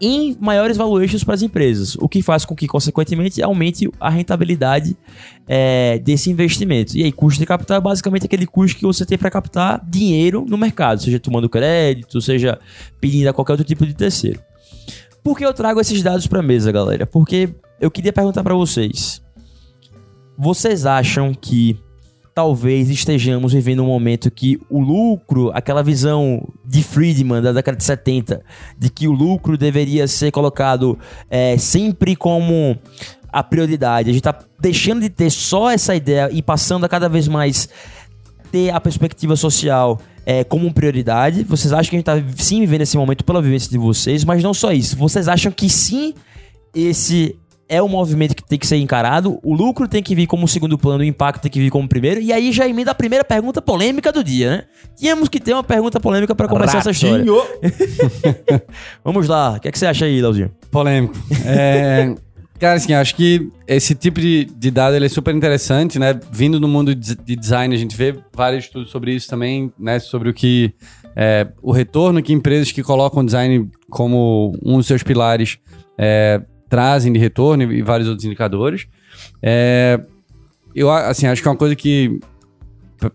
em 0.00 0.36
maiores 0.40 0.76
valuations 0.76 1.24
para 1.24 1.34
as 1.34 1.42
empresas, 1.42 1.96
o 1.96 2.08
que 2.08 2.22
faz 2.22 2.44
com 2.44 2.54
que, 2.54 2.66
consequentemente, 2.66 3.42
aumente 3.42 3.90
a 3.98 4.08
rentabilidade 4.08 4.96
é, 5.46 5.98
desse 5.98 6.30
investimento. 6.30 6.96
E 6.96 7.02
aí, 7.02 7.10
custo 7.10 7.40
de 7.40 7.46
capital 7.46 7.78
é 7.78 7.80
basicamente 7.80 8.26
aquele 8.26 8.46
custo 8.46 8.78
que 8.78 8.86
você 8.86 9.04
tem 9.04 9.18
para 9.18 9.30
captar 9.30 9.84
dinheiro 9.88 10.44
no 10.48 10.56
mercado, 10.56 11.02
seja 11.02 11.18
tomando 11.18 11.48
crédito, 11.48 12.20
seja 12.20 12.58
pedindo 13.00 13.28
a 13.28 13.32
qualquer 13.32 13.52
outro 13.52 13.66
tipo 13.66 13.84
de 13.84 13.94
terceiro. 13.94 14.40
Por 15.22 15.36
que 15.36 15.44
eu 15.44 15.52
trago 15.52 15.80
esses 15.80 16.02
dados 16.02 16.26
para 16.26 16.40
a 16.40 16.42
mesa, 16.42 16.70
galera? 16.70 17.06
Porque 17.06 17.50
eu 17.80 17.90
queria 17.90 18.12
perguntar 18.12 18.42
para 18.42 18.54
vocês: 18.54 19.20
vocês 20.36 20.86
acham 20.86 21.34
que 21.34 21.78
talvez 22.38 22.88
estejamos 22.88 23.52
vivendo 23.52 23.82
um 23.82 23.86
momento 23.86 24.30
que 24.30 24.60
o 24.70 24.78
lucro, 24.78 25.50
aquela 25.52 25.82
visão 25.82 26.48
de 26.64 26.84
Friedman 26.84 27.42
da 27.42 27.50
década 27.50 27.76
de 27.76 27.82
70, 27.82 28.44
de 28.78 28.88
que 28.88 29.08
o 29.08 29.12
lucro 29.12 29.58
deveria 29.58 30.06
ser 30.06 30.30
colocado 30.30 30.96
é, 31.28 31.58
sempre 31.58 32.14
como 32.14 32.78
a 33.32 33.42
prioridade. 33.42 34.10
A 34.10 34.12
gente 34.12 34.22
tá 34.22 34.38
deixando 34.60 35.00
de 35.00 35.10
ter 35.10 35.30
só 35.30 35.68
essa 35.68 35.96
ideia 35.96 36.30
e 36.32 36.40
passando 36.40 36.84
a 36.84 36.88
cada 36.88 37.08
vez 37.08 37.26
mais 37.26 37.68
ter 38.52 38.70
a 38.70 38.80
perspectiva 38.80 39.34
social 39.34 39.98
é, 40.24 40.44
como 40.44 40.72
prioridade. 40.72 41.42
Vocês 41.42 41.72
acham 41.72 41.90
que 41.90 41.96
a 41.96 41.98
gente 41.98 42.06
tá 42.06 42.40
sim 42.40 42.60
vivendo 42.60 42.82
esse 42.82 42.96
momento 42.96 43.24
pela 43.24 43.42
vivência 43.42 43.68
de 43.68 43.78
vocês, 43.78 44.22
mas 44.22 44.44
não 44.44 44.54
só 44.54 44.70
isso. 44.70 44.96
Vocês 44.96 45.26
acham 45.26 45.50
que 45.50 45.68
sim, 45.68 46.14
esse 46.72 47.36
é 47.68 47.82
um 47.82 47.88
movimento 47.88 48.36
tem 48.48 48.58
que 48.58 48.66
ser 48.66 48.76
encarado, 48.76 49.38
o 49.42 49.54
lucro 49.54 49.86
tem 49.86 50.02
que 50.02 50.14
vir 50.14 50.26
como 50.26 50.48
segundo 50.48 50.78
plano, 50.78 51.00
o 51.00 51.04
impacto 51.04 51.42
tem 51.42 51.50
que 51.50 51.60
vir 51.60 51.70
como 51.70 51.86
primeiro, 51.86 52.20
e 52.20 52.32
aí 52.32 52.50
já 52.50 52.66
emenda 52.66 52.92
a 52.92 52.94
primeira 52.94 53.22
pergunta 53.22 53.60
polêmica 53.60 54.10
do 54.10 54.24
dia, 54.24 54.50
né? 54.50 54.62
Tínhamos 54.96 55.28
que 55.28 55.38
ter 55.38 55.52
uma 55.52 55.62
pergunta 55.62 56.00
polêmica 56.00 56.34
para 56.34 56.48
começar 56.48 56.78
essa 56.78 56.90
história. 56.90 57.24
Vamos 59.04 59.28
lá, 59.28 59.56
o 59.56 59.60
que, 59.60 59.68
é 59.68 59.72
que 59.72 59.78
você 59.78 59.86
acha 59.86 60.06
aí, 60.06 60.20
Leozinho? 60.20 60.50
Polêmico. 60.70 61.14
É, 61.44 62.14
cara, 62.58 62.76
assim, 62.76 62.94
acho 62.94 63.14
que 63.14 63.50
esse 63.66 63.94
tipo 63.94 64.18
de, 64.18 64.46
de 64.46 64.70
dado 64.70 64.96
ele 64.96 65.04
é 65.04 65.10
super 65.10 65.34
interessante, 65.34 65.98
né? 65.98 66.18
Vindo 66.32 66.58
do 66.58 66.66
mundo 66.66 66.94
de 66.94 67.16
de 67.16 67.36
design, 67.36 67.74
a 67.74 67.78
gente 67.78 67.94
vê 67.94 68.16
vários 68.34 68.64
estudos 68.64 68.90
sobre 68.90 69.14
isso 69.14 69.28
também, 69.28 69.70
né? 69.78 69.98
Sobre 69.98 70.30
o 70.30 70.32
que. 70.34 70.72
é, 71.14 71.46
o 71.62 71.70
retorno 71.70 72.22
que 72.22 72.32
empresas 72.32 72.72
que 72.72 72.82
colocam 72.82 73.22
design 73.22 73.70
como 73.90 74.56
um 74.64 74.78
dos 74.78 74.86
seus 74.86 75.02
pilares 75.02 75.58
é, 75.98 76.40
trazem 76.68 77.12
de 77.12 77.18
retorno 77.18 77.72
e 77.72 77.82
vários 77.82 78.08
outros 78.08 78.24
indicadores. 78.24 78.86
É, 79.42 80.00
eu, 80.74 80.90
assim, 80.90 81.26
acho 81.26 81.42
que 81.42 81.48
é 81.48 81.50
uma 81.50 81.56
coisa 81.56 81.74
que, 81.74 82.18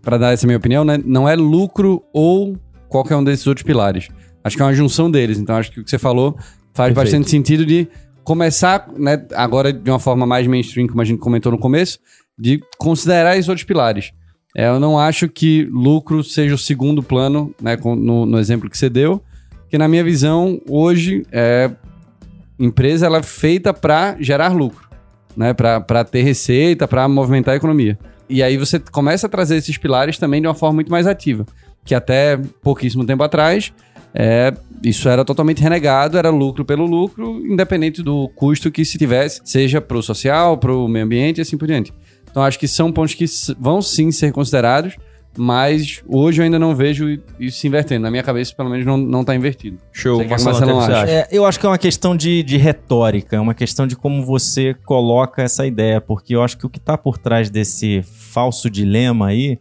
para 0.01 0.17
dar 0.17 0.33
essa 0.33 0.45
minha 0.45 0.57
opinião, 0.57 0.83
né? 0.83 0.99
Não 1.03 1.27
é 1.27 1.35
lucro 1.35 2.03
ou 2.13 2.57
qualquer 2.89 3.15
um 3.15 3.23
desses 3.23 3.47
outros 3.47 3.65
pilares. 3.65 4.07
Acho 4.43 4.55
que 4.55 4.61
é 4.61 4.65
uma 4.65 4.73
junção 4.73 5.09
deles. 5.09 5.39
Então, 5.39 5.55
acho 5.55 5.71
que 5.71 5.79
o 5.79 5.83
que 5.83 5.89
você 5.89 5.97
falou 5.97 6.35
faz 6.73 6.93
Perfeito. 6.93 6.95
bastante 6.95 7.29
sentido 7.29 7.65
de 7.65 7.87
começar, 8.23 8.89
né, 8.97 9.25
agora 9.35 9.71
de 9.71 9.89
uma 9.89 9.99
forma 9.99 10.25
mais 10.25 10.47
mainstream, 10.47 10.87
como 10.87 11.01
a 11.01 11.05
gente 11.05 11.19
comentou 11.19 11.51
no 11.51 11.57
começo, 11.57 11.99
de 12.37 12.61
considerar 12.77 13.35
esses 13.35 13.49
outros 13.49 13.65
pilares. 13.65 14.11
É, 14.55 14.67
eu 14.67 14.79
não 14.79 14.97
acho 14.99 15.27
que 15.27 15.67
lucro 15.71 16.23
seja 16.23 16.55
o 16.55 16.57
segundo 16.57 17.01
plano, 17.01 17.53
né, 17.61 17.77
no, 17.83 18.25
no 18.25 18.39
exemplo 18.39 18.69
que 18.69 18.77
você 18.77 18.89
deu, 18.89 19.21
porque 19.61 19.77
na 19.77 19.87
minha 19.87 20.03
visão, 20.03 20.61
hoje, 20.69 21.25
é, 21.31 21.71
empresa 22.59 23.05
ela 23.05 23.19
é 23.19 23.23
feita 23.23 23.73
para 23.73 24.15
gerar 24.19 24.49
lucro, 24.49 24.87
né, 25.35 25.53
para 25.53 26.03
ter 26.03 26.21
receita, 26.21 26.87
para 26.87 27.07
movimentar 27.07 27.53
a 27.53 27.57
economia. 27.57 27.97
E 28.29 28.41
aí 28.41 28.57
você 28.57 28.79
começa 28.79 29.27
a 29.27 29.29
trazer 29.29 29.57
esses 29.57 29.77
pilares 29.77 30.17
também 30.17 30.41
de 30.41 30.47
uma 30.47 30.53
forma 30.53 30.75
muito 30.75 30.91
mais 30.91 31.07
ativa, 31.07 31.45
que 31.83 31.93
até 31.93 32.37
pouquíssimo 32.61 33.05
tempo 33.05 33.23
atrás, 33.23 33.73
é, 34.13 34.53
isso 34.83 35.09
era 35.09 35.25
totalmente 35.25 35.61
renegado, 35.61 36.17
era 36.17 36.29
lucro 36.29 36.63
pelo 36.63 36.85
lucro, 36.85 37.41
independente 37.45 38.01
do 38.01 38.29
custo 38.29 38.71
que 38.71 38.85
se 38.85 38.97
tivesse, 38.97 39.41
seja 39.43 39.81
para 39.81 39.97
o 39.97 40.03
social, 40.03 40.57
para 40.57 40.71
o 40.71 40.87
meio 40.87 41.05
ambiente 41.05 41.39
e 41.39 41.41
assim 41.41 41.57
por 41.57 41.67
diante. 41.67 41.93
Então 42.29 42.43
acho 42.43 42.59
que 42.59 42.67
são 42.67 42.91
pontos 42.91 43.13
que 43.13 43.25
vão 43.59 43.81
sim 43.81 44.11
ser 44.11 44.31
considerados, 44.31 44.95
mas 45.37 46.03
hoje 46.07 46.41
eu 46.41 46.45
ainda 46.45 46.59
não 46.59 46.75
vejo 46.75 47.19
isso 47.39 47.59
se 47.59 47.67
invertendo. 47.67 48.03
Na 48.03 48.11
minha 48.11 48.23
cabeça, 48.23 48.53
pelo 48.55 48.69
menos, 48.69 48.85
não, 48.85 48.97
não 48.97 49.23
tá 49.23 49.35
invertido. 49.35 49.77
Show. 49.91 50.23
Marcelo, 50.25 50.57
Marcelo 50.57 50.79
acha. 50.79 51.01
acha? 51.03 51.11
É, 51.11 51.27
eu 51.31 51.45
acho 51.45 51.59
que 51.59 51.65
é 51.65 51.69
uma 51.69 51.77
questão 51.77 52.15
de, 52.15 52.43
de 52.43 52.57
retórica, 52.57 53.35
é 53.35 53.39
uma 53.39 53.53
questão 53.53 53.87
de 53.87 53.95
como 53.95 54.23
você 54.23 54.75
coloca 54.85 55.41
essa 55.41 55.65
ideia, 55.65 55.99
porque 55.99 56.35
eu 56.35 56.43
acho 56.43 56.57
que 56.57 56.65
o 56.65 56.69
que 56.69 56.77
está 56.77 56.97
por 56.97 57.17
trás 57.17 57.49
desse 57.49 58.03
falso 58.03 58.69
dilema 58.69 59.27
aí 59.27 59.57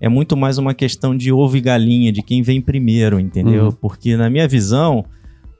é 0.00 0.08
muito 0.08 0.36
mais 0.36 0.58
uma 0.58 0.74
questão 0.74 1.16
de 1.16 1.32
ovo 1.32 1.56
e 1.56 1.60
galinha, 1.60 2.12
de 2.12 2.22
quem 2.22 2.42
vem 2.42 2.60
primeiro, 2.60 3.18
entendeu? 3.18 3.66
Uhum. 3.66 3.72
Porque, 3.72 4.16
na 4.16 4.28
minha 4.28 4.46
visão, 4.46 5.04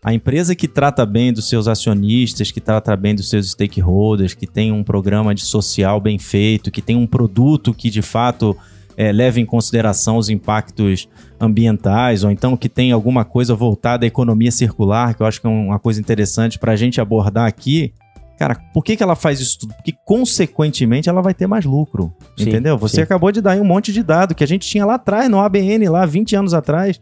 a 0.04 0.12
empresa 0.12 0.54
que 0.54 0.68
trata 0.68 1.04
bem 1.06 1.32
dos 1.32 1.48
seus 1.48 1.66
acionistas, 1.66 2.50
que 2.50 2.60
trata 2.60 2.94
bem 2.96 3.14
dos 3.14 3.28
seus 3.28 3.50
stakeholders, 3.50 4.34
que 4.34 4.46
tem 4.46 4.70
um 4.70 4.84
programa 4.84 5.34
de 5.34 5.42
social 5.42 6.00
bem 6.00 6.18
feito, 6.18 6.70
que 6.70 6.82
tem 6.82 6.96
um 6.96 7.06
produto 7.06 7.72
que 7.72 7.88
de 7.90 8.02
fato 8.02 8.56
é, 8.96 9.12
leva 9.12 9.40
em 9.40 9.44
consideração 9.44 10.16
os 10.16 10.28
impactos 10.28 11.08
ambientais, 11.40 12.24
ou 12.24 12.30
então 12.30 12.56
que 12.56 12.68
tem 12.68 12.92
alguma 12.92 13.24
coisa 13.24 13.54
voltada 13.54 14.04
à 14.04 14.08
economia 14.08 14.50
circular, 14.50 15.14
que 15.14 15.22
eu 15.22 15.26
acho 15.26 15.40
que 15.40 15.46
é 15.46 15.50
uma 15.50 15.78
coisa 15.78 16.00
interessante 16.00 16.58
para 16.58 16.72
a 16.72 16.76
gente 16.76 17.00
abordar 17.00 17.46
aqui. 17.46 17.92
Cara, 18.38 18.54
por 18.72 18.84
que, 18.84 18.96
que 18.96 19.02
ela 19.02 19.16
faz 19.16 19.40
isso 19.40 19.60
tudo? 19.60 19.74
Porque, 19.74 19.94
consequentemente, 20.04 21.08
ela 21.08 21.22
vai 21.22 21.32
ter 21.32 21.46
mais 21.46 21.64
lucro. 21.64 22.12
Sim, 22.36 22.48
entendeu? 22.48 22.76
Você 22.76 22.96
sim. 22.96 23.02
acabou 23.02 23.32
de 23.32 23.40
dar 23.40 23.52
aí 23.52 23.60
um 23.60 23.64
monte 23.64 23.92
de 23.92 24.02
dado 24.02 24.34
que 24.34 24.44
a 24.44 24.46
gente 24.46 24.68
tinha 24.68 24.84
lá 24.84 24.96
atrás, 24.96 25.30
no 25.30 25.40
ABN, 25.40 25.88
lá 25.88 26.04
20 26.04 26.36
anos 26.36 26.52
atrás. 26.52 27.00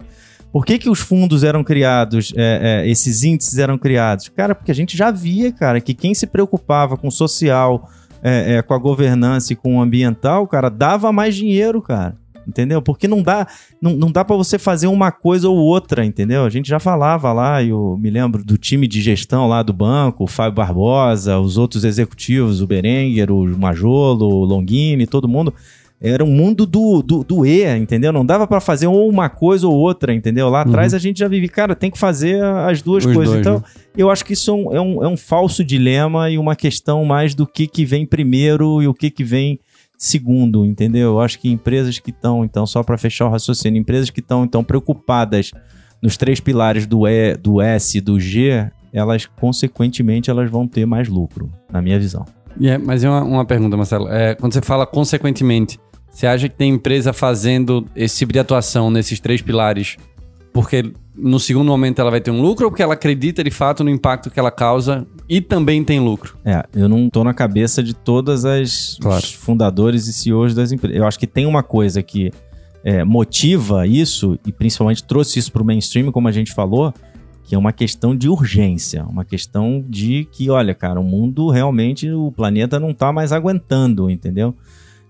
Por 0.52 0.64
que, 0.64 0.78
que 0.78 0.88
os 0.88 1.00
fundos 1.00 1.42
eram 1.42 1.64
criados, 1.64 2.32
é, 2.36 2.84
é, 2.84 2.88
esses 2.88 3.24
índices 3.24 3.58
eram 3.58 3.76
criados? 3.76 4.28
Cara, 4.28 4.54
porque 4.54 4.70
a 4.70 4.74
gente 4.74 4.96
já 4.96 5.10
via, 5.10 5.50
cara, 5.50 5.80
que 5.80 5.92
quem 5.92 6.14
se 6.14 6.28
preocupava 6.28 6.96
com 6.96 7.08
o 7.08 7.10
social, 7.10 7.90
é, 8.24 8.54
é, 8.54 8.62
com 8.62 8.72
a 8.72 8.78
governança 8.78 9.52
e 9.52 9.56
com 9.56 9.76
o 9.76 9.82
ambiental, 9.82 10.46
cara, 10.48 10.70
dava 10.70 11.12
mais 11.12 11.36
dinheiro, 11.36 11.82
cara. 11.82 12.16
Entendeu? 12.46 12.82
Porque 12.82 13.08
não 13.08 13.22
dá, 13.22 13.46
não, 13.80 13.92
não 13.92 14.10
dá 14.10 14.24
para 14.24 14.36
você 14.36 14.58
fazer 14.58 14.86
uma 14.86 15.10
coisa 15.10 15.48
ou 15.48 15.56
outra, 15.56 16.04
entendeu? 16.04 16.44
A 16.44 16.50
gente 16.50 16.68
já 16.68 16.78
falava 16.78 17.32
lá, 17.32 17.62
eu 17.62 17.98
me 17.98 18.10
lembro 18.10 18.44
do 18.44 18.58
time 18.58 18.86
de 18.86 19.00
gestão 19.00 19.48
lá 19.48 19.62
do 19.62 19.72
banco, 19.72 20.24
o 20.24 20.26
Fábio 20.26 20.56
Barbosa, 20.56 21.38
os 21.38 21.56
outros 21.56 21.84
executivos, 21.84 22.60
o 22.60 22.66
Berenguer, 22.66 23.30
o 23.30 23.46
Majolo, 23.58 24.26
o 24.26 24.44
Longini, 24.44 25.06
todo 25.06 25.28
mundo. 25.28 25.54
Era 26.06 26.22
um 26.22 26.30
mundo 26.30 26.66
do, 26.66 27.02
do, 27.02 27.24
do 27.24 27.46
E, 27.46 27.64
entendeu? 27.76 28.12
Não 28.12 28.26
dava 28.26 28.46
para 28.46 28.60
fazer 28.60 28.86
ou 28.86 29.08
uma 29.08 29.30
coisa 29.30 29.66
ou 29.66 29.74
outra, 29.74 30.12
entendeu? 30.12 30.50
Lá 30.50 30.60
atrás 30.60 30.92
a 30.92 30.98
gente 30.98 31.18
já 31.20 31.28
vivia, 31.28 31.48
cara, 31.48 31.74
tem 31.74 31.90
que 31.90 31.98
fazer 31.98 32.42
as 32.44 32.82
duas 32.82 33.06
Os 33.06 33.14
coisas. 33.14 33.34
dois, 33.34 33.40
então, 33.40 33.54
né? 33.58 33.62
eu 33.96 34.10
acho 34.10 34.22
que 34.24 34.34
isso 34.34 34.50
é 34.50 34.54
um, 34.54 34.72
é, 34.76 34.80
um, 34.80 35.04
é 35.04 35.08
um 35.08 35.16
falso 35.16 35.64
dilema 35.64 36.28
e 36.30 36.36
uma 36.36 36.54
questão 36.54 37.04
mais 37.06 37.34
do 37.34 37.46
que, 37.46 37.66
que 37.66 37.86
vem 37.86 38.04
primeiro 38.04 38.82
e 38.82 38.86
o 38.86 38.92
que, 38.92 39.10
que 39.10 39.24
vem 39.24 39.58
segundo, 39.96 40.66
entendeu? 40.66 41.12
Eu 41.12 41.20
acho 41.20 41.38
que 41.38 41.48
empresas 41.50 41.98
que 41.98 42.10
estão, 42.10 42.44
então, 42.44 42.66
só 42.66 42.82
para 42.82 42.98
fechar 42.98 43.26
o 43.26 43.30
raciocínio, 43.30 43.80
empresas 43.80 44.10
que 44.10 44.20
estão, 44.20 44.44
então, 44.44 44.62
preocupadas 44.62 45.52
nos 46.02 46.18
três 46.18 46.38
pilares 46.38 46.86
do 46.86 47.08
E, 47.08 47.34
do 47.36 47.62
S 47.62 47.96
e 47.96 48.00
do 48.02 48.20
G, 48.20 48.70
elas, 48.92 49.24
consequentemente, 49.24 50.28
elas 50.28 50.50
vão 50.50 50.68
ter 50.68 50.84
mais 50.84 51.08
lucro, 51.08 51.50
na 51.72 51.80
minha 51.80 51.98
visão. 51.98 52.24
E 52.60 52.68
é- 52.68 52.78
mas 52.78 53.02
é 53.02 53.08
uma, 53.08 53.22
uma 53.24 53.44
pergunta, 53.44 53.76
Marcelo. 53.76 54.08
É, 54.08 54.34
quando 54.34 54.52
você 54.52 54.60
fala 54.60 54.86
consequentemente, 54.86 55.78
você 56.14 56.26
acha 56.26 56.48
que 56.48 56.54
tem 56.56 56.72
empresa 56.72 57.12
fazendo 57.12 57.86
esse 57.94 58.18
tipo 58.18 58.32
de 58.32 58.38
atuação 58.38 58.90
nesses 58.90 59.18
três 59.20 59.42
pilares 59.42 59.96
porque 60.54 60.92
no 61.16 61.40
segundo 61.40 61.66
momento 61.66 61.98
ela 62.00 62.12
vai 62.12 62.20
ter 62.20 62.30
um 62.30 62.40
lucro 62.40 62.66
ou 62.66 62.70
porque 62.70 62.82
ela 62.82 62.94
acredita 62.94 63.42
de 63.42 63.50
fato 63.50 63.82
no 63.82 63.90
impacto 63.90 64.30
que 64.30 64.38
ela 64.38 64.52
causa 64.52 65.04
e 65.28 65.40
também 65.40 65.82
tem 65.82 65.98
lucro? 65.98 66.38
É, 66.44 66.64
eu 66.76 66.88
não 66.88 67.10
tô 67.10 67.24
na 67.24 67.34
cabeça 67.34 67.82
de 67.82 67.92
todas 67.92 68.44
as 68.44 68.96
Claro. 69.00 69.18
os 69.18 69.32
fundadores 69.32 70.06
e 70.06 70.12
CEOs 70.12 70.54
das 70.54 70.70
empresas. 70.70 70.96
Eu 70.96 71.04
acho 71.06 71.18
que 71.18 71.26
tem 71.26 71.44
uma 71.44 71.62
coisa 71.64 72.04
que 72.04 72.30
é, 72.84 73.02
motiva 73.02 73.84
isso 73.84 74.38
e 74.46 74.52
principalmente 74.52 75.02
trouxe 75.02 75.40
isso 75.40 75.50
para 75.50 75.62
o 75.62 75.64
mainstream, 75.66 76.12
como 76.12 76.28
a 76.28 76.32
gente 76.32 76.52
falou, 76.52 76.94
que 77.42 77.56
é 77.56 77.58
uma 77.58 77.72
questão 77.72 78.14
de 78.14 78.28
urgência, 78.28 79.04
uma 79.04 79.24
questão 79.24 79.84
de 79.88 80.28
que, 80.30 80.50
olha, 80.50 80.72
cara, 80.74 81.00
o 81.00 81.04
mundo 81.04 81.50
realmente, 81.50 82.08
o 82.12 82.30
planeta 82.30 82.78
não 82.78 82.94
tá 82.94 83.12
mais 83.12 83.32
aguentando, 83.32 84.08
entendeu? 84.08 84.54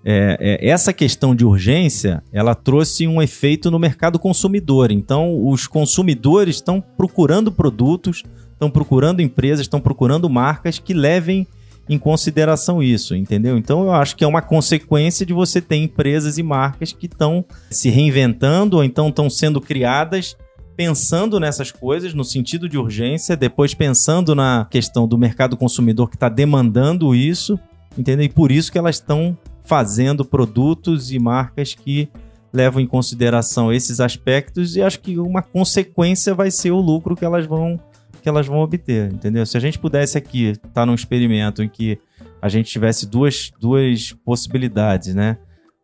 É, 0.04 0.36
é, 0.38 0.68
essa 0.68 0.92
questão 0.92 1.34
de 1.34 1.46
urgência, 1.46 2.22
ela 2.30 2.54
trouxe 2.54 3.06
um 3.06 3.22
efeito 3.22 3.70
no 3.70 3.78
mercado 3.78 4.18
consumidor. 4.18 4.92
Então, 4.92 5.46
os 5.48 5.66
consumidores 5.66 6.56
estão 6.56 6.80
procurando 6.80 7.50
produtos, 7.50 8.22
estão 8.52 8.70
procurando 8.70 9.22
empresas, 9.22 9.62
estão 9.62 9.80
procurando 9.80 10.28
marcas 10.28 10.78
que 10.78 10.92
levem 10.92 11.46
em 11.88 11.98
consideração 11.98 12.82
isso, 12.82 13.14
entendeu? 13.14 13.56
Então, 13.56 13.84
eu 13.84 13.92
acho 13.92 14.16
que 14.16 14.24
é 14.24 14.26
uma 14.26 14.42
consequência 14.42 15.24
de 15.24 15.32
você 15.32 15.60
ter 15.60 15.76
empresas 15.76 16.38
e 16.38 16.42
marcas 16.42 16.92
que 16.92 17.06
estão 17.06 17.44
se 17.70 17.88
reinventando 17.88 18.76
ou 18.76 18.84
então 18.84 19.08
estão 19.08 19.28
sendo 19.28 19.60
criadas 19.60 20.36
pensando 20.76 21.38
nessas 21.38 21.70
coisas 21.70 22.14
no 22.14 22.24
sentido 22.24 22.68
de 22.68 22.76
urgência, 22.76 23.36
depois 23.36 23.74
pensando 23.74 24.34
na 24.34 24.66
questão 24.70 25.06
do 25.06 25.16
mercado 25.16 25.56
consumidor 25.56 26.10
que 26.10 26.16
está 26.16 26.28
demandando 26.28 27.14
isso, 27.14 27.58
entendeu? 27.96 28.24
E 28.24 28.28
por 28.28 28.50
isso 28.50 28.72
que 28.72 28.78
elas 28.78 28.96
estão 28.96 29.38
fazendo 29.64 30.24
produtos 30.24 31.10
e 31.10 31.18
marcas 31.18 31.74
que 31.74 32.08
levam 32.52 32.80
em 32.80 32.86
consideração 32.86 33.72
esses 33.72 33.98
aspectos 33.98 34.76
e 34.76 34.82
acho 34.82 35.00
que 35.00 35.18
uma 35.18 35.42
consequência 35.42 36.34
vai 36.34 36.50
ser 36.50 36.70
o 36.70 36.80
lucro 36.80 37.16
que 37.16 37.24
elas 37.24 37.46
vão 37.46 37.80
que 38.22 38.28
elas 38.28 38.46
vão 38.46 38.60
obter, 38.60 39.12
entendeu? 39.12 39.44
Se 39.44 39.54
a 39.54 39.60
gente 39.60 39.78
pudesse 39.78 40.16
aqui 40.16 40.52
estar 40.66 40.86
num 40.86 40.94
experimento 40.94 41.62
em 41.62 41.68
que 41.68 41.98
a 42.40 42.48
gente 42.48 42.70
tivesse 42.70 43.06
duas, 43.06 43.52
duas 43.60 44.12
possibilidades, 44.24 45.14
né? 45.14 45.36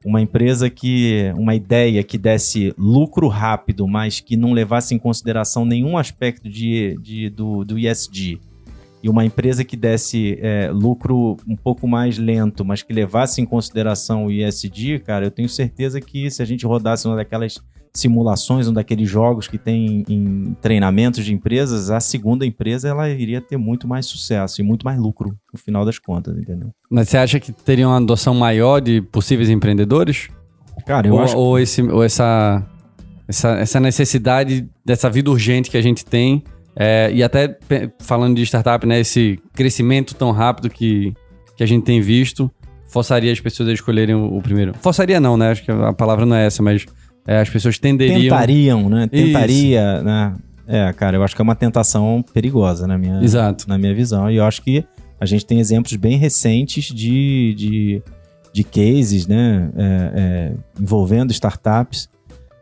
Uma 0.03 0.23
empresa 0.23 0.71
que. 0.71 1.33
uma 1.37 1.55
ideia 1.55 2.03
que 2.03 2.17
desse 2.17 2.73
lucro 2.79 3.29
rápido, 3.29 3.87
mas 3.87 4.21
que 4.21 4.39
não 4.39 4.55
levasse 4.55 4.95
em 4.95 4.99
consideração 4.99 5.67
nenhum 5.67 5.99
aspecto 5.99 6.49
de, 6.49 6.99
de, 7.03 7.29
do, 7.29 7.63
do 7.63 7.79
ESG. 7.79 8.41
E 9.03 9.09
uma 9.09 9.25
empresa 9.25 9.65
que 9.65 9.77
desse 9.77 10.39
é, 10.43 10.71
lucro 10.71 11.37
um 11.49 11.57
pouco 11.57 11.89
mais 11.89 12.19
lento, 12.19 12.65
mas 12.65 12.83
que 12.83 12.93
levasse 12.93 13.41
em 13.41 13.47
consideração 13.47 14.27
o 14.27 14.31
ESG, 14.31 14.99
cara, 14.99 15.25
eu 15.25 15.31
tenho 15.31 15.49
certeza 15.49 16.01
que 16.01 16.31
se 16.31 16.43
a 16.43 16.45
gente 16.45 16.67
rodasse 16.67 17.07
uma 17.07 17.17
daquelas 17.17 17.59
simulações, 17.93 18.69
um 18.69 18.73
daqueles 18.73 19.09
jogos 19.09 19.49
que 19.49 19.59
tem 19.59 20.05
em 20.09 20.57
treinamentos 20.61 21.25
de 21.25 21.35
empresas, 21.35 21.91
a 21.91 21.99
segunda 21.99 22.47
empresa 22.47 22.89
ela 22.89 23.09
iria 23.09 23.41
ter 23.41 23.57
muito 23.57 23.89
mais 23.89 24.07
sucesso 24.07 24.61
e 24.61 24.65
muito 24.65 24.85
mais 24.85 24.99
lucro 24.99 25.37
no 25.53 25.59
final 25.59 25.85
das 25.85 25.99
contas, 25.99 26.37
entendeu? 26.37 26.71
Mas 26.91 27.09
você 27.09 27.17
acha 27.17 27.41
que 27.41 27.53
teria 27.53 27.89
uma 27.89 27.97
adoção 27.97 28.35
maior 28.35 28.81
de 28.81 29.01
possíveis 29.03 29.51
empreendedores? 29.51 30.29
Cara, 30.87 31.09
eu 31.09 31.15
ou, 31.15 31.21
acho 31.21 31.37
ou 31.37 31.59
esse, 31.59 31.83
ou 31.83 32.03
essa, 32.03 32.65
essa, 33.27 33.51
essa 33.59 33.81
necessidade 33.81 34.69
dessa 34.85 35.11
vida 35.11 35.31
urgente 35.31 35.71
que 35.71 35.77
a 35.77 35.83
gente 35.83 36.05
tem, 36.05 36.45
é, 36.83 37.11
e 37.13 37.23
até 37.23 37.59
falando 37.99 38.37
de 38.37 38.43
startup, 38.43 38.87
né, 38.87 39.01
esse 39.01 39.39
crescimento 39.53 40.15
tão 40.15 40.31
rápido 40.31 40.71
que, 40.71 41.13
que 41.55 41.63
a 41.63 41.67
gente 41.67 41.85
tem 41.85 42.01
visto, 42.01 42.51
forçaria 42.89 43.31
as 43.31 43.39
pessoas 43.39 43.69
a 43.69 43.73
escolherem 43.75 44.15
o, 44.15 44.39
o 44.39 44.41
primeiro. 44.41 44.73
Forçaria 44.81 45.21
não, 45.21 45.37
né? 45.37 45.51
Acho 45.51 45.63
que 45.63 45.71
a 45.71 45.93
palavra 45.93 46.25
não 46.25 46.35
é 46.35 46.47
essa, 46.47 46.63
mas 46.63 46.87
é, 47.27 47.39
as 47.39 47.51
pessoas 47.51 47.79
tenderiam. 47.79 48.23
tentariam, 48.23 48.89
né? 48.89 49.11
Isso. 49.13 49.27
Tentaria, 49.27 50.03
né? 50.03 50.35
É, 50.67 50.91
cara, 50.95 51.19
eu 51.19 51.23
acho 51.23 51.37
que 51.37 51.43
é 51.43 51.45
uma 51.45 51.55
tentação 51.55 52.25
perigosa 52.33 52.87
na 52.87 52.97
minha, 52.97 53.23
Exato. 53.23 53.69
na 53.69 53.77
minha 53.77 53.95
visão. 53.95 54.31
E 54.31 54.37
eu 54.37 54.45
acho 54.45 54.63
que 54.63 54.83
a 55.21 55.27
gente 55.27 55.45
tem 55.45 55.61
exemplos 55.61 55.95
bem 55.97 56.17
recentes 56.17 56.87
de, 56.87 57.55
de, 57.59 58.03
de 58.55 58.65
cases, 58.65 59.27
né? 59.27 59.69
é, 59.77 60.13
é, 60.15 60.53
envolvendo 60.81 61.31
startups 61.31 62.09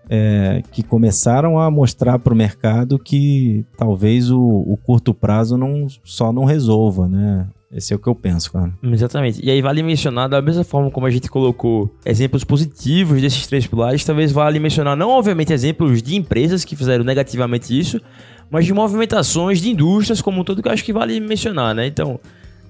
é, 0.09 0.63
que 0.73 0.83
começaram 0.83 1.59
a 1.59 1.71
mostrar 1.71 2.19
para 2.19 2.33
o 2.33 2.37
mercado 2.37 2.99
que 2.99 3.65
talvez 3.77 4.31
o, 4.31 4.41
o 4.41 4.77
curto 4.77 5.13
prazo 5.13 5.57
não, 5.57 5.87
só 6.05 6.33
não 6.33 6.45
resolva, 6.45 7.07
né? 7.07 7.47
Esse 7.71 7.93
é 7.93 7.97
o 7.97 7.99
que 7.99 8.09
eu 8.09 8.15
penso, 8.15 8.51
cara. 8.51 8.73
Exatamente. 8.83 9.45
E 9.45 9.51
aí 9.51 9.61
vale 9.61 9.83
mencionar, 9.83 10.27
da 10.27 10.41
mesma 10.41 10.65
forma 10.65 10.91
como 10.91 11.05
a 11.05 11.11
gente 11.11 11.29
colocou 11.29 11.95
exemplos 12.05 12.43
positivos 12.43 13.21
desses 13.21 13.47
três 13.47 13.67
pilares, 13.67 14.05
talvez 14.05 14.33
vale 14.33 14.59
mencionar, 14.59 14.97
não 14.97 15.11
obviamente 15.11 15.53
exemplos 15.53 16.03
de 16.03 16.17
empresas 16.17 16.65
que 16.65 16.75
fizeram 16.75 17.05
negativamente 17.05 17.79
isso, 17.79 18.01
mas 18.51 18.65
de 18.65 18.73
movimentações 18.73 19.61
de 19.61 19.69
indústrias 19.69 20.23
como 20.23 20.41
um 20.41 20.45
todo 20.45 20.63
que 20.63 20.69
eu 20.69 20.73
acho 20.73 20.85
que 20.85 20.95
vale 20.95 21.21
mencionar, 21.21 21.75
né? 21.75 21.87
Então, 21.87 22.19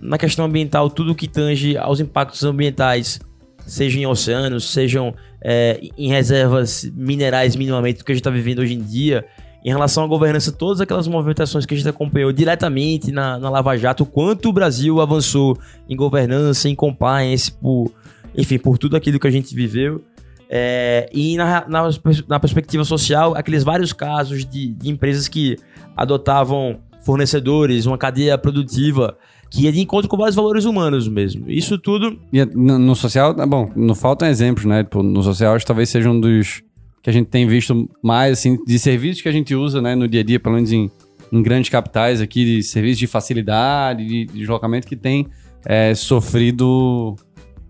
na 0.01 0.19
questão 0.19 0.47
ambiental, 0.47 0.91
tudo 0.91 1.15
que 1.15 1.29
tange 1.29 1.77
aos 1.77 2.01
impactos 2.01 2.43
ambientais, 2.43 3.21
sejam 3.65 4.03
em 4.03 4.07
oceanos, 4.07 4.69
sejam 4.69 5.15
é, 5.43 5.81
em 5.97 6.09
reservas 6.09 6.91
minerais 6.95 7.57
minimamente, 7.57 7.99
do 7.99 8.05
que 8.05 8.13
a 8.13 8.15
gente 8.15 8.21
está 8.21 8.31
vivendo 8.31 8.61
hoje 8.61 8.75
em 8.75 8.83
dia, 8.83 9.25
em 9.65 9.71
relação 9.71 10.05
à 10.05 10.07
governança, 10.07 10.53
todas 10.53 10.81
aquelas 10.81 11.09
movimentações 11.09 11.67
que 11.67 11.75
a 11.75 11.77
gente 11.77 11.89
acompanhou 11.89 12.33
diretamente 12.33 13.11
na, 13.11 13.39
na 13.39 13.51
Lava 13.51 13.77
Jato, 13.77 14.07
quanto 14.07 14.49
o 14.49 14.53
Brasil 14.53 15.01
avançou 15.01 15.59
em 15.89 15.97
governança, 15.97 16.69
em 16.69 16.75
compliance, 16.75 17.51
por, 17.51 17.93
enfim, 18.37 18.59
por 18.59 18.79
tudo 18.79 18.97
aquilo 18.97 19.19
que 19.19 19.27
a 19.27 19.31
gente 19.31 19.55
viveu. 19.55 20.03
É, 20.51 21.11
e 21.13 21.37
na, 21.37 21.67
na, 21.69 21.91
na, 22.27 22.41
perspectiva 22.41 22.85
social, 22.85 23.35
aqueles 23.37 23.63
vários 23.63 23.93
casos 23.93 24.47
de, 24.47 24.73
de 24.73 24.89
empresas 24.89 25.29
que 25.29 25.57
adotavam 25.95 26.79
fornecedores, 27.05 27.85
uma 27.85 27.99
cadeia 27.99 28.39
produtiva 28.39 29.19
que 29.51 29.63
ia 29.63 29.73
de 29.73 29.81
encontro 29.81 30.09
com 30.09 30.17
vários 30.17 30.37
valores 30.37 30.65
humanos 30.65 31.09
mesmo. 31.09 31.51
Isso 31.51 31.79
tudo. 31.79 32.19
E 32.33 32.45
no, 32.45 32.79
no 32.79 32.95
social, 32.95 33.35
tá 33.35 33.47
bom, 33.47 33.71
não 33.75 33.95
faltam 33.95 34.29
exemplos, 34.29 34.65
né? 34.67 34.85
Tipo, 34.85 35.03
no 35.03 35.23
social, 35.23 35.59
talvez 35.61 35.89
seja 35.89 36.11
um 36.11 36.21
dos 36.21 36.63
que 37.03 37.11
a 37.11 37.13
gente 37.13 37.29
tem 37.29 37.47
visto 37.47 37.89
mais, 38.03 38.39
assim, 38.39 38.59
de 38.67 38.79
serviços 38.79 39.23
que 39.23 39.29
a 39.29 39.33
gente 39.33 39.55
usa, 39.55 39.81
né, 39.81 39.95
no 39.95 40.09
dia 40.09 40.21
a 40.21 40.25
dia, 40.25 40.39
pelo 40.39 40.57
menos 40.57 40.73
em, 40.73 40.91
em 41.33 41.43
grandes 41.43 41.71
capitais 41.71 42.21
aqui, 42.21 42.45
de 42.45 42.63
serviços 42.63 42.99
de 42.99 43.07
facilidade, 43.07 44.05
de, 44.05 44.27
de 44.27 44.39
deslocamento, 44.39 44.87
que 44.87 44.97
tem 44.97 45.27
é, 45.65 45.95
sofrido 45.95 47.17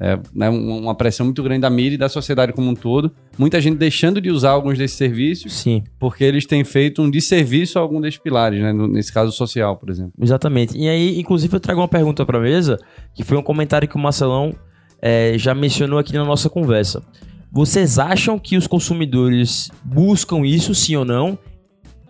é, 0.01 0.19
né, 0.33 0.49
uma 0.49 0.95
pressão 0.95 1.27
muito 1.27 1.43
grande 1.43 1.63
da 1.63 1.71
mídia 1.71 1.95
e 1.97 1.99
da 1.99 2.09
sociedade 2.09 2.53
como 2.53 2.71
um 2.71 2.75
todo. 2.75 3.13
Muita 3.37 3.61
gente 3.61 3.77
deixando 3.77 4.21
de 4.21 4.31
usar 4.31 4.51
alguns 4.51 4.79
desses 4.79 4.97
serviços, 4.97 5.53
Sim. 5.53 5.83
porque 5.99 6.25
eles 6.25 6.47
têm 6.47 6.65
feito 6.65 7.03
um 7.03 7.11
desserviço 7.11 7.79
a 7.79 7.83
algum 7.83 8.01
desses 8.01 8.19
pilares, 8.19 8.61
né, 8.61 8.73
nesse 8.73 9.13
caso 9.13 9.33
social, 9.33 9.77
por 9.77 9.91
exemplo. 9.91 10.13
Exatamente. 10.21 10.77
E 10.77 10.89
aí, 10.89 11.19
inclusive, 11.19 11.55
eu 11.55 11.61
trago 11.61 11.81
uma 11.81 11.89
pergunta 11.89 12.25
para 12.25 12.39
a 12.39 12.41
mesa, 12.41 12.79
que 13.15 13.25
foi 13.25 13.37
um 13.37 13.43
comentário 13.43 13.89
que 13.89 13.97
o 13.97 13.99
Marcelão 13.99 14.55
é, 15.03 15.35
já 15.37 15.55
mencionou 15.55 15.99
aqui 15.99 16.13
na 16.13 16.25
nossa 16.25 16.49
conversa. 16.49 17.03
Vocês 17.51 17.99
acham 17.99 18.39
que 18.39 18.57
os 18.57 18.67
consumidores 18.67 19.71
buscam 19.83 20.47
isso, 20.47 20.75
sim 20.75 20.97
ou 20.97 21.05
não, 21.05 21.39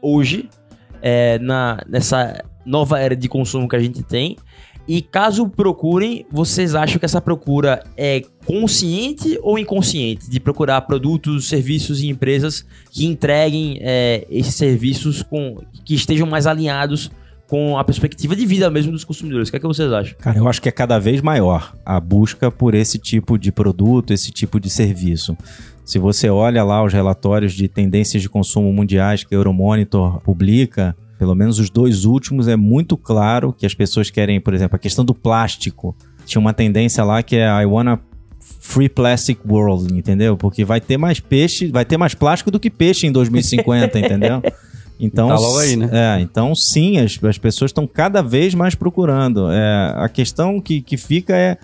hoje, 0.02 0.48
é, 1.00 1.38
na, 1.38 1.80
nessa 1.88 2.42
nova 2.66 2.98
era 2.98 3.16
de 3.16 3.28
consumo 3.28 3.68
que 3.68 3.76
a 3.76 3.78
gente 3.78 4.02
tem? 4.02 4.36
E 4.88 5.02
caso 5.02 5.46
procurem, 5.46 6.24
vocês 6.32 6.74
acham 6.74 6.98
que 6.98 7.04
essa 7.04 7.20
procura 7.20 7.84
é 7.94 8.22
consciente 8.46 9.38
ou 9.42 9.58
inconsciente 9.58 10.30
de 10.30 10.40
procurar 10.40 10.80
produtos, 10.80 11.46
serviços 11.46 12.00
e 12.00 12.08
empresas 12.08 12.64
que 12.90 13.04
entreguem 13.04 13.76
é, 13.82 14.26
esses 14.30 14.54
serviços 14.54 15.22
com 15.22 15.58
que 15.84 15.94
estejam 15.94 16.26
mais 16.26 16.46
alinhados 16.46 17.10
com 17.46 17.76
a 17.76 17.84
perspectiva 17.84 18.34
de 18.34 18.46
vida 18.46 18.70
mesmo 18.70 18.90
dos 18.90 19.04
consumidores. 19.04 19.48
O 19.48 19.50
que 19.50 19.58
é 19.58 19.60
que 19.60 19.66
vocês 19.66 19.92
acham? 19.92 20.16
Cara, 20.18 20.38
eu 20.38 20.48
acho 20.48 20.60
que 20.62 20.70
é 20.70 20.72
cada 20.72 20.98
vez 20.98 21.20
maior 21.20 21.74
a 21.84 22.00
busca 22.00 22.50
por 22.50 22.74
esse 22.74 22.98
tipo 22.98 23.38
de 23.38 23.52
produto, 23.52 24.14
esse 24.14 24.30
tipo 24.30 24.58
de 24.58 24.70
serviço. 24.70 25.36
Se 25.84 25.98
você 25.98 26.30
olha 26.30 26.64
lá 26.64 26.82
os 26.82 26.94
relatórios 26.94 27.52
de 27.52 27.68
tendências 27.68 28.22
de 28.22 28.28
consumo 28.28 28.72
mundiais 28.72 29.22
que 29.22 29.34
a 29.34 29.38
Euromonitor 29.38 30.20
publica, 30.20 30.96
pelo 31.18 31.34
menos 31.34 31.58
os 31.58 31.68
dois 31.68 32.04
últimos, 32.04 32.46
é 32.46 32.56
muito 32.56 32.96
claro 32.96 33.52
que 33.52 33.66
as 33.66 33.74
pessoas 33.74 34.08
querem, 34.08 34.40
por 34.40 34.54
exemplo, 34.54 34.76
a 34.76 34.78
questão 34.78 35.04
do 35.04 35.12
plástico. 35.12 35.96
Tinha 36.24 36.40
uma 36.40 36.52
tendência 36.52 37.02
lá 37.02 37.22
que 37.22 37.36
é 37.36 37.46
I 37.46 37.66
wanna 37.66 38.00
free 38.60 38.88
plastic 38.88 39.38
world, 39.46 39.92
entendeu? 39.92 40.36
Porque 40.36 40.64
vai 40.64 40.80
ter 40.80 40.96
mais 40.96 41.20
peixe, 41.20 41.68
vai 41.68 41.84
ter 41.84 41.96
mais 41.96 42.14
plástico 42.14 42.50
do 42.50 42.60
que 42.60 42.70
peixe 42.70 43.06
em 43.06 43.12
2050, 43.12 43.98
entendeu? 43.98 44.42
Então, 45.00 45.28
tá 45.28 45.36
logo 45.36 45.58
aí, 45.58 45.76
né? 45.76 45.88
É, 45.92 46.20
então 46.20 46.54
sim, 46.54 46.98
as, 46.98 47.18
as 47.22 47.38
pessoas 47.38 47.70
estão 47.70 47.86
cada 47.86 48.22
vez 48.22 48.54
mais 48.54 48.74
procurando. 48.74 49.50
É, 49.50 49.94
a 49.96 50.08
questão 50.08 50.60
que, 50.60 50.80
que 50.80 50.96
fica 50.96 51.36
é 51.36 51.56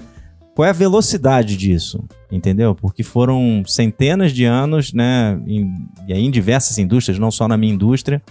qual 0.54 0.66
é 0.66 0.70
a 0.70 0.74
velocidade 0.74 1.56
disso, 1.56 2.04
entendeu? 2.30 2.74
Porque 2.74 3.02
foram 3.02 3.62
centenas 3.66 4.32
de 4.32 4.44
anos, 4.44 4.92
né, 4.92 5.38
em, 5.46 5.74
e 6.06 6.12
aí 6.12 6.24
em 6.24 6.30
diversas 6.30 6.78
indústrias, 6.78 7.18
não 7.18 7.30
só 7.30 7.48
na 7.48 7.56
minha 7.56 7.74
indústria, 7.74 8.22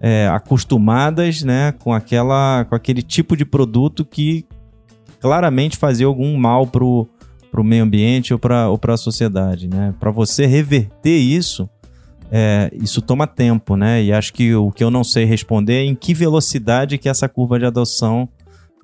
é, 0.00 0.28
acostumadas, 0.28 1.42
né, 1.42 1.72
com 1.72 1.92
aquela, 1.92 2.64
com 2.64 2.74
aquele 2.74 3.02
tipo 3.02 3.36
de 3.36 3.44
produto 3.44 4.04
que 4.04 4.44
claramente 5.20 5.76
fazia 5.76 6.06
algum 6.06 6.36
mal 6.36 6.66
pro, 6.66 7.08
pro 7.50 7.64
meio 7.64 7.84
ambiente 7.84 8.32
ou 8.32 8.38
para 8.38 8.68
ou 8.68 8.78
a 8.86 8.96
sociedade, 8.96 9.68
né? 9.68 9.94
Para 9.98 10.10
você 10.10 10.46
reverter 10.46 11.16
isso, 11.16 11.68
é, 12.30 12.70
isso 12.74 13.00
toma 13.00 13.26
tempo, 13.26 13.76
né? 13.76 14.02
E 14.02 14.12
acho 14.12 14.32
que 14.32 14.54
o 14.54 14.70
que 14.70 14.84
eu 14.84 14.90
não 14.90 15.02
sei 15.02 15.24
responder 15.24 15.74
é 15.74 15.84
em 15.84 15.94
que 15.94 16.12
velocidade 16.12 16.98
que 16.98 17.08
essa 17.08 17.28
curva 17.28 17.58
de 17.58 17.64
adoção 17.64 18.28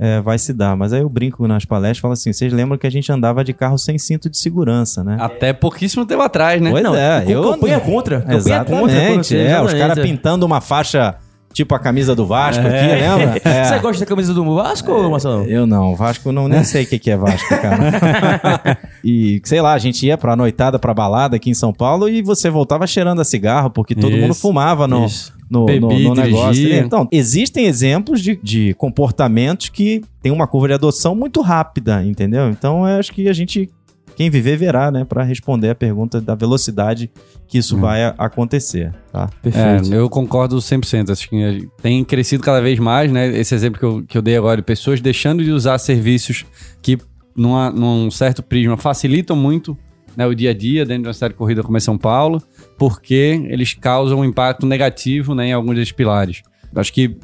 é, 0.03 0.21
vai 0.21 0.37
se 0.37 0.53
dar. 0.53 0.77
Mas 0.77 0.93
aí 0.93 1.01
eu 1.01 1.09
brinco 1.09 1.47
nas 1.47 1.65
palestras 1.65 1.99
e 1.99 2.01
falo 2.01 2.13
assim: 2.15 2.33
vocês 2.33 2.53
lembram 2.53 2.77
que 2.77 2.89
a 2.89 2.91
gente 2.91 3.13
andava 3.13 3.45
de 3.45 3.53
carro 3.53 3.79
sem 3.79 3.97
cinto 3.99 4.29
de 4.29 4.37
segurança, 4.37 5.05
né? 5.05 5.17
Até 5.21 5.53
pouquíssimo 5.53 6.05
tempo 6.05 6.23
atrás, 6.23 6.61
né? 6.61 6.73
Pois 6.73 6.83
Não, 6.83 6.97
é, 6.97 7.25
eu. 7.29 7.53
campanha 7.53 7.79
contra. 7.79 8.21
Campanha 8.21 8.37
Exatamente, 8.37 8.81
contra 8.81 8.97
é, 8.99 9.19
os 9.21 9.31
exatamente, 9.31 9.79
caras 9.79 9.99
é. 9.99 10.03
pintando 10.03 10.45
uma 10.45 10.61
faixa 10.61 11.15
tipo 11.55 11.75
a 11.75 11.79
camisa 11.79 12.17
do 12.17 12.27
Vasco 12.27 12.67
aqui, 12.67 12.71
lembra? 12.73 13.41
É. 13.45 13.65
Você 13.65 13.79
gosta 13.79 14.01
da 14.01 14.07
camisa 14.07 14.35
do 14.35 14.55
Vasco, 14.55 15.11
Marcelão? 15.11 15.45
Eu 15.45 15.67
não, 15.67 15.95
Vasco 15.95 16.31
eu 16.31 16.33
não 16.33 16.49
nem 16.49 16.65
sei 16.65 16.85
o 16.85 16.87
que 16.87 16.99
que 16.99 17.11
é 17.11 17.17
Vasco, 17.17 17.49
cara. 17.49 18.79
e 19.05 19.41
sei 19.45 19.61
lá, 19.61 19.75
a 19.75 19.79
gente 19.79 20.07
ia 20.07 20.17
pra 20.17 20.35
noitada, 20.35 20.79
pra 20.79 20.95
balada 20.95 21.37
aqui 21.37 21.51
em 21.51 21.55
São 21.55 21.73
Paulo 21.73 22.09
e 22.09 22.23
você 22.23 22.49
voltava 22.49 22.87
cheirando 22.87 23.21
a 23.21 23.25
cigarro, 23.25 23.71
porque 23.71 23.95
todo 23.95 24.13
Isso, 24.13 24.21
mundo 24.21 24.35
fumava 24.35 24.89
no, 24.89 25.05
Isso. 25.05 25.33
No, 25.53 25.67
Bebia, 25.67 25.81
no, 25.81 25.99
no 26.01 26.15
negócio. 26.15 26.55
dirigia. 26.55 26.81
Então, 26.81 27.07
existem 27.13 27.67
exemplos 27.67 28.21
de, 28.23 28.39
de 28.43 28.75
comportamentos 28.75 29.69
que 29.69 30.01
tem 30.23 30.33
uma 30.33 30.47
curva 30.47 30.69
de 30.69 30.75
adoção 30.75 31.15
muito 31.15 31.41
rápida, 31.43 32.03
entendeu? 32.05 32.49
Então, 32.49 32.89
eu 32.89 32.99
acho 32.99 33.13
que 33.13 33.29
a 33.29 33.33
gente, 33.35 33.69
quem 34.17 34.31
viver, 34.31 34.57
verá, 34.57 34.91
né? 34.91 35.05
Pra 35.05 35.23
responder 35.23 35.69
a 35.71 35.75
pergunta 35.75 36.21
da 36.21 36.35
velocidade 36.35 37.11
que 37.47 37.59
isso 37.59 37.77
vai 37.77 38.03
a- 38.03 38.15
acontecer, 38.17 38.95
tá? 39.13 39.29
É, 39.45 39.81
eu 39.95 40.09
concordo 40.09 40.57
100%. 40.57 41.11
Acho 41.11 41.29
que 41.29 41.69
tem 41.83 42.03
crescido 42.03 42.43
cada 42.43 42.63
vez 42.63 42.79
mais, 42.79 43.13
né? 43.13 43.29
Esse 43.39 43.55
exemplo 43.55 43.79
que 43.79 43.85
eu, 43.85 44.03
que 44.09 44.17
eu 44.19 44.23
dei 44.23 44.37
agora, 44.39 44.57
de 44.57 44.63
pessoas 44.63 45.01
deixando 45.03 45.45
de 45.45 45.51
usar 45.51 45.77
serviços 45.79 46.47
que, 46.81 46.97
numa, 47.37 47.71
num 47.71 48.11
certo 48.11 48.43
prisma, 48.43 48.79
facilitam 48.79 49.37
muito 49.37 49.77
né, 50.17 50.27
o 50.27 50.35
dia 50.35 50.51
a 50.51 50.55
dia 50.55 50.85
dentro 50.85 51.03
de 51.05 51.09
uma 51.09 51.15
cidade 51.15 51.35
de 51.35 51.39
corrida 51.39 51.63
como 51.63 51.77
é 51.77 51.81
São 51.81 51.97
Paulo, 51.99 52.43
porque 52.79 53.41
eles 53.49 53.75
causam 53.75 54.21
um 54.21 54.25
impacto 54.25 54.67
negativo 54.67 55.35
né, 55.35 55.49
em 55.49 55.53
alguns 55.53 55.77
desses 55.77 55.93
pilares. 55.93 56.43
Acho 56.75 56.93
que 56.93 57.17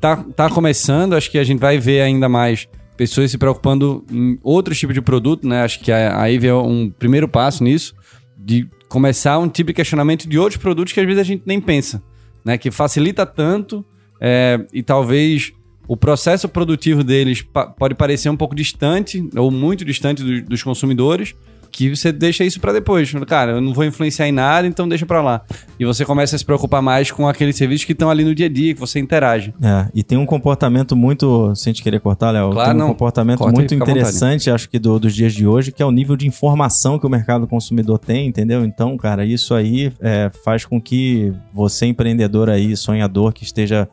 tá, 0.00 0.16
tá 0.34 0.48
começando, 0.50 1.14
acho 1.14 1.30
que 1.30 1.38
a 1.38 1.44
gente 1.44 1.60
vai 1.60 1.78
ver 1.78 2.00
ainda 2.00 2.28
mais 2.28 2.68
pessoas 2.96 3.30
se 3.30 3.36
preocupando 3.38 4.04
em 4.10 4.38
outros 4.42 4.78
tipos 4.78 4.94
de 4.94 5.02
produto, 5.02 5.46
né? 5.46 5.62
Acho 5.62 5.80
que 5.80 5.92
a, 5.92 6.30
Eve 6.30 6.46
é 6.46 6.54
um 6.54 6.88
primeiro 6.90 7.28
passo 7.28 7.62
nisso, 7.62 7.94
de 8.38 8.66
começar 8.88 9.38
um 9.38 9.48
tipo 9.48 9.68
de 9.68 9.74
questionamento 9.74 10.26
de 10.26 10.38
outros 10.38 10.56
produtos 10.56 10.92
que 10.94 11.00
às 11.00 11.04
vezes 11.06 11.20
a 11.20 11.24
gente 11.24 11.42
nem 11.44 11.60
pensa, 11.60 12.02
né? 12.42 12.56
Que 12.56 12.70
facilita 12.70 13.26
tanto 13.26 13.84
é, 14.18 14.64
e 14.72 14.82
talvez 14.82 15.52
o 15.86 15.94
processo 15.96 16.48
produtivo 16.48 17.04
deles 17.04 17.42
pa- 17.42 17.66
pode 17.66 17.94
parecer 17.94 18.30
um 18.30 18.36
pouco 18.36 18.54
distante 18.54 19.28
ou 19.36 19.50
muito 19.50 19.84
distante 19.84 20.22
do- 20.22 20.42
dos 20.42 20.62
consumidores, 20.62 21.34
que 21.76 21.94
você 21.94 22.10
deixa 22.10 22.42
isso 22.42 22.58
para 22.58 22.72
depois. 22.72 23.12
Cara, 23.26 23.52
eu 23.52 23.60
não 23.60 23.74
vou 23.74 23.84
influenciar 23.84 24.26
em 24.26 24.32
nada, 24.32 24.66
então 24.66 24.88
deixa 24.88 25.04
para 25.04 25.20
lá. 25.20 25.42
E 25.78 25.84
você 25.84 26.06
começa 26.06 26.34
a 26.34 26.38
se 26.38 26.44
preocupar 26.44 26.80
mais 26.80 27.10
com 27.10 27.28
aqueles 27.28 27.54
serviços 27.54 27.84
que 27.84 27.92
estão 27.92 28.08
ali 28.08 28.24
no 28.24 28.34
dia 28.34 28.46
a 28.46 28.48
dia, 28.48 28.72
que 28.72 28.80
você 28.80 28.98
interage. 28.98 29.52
É, 29.62 29.86
e 29.94 30.02
tem 30.02 30.16
um 30.16 30.24
comportamento 30.24 30.96
muito. 30.96 31.54
Sem 31.54 31.72
te 31.74 31.82
querer 31.82 32.00
cortar, 32.00 32.30
Léo, 32.30 32.50
Claro, 32.50 32.70
tem 32.70 32.76
um 32.76 32.78
não. 32.80 32.88
comportamento 32.88 33.38
Corta 33.40 33.52
muito 33.54 33.74
interessante, 33.74 34.50
acho 34.50 34.68
que 34.70 34.78
do- 34.78 34.98
dos 34.98 35.14
dias 35.14 35.34
de 35.34 35.46
hoje, 35.46 35.70
que 35.70 35.82
é 35.82 35.86
o 35.86 35.90
nível 35.90 36.16
de 36.16 36.26
informação 36.26 36.98
que 36.98 37.06
o 37.06 37.10
mercado 37.10 37.46
consumidor 37.46 37.98
tem, 37.98 38.26
entendeu? 38.26 38.64
Então, 38.64 38.96
cara, 38.96 39.24
isso 39.26 39.54
aí 39.54 39.92
é, 40.00 40.30
faz 40.44 40.64
com 40.64 40.80
que 40.80 41.32
você, 41.52 41.84
empreendedor 41.86 42.48
aí, 42.48 42.74
sonhador, 42.76 43.32
que 43.34 43.44
esteja 43.44 43.86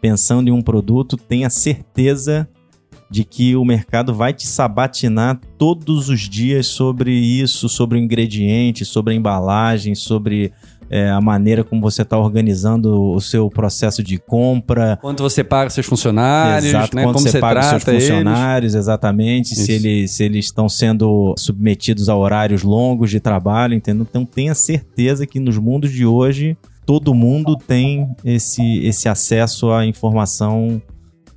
pensando 0.00 0.48
em 0.48 0.52
um 0.52 0.60
produto, 0.62 1.16
tenha 1.16 1.48
certeza 1.50 2.48
de 3.10 3.24
que 3.24 3.56
o 3.56 3.64
mercado 3.64 4.14
vai 4.14 4.32
te 4.32 4.46
sabatinar 4.46 5.40
todos 5.58 6.08
os 6.08 6.20
dias 6.20 6.66
sobre 6.66 7.12
isso, 7.12 7.68
sobre 7.68 7.98
o 7.98 8.00
ingrediente, 8.00 8.84
sobre 8.84 9.12
a 9.12 9.16
embalagem, 9.16 9.94
sobre 9.94 10.52
é, 10.88 11.08
a 11.08 11.20
maneira 11.20 11.62
como 11.64 11.80
você 11.80 12.02
está 12.02 12.18
organizando 12.18 13.12
o 13.12 13.20
seu 13.20 13.48
processo 13.48 14.02
de 14.02 14.18
compra. 14.18 14.98
Quanto 15.00 15.22
você 15.22 15.44
paga 15.44 15.70
seus 15.70 15.86
funcionários, 15.86 16.70
Exato, 16.70 16.96
né? 16.96 17.02
quando 17.04 17.14
Como 17.14 17.24
você, 17.26 17.32
você 17.32 17.40
paga 17.40 17.60
os 17.60 17.66
seus 17.66 17.84
trata 17.84 17.96
eles. 17.96 18.08
funcionários, 18.08 18.74
exatamente, 18.74 19.54
se 19.54 19.72
eles, 19.72 20.10
se 20.10 20.24
eles 20.24 20.46
estão 20.46 20.68
sendo 20.68 21.34
submetidos 21.36 22.08
a 22.08 22.16
horários 22.16 22.62
longos 22.62 23.10
de 23.10 23.20
trabalho, 23.20 23.74
entendeu? 23.74 24.06
Então 24.08 24.24
tenha 24.24 24.54
certeza 24.54 25.26
que 25.26 25.38
nos 25.38 25.58
mundos 25.58 25.92
de 25.92 26.04
hoje 26.04 26.56
todo 26.84 27.14
mundo 27.14 27.56
tem 27.56 28.08
esse, 28.24 28.84
esse 28.84 29.08
acesso 29.08 29.70
à 29.70 29.86
informação, 29.86 30.82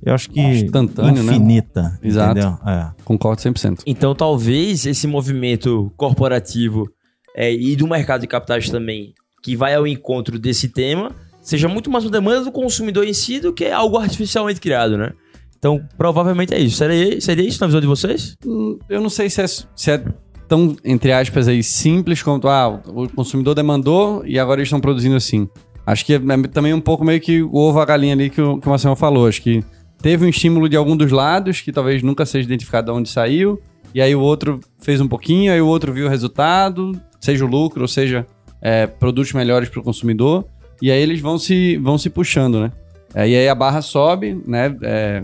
eu 0.04 0.14
acho 0.14 0.30
que 0.30 0.40
Instantâneo, 0.40 1.22
né? 1.22 1.32
infinita, 1.32 1.98
Exato. 2.02 2.38
entendeu? 2.38 2.58
É. 2.66 2.90
Concordo 3.04 3.40
100%. 3.40 3.82
Então, 3.86 4.14
talvez 4.14 4.86
esse 4.86 5.06
movimento 5.06 5.92
corporativo 5.96 6.88
é, 7.36 7.52
e 7.52 7.74
do 7.74 7.86
mercado 7.86 8.20
de 8.20 8.26
capitais 8.26 8.68
também, 8.68 9.14
que 9.42 9.56
vai 9.56 9.74
ao 9.74 9.86
encontro 9.86 10.38
desse 10.38 10.68
tema, 10.68 11.10
seja 11.42 11.68
muito 11.68 11.90
mais 11.90 12.04
uma 12.04 12.10
demanda 12.10 12.44
do 12.44 12.52
consumidor 12.52 13.06
em 13.06 13.12
si 13.12 13.40
do 13.40 13.52
que 13.52 13.66
algo 13.66 13.98
artificialmente 13.98 14.60
criado, 14.60 14.96
né? 14.96 15.12
Então, 15.58 15.82
provavelmente 15.96 16.52
é 16.54 16.58
isso. 16.58 16.76
Seria, 16.76 17.20
seria 17.20 17.48
isso 17.48 17.60
na 17.60 17.66
visão 17.66 17.80
de 17.80 17.86
vocês? 17.86 18.36
Hum, 18.46 18.78
Eu 18.88 19.00
não 19.00 19.08
sei 19.08 19.30
se 19.30 19.40
é, 19.40 19.46
se 19.46 19.90
é 19.90 20.04
tão, 20.46 20.76
entre 20.84 21.10
aspas, 21.10 21.48
aí, 21.48 21.62
simples 21.62 22.22
quanto, 22.22 22.48
ah, 22.48 22.68
o 22.86 23.08
consumidor 23.08 23.54
demandou 23.54 24.22
e 24.26 24.38
agora 24.38 24.60
eles 24.60 24.68
estão 24.68 24.80
produzindo 24.80 25.16
assim. 25.16 25.48
Acho 25.86 26.04
que 26.04 26.14
é 26.14 26.18
também 26.52 26.72
um 26.72 26.80
pouco 26.80 27.04
meio 27.04 27.20
que 27.20 27.42
o 27.42 27.54
ovo 27.54 27.78
a 27.80 27.84
galinha 27.84 28.14
ali 28.14 28.30
que 28.30 28.40
o, 28.40 28.58
que 28.58 28.66
o 28.66 28.70
Marcelo 28.70 28.96
falou. 28.96 29.26
Acho 29.26 29.42
que 29.42 29.62
teve 30.04 30.26
um 30.26 30.28
estímulo 30.28 30.68
de 30.68 30.76
algum 30.76 30.94
dos 30.94 31.10
lados, 31.10 31.62
que 31.62 31.72
talvez 31.72 32.02
nunca 32.02 32.26
seja 32.26 32.44
identificado 32.44 32.92
de 32.92 32.98
onde 32.98 33.08
saiu, 33.08 33.58
e 33.94 34.02
aí 34.02 34.14
o 34.14 34.20
outro 34.20 34.60
fez 34.78 35.00
um 35.00 35.08
pouquinho, 35.08 35.50
aí 35.50 35.62
o 35.62 35.66
outro 35.66 35.94
viu 35.94 36.04
o 36.04 36.10
resultado, 36.10 36.92
seja 37.18 37.42
o 37.42 37.48
lucro, 37.48 37.80
ou 37.80 37.88
seja, 37.88 38.26
é, 38.60 38.86
produtos 38.86 39.32
melhores 39.32 39.70
para 39.70 39.80
o 39.80 39.82
consumidor, 39.82 40.44
e 40.82 40.90
aí 40.90 41.00
eles 41.00 41.22
vão 41.22 41.38
se, 41.38 41.78
vão 41.78 41.96
se 41.96 42.10
puxando, 42.10 42.60
né? 42.60 42.70
É, 43.14 43.26
e 43.26 43.34
aí 43.34 43.48
a 43.48 43.54
barra 43.54 43.80
sobe, 43.80 44.38
né? 44.46 44.76
É, 44.82 45.22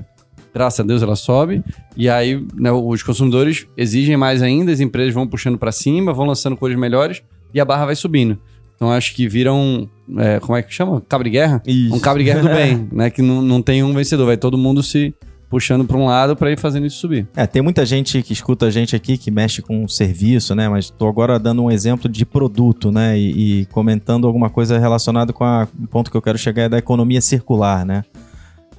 graças 0.55 0.81
a 0.81 0.83
Deus 0.83 1.03
ela 1.03 1.15
sobe, 1.15 1.63
e 1.95 2.09
aí 2.09 2.43
né, 2.55 2.73
os 2.73 3.03
consumidores 3.03 3.67
exigem 3.77 4.17
mais 4.17 4.41
ainda, 4.41 4.73
as 4.73 4.81
empresas 4.81 5.13
vão 5.13 5.27
puxando 5.27 5.59
para 5.59 5.73
cima, 5.73 6.11
vão 6.15 6.25
lançando 6.25 6.57
coisas 6.57 6.81
melhores, 6.81 7.23
e 7.53 7.61
a 7.61 7.67
barra 7.67 7.85
vai 7.85 7.95
subindo. 7.95 8.39
Então 8.81 8.91
acho 8.91 9.15
que 9.15 9.29
vira 9.29 9.53
um. 9.53 9.87
é, 10.17 10.41
como 10.41 10.57
é 10.57 10.63
que 10.63 10.73
chama? 10.73 11.03
Cabo 11.07 11.23
de 11.23 11.29
guerra? 11.29 11.63
Isso. 11.67 11.95
Um 11.95 11.99
cabo 12.01 12.19
de 12.19 12.25
guerra 12.25 12.41
do 12.41 12.49
bem, 12.49 12.89
né? 12.91 13.11
Que 13.11 13.21
não, 13.21 13.43
não 13.43 13.61
tem 13.61 13.83
um 13.83 13.93
vencedor, 13.93 14.25
vai 14.25 14.39
todo 14.39 14.57
mundo 14.57 14.83
se 14.83 15.15
puxando 15.51 15.85
para 15.85 15.99
um 15.99 16.07
lado 16.07 16.35
para 16.35 16.51
ir 16.51 16.59
fazendo 16.59 16.87
isso 16.87 16.97
subir. 16.97 17.29
É, 17.37 17.47
tem 17.47 17.61
muita 17.61 17.85
gente 17.85 18.23
que 18.23 18.33
escuta 18.33 18.65
a 18.67 18.71
gente 18.71 18.97
aqui 18.97 19.19
que 19.19 19.31
mexe 19.31 19.61
com 19.61 19.87
serviço, 19.87 20.55
né? 20.55 20.67
Mas 20.67 20.87
estou 20.87 21.09
agora 21.11 21.39
dando 21.39 21.63
um 21.63 21.71
exemplo 21.71 22.09
de 22.09 22.25
produto, 22.25 22.91
né? 22.91 23.19
E, 23.19 23.61
e 23.61 23.67
comentando 23.67 24.27
alguma 24.27 24.49
coisa 24.49 24.79
relacionada 24.79 25.31
com 25.31 25.45
a- 25.45 25.69
o 25.79 25.87
ponto 25.87 26.11
que 26.11 26.17
eu 26.17 26.23
quero 26.23 26.39
chegar 26.39 26.63
é 26.63 26.69
da 26.71 26.79
economia 26.79 27.21
circular, 27.21 27.85
né? 27.85 28.03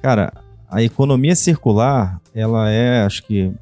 Cara, 0.02 0.32
a 0.68 0.82
economia 0.82 1.36
circular, 1.36 2.20
ela 2.34 2.68
é, 2.68 3.04
acho 3.04 3.22
que, 3.22 3.52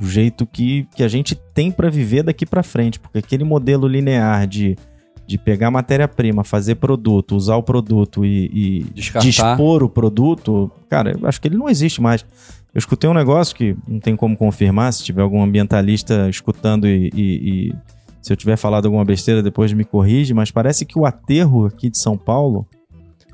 o 0.00 0.06
jeito 0.06 0.46
que, 0.46 0.86
que 0.96 1.02
a 1.02 1.08
gente 1.08 1.34
tem 1.52 1.70
para 1.70 1.90
viver 1.90 2.22
daqui 2.22 2.46
para 2.46 2.62
frente, 2.62 2.98
porque 2.98 3.18
aquele 3.18 3.44
modelo 3.44 3.86
linear 3.86 4.46
de, 4.46 4.78
de 5.30 5.38
pegar 5.38 5.70
matéria-prima, 5.70 6.42
fazer 6.42 6.74
produto, 6.74 7.36
usar 7.36 7.54
o 7.54 7.62
produto 7.62 8.24
e, 8.24 8.50
e 8.52 8.84
Descartar. 8.92 9.24
dispor 9.28 9.80
o 9.84 9.88
produto, 9.88 10.68
cara, 10.88 11.16
eu 11.16 11.24
acho 11.28 11.40
que 11.40 11.46
ele 11.46 11.56
não 11.56 11.68
existe 11.68 12.00
mais. 12.02 12.22
Eu 12.74 12.78
escutei 12.80 13.08
um 13.08 13.14
negócio 13.14 13.54
que 13.54 13.76
não 13.86 14.00
tem 14.00 14.16
como 14.16 14.36
confirmar, 14.36 14.92
se 14.92 15.04
tiver 15.04 15.22
algum 15.22 15.40
ambientalista 15.40 16.28
escutando 16.28 16.84
e, 16.88 17.10
e- 17.14 17.68
e 17.70 17.74
se 18.20 18.32
eu 18.32 18.36
tiver 18.36 18.56
falado 18.56 18.86
alguma 18.86 19.04
besteira 19.04 19.40
depois 19.40 19.72
me 19.72 19.84
corrige, 19.84 20.34
mas 20.34 20.50
parece 20.50 20.84
que 20.84 20.98
o 20.98 21.06
aterro 21.06 21.66
aqui 21.66 21.88
de 21.88 21.98
São 21.98 22.18
Paulo, 22.18 22.66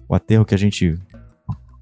o 0.07 0.15
aterro 0.15 0.45
que 0.45 0.55
a 0.55 0.59
gente 0.59 0.99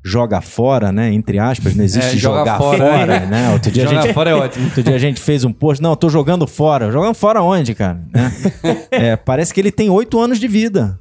joga 0.04 0.40
fora, 0.42 0.92
né, 0.92 1.10
entre 1.12 1.38
aspas, 1.38 1.74
não 1.74 1.82
existe 1.82 2.16
É, 2.16 2.18
joga 2.18 2.40
jogar 2.40 2.58
fora, 2.58 2.78
fora, 2.78 3.14
é. 3.14 3.26
né? 3.26 3.50
Outro 3.52 3.70
dia 3.70 3.84
a 3.84 3.86
Jogar 3.86 4.02
gente 4.02 4.12
fora 4.12 4.30
é 4.30 4.34
ótimo. 4.34 4.66
Outro 4.66 4.82
dia 4.82 4.94
a 4.94 4.98
gente 4.98 5.18
fez 5.20 5.44
um 5.44 5.52
post. 5.52 5.82
Não, 5.82 5.90
eu 5.90 5.96
tô 5.96 6.10
jogando 6.10 6.46
fora. 6.46 6.92
Jogando 6.92 7.14
fora 7.14 7.40
onde, 7.42 7.74
cara? 7.74 8.00
Né? 8.12 8.30
É, 8.90 9.16
parece 9.16 9.54
que 9.54 9.60
ele 9.60 9.72
tem 9.72 9.88
oito 9.88 10.20
anos 10.20 10.38
de 10.38 10.46
vida. 10.46 10.98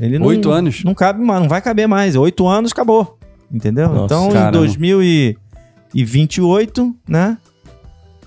Ele 0.00 0.18
não, 0.18 0.26
Oito 0.26 0.50
anos? 0.50 0.82
Não 0.84 0.94
cabe 0.94 1.22
mais, 1.22 1.40
não 1.42 1.48
vai 1.48 1.60
caber 1.60 1.86
mais. 1.88 2.14
Oito 2.16 2.46
anos, 2.46 2.70
acabou. 2.72 3.18
Entendeu? 3.52 3.88
Nossa, 3.88 4.04
então, 4.06 4.28
caramba. 4.30 4.56
em 4.56 4.60
2028, 4.60 6.94
né? 7.08 7.36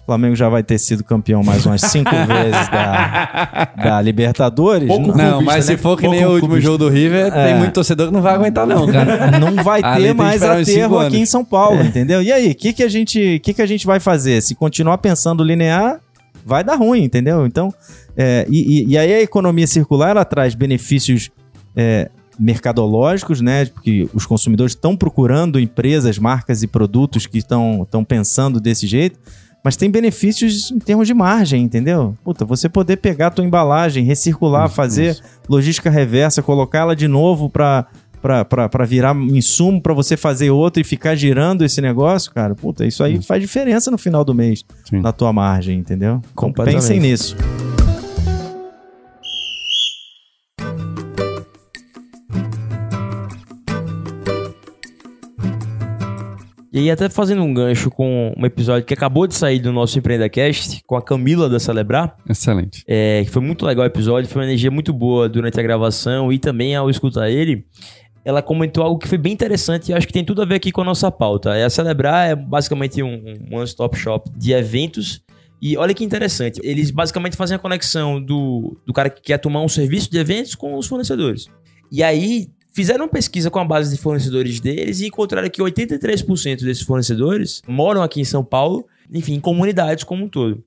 O 0.07 0.09
Flamengo 0.09 0.37
já 0.37 0.47
vai 0.47 0.63
ter 0.63 0.77
sido 0.77 1.03
campeão 1.03 1.43
mais 1.43 1.65
umas 1.65 1.81
cinco 1.81 2.09
vezes 2.25 2.69
da, 2.71 3.69
da 3.75 4.01
Libertadores. 4.01 4.87
Pouco 4.87 5.07
Não- 5.09 5.15
Não, 5.17 5.41
mas 5.41 5.65
se 5.65 5.75
for 5.75 5.97
que 5.99 6.07
nem 6.07 6.25
o 6.25 6.31
último 6.31 6.61
jogo 6.61 6.77
do 6.77 6.89
River, 6.89 7.29
tem 7.33 7.55
muito 7.57 7.73
torcedor 7.73 8.07
que 8.07 8.13
não 8.13 8.21
vai 8.21 8.33
aguentar, 8.35 8.65
não, 8.65 8.87
cara. 8.91 9.37
não 9.37 9.61
vai 9.61 9.81
ter 9.81 10.13
mais 10.13 10.41
aterro 10.41 10.97
aqui 10.99 11.17
em 11.19 11.25
São 11.25 11.43
Paulo, 11.43 11.81
entendeu? 11.83 12.21
E 12.21 12.31
aí, 12.31 12.51
o 12.51 12.55
que, 12.55 12.71
que, 12.71 12.83
a 12.83 12.87
gente, 12.87 13.39
que, 13.43 13.53
que 13.53 13.61
a 13.61 13.65
gente 13.65 13.85
vai 13.85 13.99
fazer? 13.99 14.41
Se 14.41 14.55
continuar 14.55 14.97
pensando 14.99 15.43
linear, 15.43 15.99
vai 16.45 16.63
dar 16.63 16.75
ruim, 16.75 17.03
entendeu? 17.03 17.45
Então, 17.45 17.73
é, 18.15 18.47
e, 18.49 18.83
e- 18.83 18.87
e 18.91 18.97
aí 18.97 19.13
a 19.13 19.21
economia 19.21 19.67
circular, 19.67 20.11
ela 20.11 20.23
traz 20.23 20.55
benefícios 20.55 21.29
é, 21.75 22.09
mercadológicos, 22.39 23.41
né? 23.41 23.65
Porque 23.65 24.07
os 24.13 24.25
consumidores 24.25 24.71
estão 24.71 24.95
procurando 24.95 25.59
empresas, 25.59 26.17
marcas 26.17 26.63
e 26.63 26.67
produtos 26.67 27.25
que 27.25 27.37
estão 27.39 27.83
estão 27.83 28.03
pensando 28.05 28.59
desse 28.59 28.87
jeito, 28.87 29.19
mas 29.63 29.75
tem 29.75 29.89
benefícios 29.89 30.71
em 30.71 30.79
termos 30.79 31.07
de 31.07 31.13
margem, 31.13 31.63
entendeu? 31.63 32.15
Puta, 32.23 32.45
você 32.45 32.69
poder 32.69 32.97
pegar 32.97 33.27
a 33.27 33.31
tua 33.31 33.45
embalagem, 33.45 34.05
recircular, 34.05 34.69
fazer 34.69 35.19
logística 35.49 35.89
reversa, 35.89 36.41
colocá-la 36.41 36.93
de 36.95 37.07
novo 37.07 37.49
para 37.49 37.85
para 38.19 38.85
virar 38.85 39.15
insumo 39.15 39.81
para 39.81 39.93
você 39.93 40.17
fazer 40.17 40.49
outro 40.49 40.81
e 40.81 40.83
ficar 40.83 41.15
girando 41.15 41.63
esse 41.63 41.79
negócio, 41.79 42.33
cara, 42.33 42.55
puta, 42.55 42.85
isso 42.85 43.03
aí 43.03 43.21
faz 43.21 43.41
diferença 43.41 43.91
no 43.91 43.97
final 43.97 44.25
do 44.25 44.33
mês 44.33 44.65
Sim. 44.89 45.01
na 45.01 45.11
tua 45.11 45.31
margem, 45.31 45.77
entendeu? 45.77 46.19
Então, 46.33 46.51
pensem 46.51 46.99
nisso. 46.99 47.35
E 56.77 56.81
aí, 56.81 56.91
até 56.91 57.09
fazendo 57.09 57.41
um 57.41 57.51
gancho 57.51 57.89
com 57.89 58.31
um 58.37 58.45
episódio 58.45 58.85
que 58.85 58.93
acabou 58.93 59.25
de 59.25 59.33
sair 59.33 59.57
do 59.57 59.73
nosso 59.73 59.97
EmpreendaCast, 59.97 60.83
com 60.85 60.95
a 60.95 61.01
Camila 61.01 61.49
da 61.49 61.59
Celebrar, 61.59 62.15
Excelente. 62.29 62.83
é, 62.87 63.23
que 63.25 63.31
foi 63.31 63.41
muito 63.41 63.65
legal 63.65 63.83
o 63.83 63.87
episódio, 63.87 64.29
foi 64.29 64.43
uma 64.43 64.47
energia 64.47 64.69
muito 64.69 64.93
boa 64.93 65.27
durante 65.27 65.59
a 65.59 65.63
gravação 65.63 66.31
e 66.31 66.37
também 66.37 66.75
ao 66.75 66.87
escutar 66.87 67.31
ele, 67.31 67.65
ela 68.23 68.43
comentou 68.43 68.83
algo 68.83 68.99
que 68.99 69.07
foi 69.07 69.17
bem 69.17 69.33
interessante 69.33 69.89
e 69.89 69.93
acho 69.95 70.05
que 70.05 70.13
tem 70.13 70.23
tudo 70.23 70.43
a 70.43 70.45
ver 70.45 70.53
aqui 70.53 70.71
com 70.71 70.81
a 70.81 70.83
nossa 70.83 71.09
pauta. 71.09 71.55
É, 71.55 71.63
a 71.63 71.69
Celebrar 71.71 72.29
é 72.29 72.35
basicamente 72.35 73.01
um, 73.01 73.23
um 73.51 73.57
one-stop 73.57 73.97
shop 73.97 74.29
de 74.37 74.53
eventos 74.53 75.23
e 75.59 75.75
olha 75.77 75.95
que 75.95 76.03
interessante, 76.03 76.61
eles 76.63 76.91
basicamente 76.91 77.35
fazem 77.35 77.55
a 77.55 77.59
conexão 77.59 78.21
do, 78.21 78.77
do 78.85 78.93
cara 78.93 79.09
que 79.09 79.23
quer 79.23 79.39
tomar 79.39 79.63
um 79.63 79.67
serviço 79.67 80.11
de 80.11 80.19
eventos 80.19 80.53
com 80.53 80.77
os 80.77 80.85
fornecedores. 80.85 81.47
E 81.91 82.03
aí, 82.03 82.49
fizeram 82.77 83.05
uma 83.05 83.11
pesquisa 83.11 83.49
com 83.49 83.57
a 83.57 83.65
base 83.65 83.89
de 83.89 83.99
fornecedores 83.99 84.59
deles 84.59 84.99
e 84.99 85.07
encontraram 85.07 85.49
que 85.49 85.59
83% 85.59 86.63
desses 86.63 86.83
fornecedores 86.83 87.63
moram 87.67 88.03
aqui 88.03 88.21
em 88.21 88.23
São 88.23 88.45
Paulo, 88.45 88.85
enfim, 89.11 89.33
em 89.33 89.39
comunidades 89.39 90.03
como 90.03 90.25
um 90.25 90.29
todo. 90.29 90.63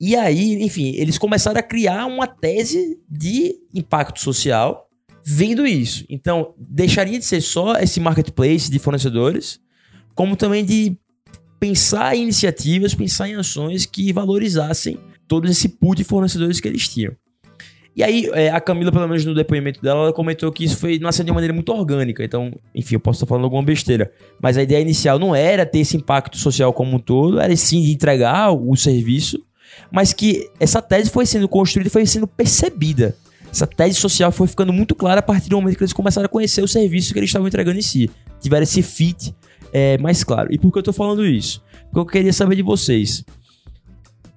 E 0.00 0.16
aí, 0.16 0.54
enfim, 0.62 0.94
eles 0.96 1.18
começaram 1.18 1.60
a 1.60 1.62
criar 1.62 2.06
uma 2.06 2.26
tese 2.26 2.98
de 3.06 3.56
impacto 3.74 4.22
social 4.22 4.88
vendo 5.22 5.66
isso. 5.66 6.06
Então, 6.08 6.54
deixaria 6.56 7.18
de 7.18 7.26
ser 7.26 7.42
só 7.42 7.74
esse 7.74 8.00
marketplace 8.00 8.70
de 8.70 8.78
fornecedores, 8.78 9.60
como 10.14 10.34
também 10.34 10.64
de 10.64 10.96
pensar 11.60 12.16
em 12.16 12.22
iniciativas, 12.22 12.94
pensar 12.94 13.28
em 13.28 13.34
ações 13.34 13.84
que 13.84 14.14
valorizassem 14.14 14.98
todo 15.28 15.46
esse 15.46 15.68
pool 15.68 15.94
de 15.94 16.04
fornecedores 16.04 16.58
que 16.58 16.68
eles 16.68 16.88
tinham. 16.88 17.14
E 17.96 18.02
aí, 18.02 18.28
é, 18.34 18.50
a 18.50 18.60
Camila, 18.60 18.92
pelo 18.92 19.08
menos 19.08 19.24
no 19.24 19.34
depoimento 19.34 19.80
dela, 19.80 20.00
ela 20.00 20.12
comentou 20.12 20.52
que 20.52 20.64
isso 20.64 20.76
foi 20.76 20.98
nasceu 20.98 21.24
de 21.24 21.30
uma 21.30 21.36
maneira 21.36 21.54
muito 21.54 21.72
orgânica. 21.72 22.22
Então, 22.22 22.52
enfim, 22.74 22.96
eu 22.96 23.00
posso 23.00 23.16
estar 23.16 23.26
falando 23.26 23.44
alguma 23.44 23.62
besteira. 23.62 24.12
Mas 24.38 24.58
a 24.58 24.62
ideia 24.62 24.82
inicial 24.82 25.18
não 25.18 25.34
era 25.34 25.64
ter 25.64 25.78
esse 25.78 25.96
impacto 25.96 26.36
social 26.36 26.74
como 26.74 26.96
um 26.96 26.98
todo, 26.98 27.40
era 27.40 27.56
sim 27.56 27.80
de 27.80 27.92
entregar 27.92 28.52
o 28.52 28.76
serviço, 28.76 29.42
mas 29.90 30.12
que 30.12 30.46
essa 30.60 30.82
tese 30.82 31.08
foi 31.08 31.24
sendo 31.24 31.48
construída 31.48 31.88
e 31.88 31.90
foi 31.90 32.04
sendo 32.04 32.26
percebida. 32.26 33.16
Essa 33.50 33.66
tese 33.66 33.94
social 33.94 34.30
foi 34.30 34.46
ficando 34.46 34.74
muito 34.74 34.94
clara 34.94 35.20
a 35.20 35.22
partir 35.22 35.48
do 35.48 35.56
momento 35.56 35.78
que 35.78 35.82
eles 35.82 35.94
começaram 35.94 36.26
a 36.26 36.28
conhecer 36.28 36.62
o 36.62 36.68
serviço 36.68 37.14
que 37.14 37.18
eles 37.18 37.30
estavam 37.30 37.48
entregando 37.48 37.78
em 37.78 37.82
si. 37.82 38.10
Tiveram 38.38 38.64
esse 38.64 38.82
fit 38.82 39.34
é, 39.72 39.96
mais 39.96 40.22
claro. 40.22 40.52
E 40.52 40.58
por 40.58 40.70
que 40.70 40.78
eu 40.78 40.82
tô 40.82 40.92
falando 40.92 41.24
isso? 41.24 41.62
Porque 41.84 41.98
eu 41.98 42.04
queria 42.04 42.32
saber 42.34 42.56
de 42.56 42.62
vocês. 42.62 43.24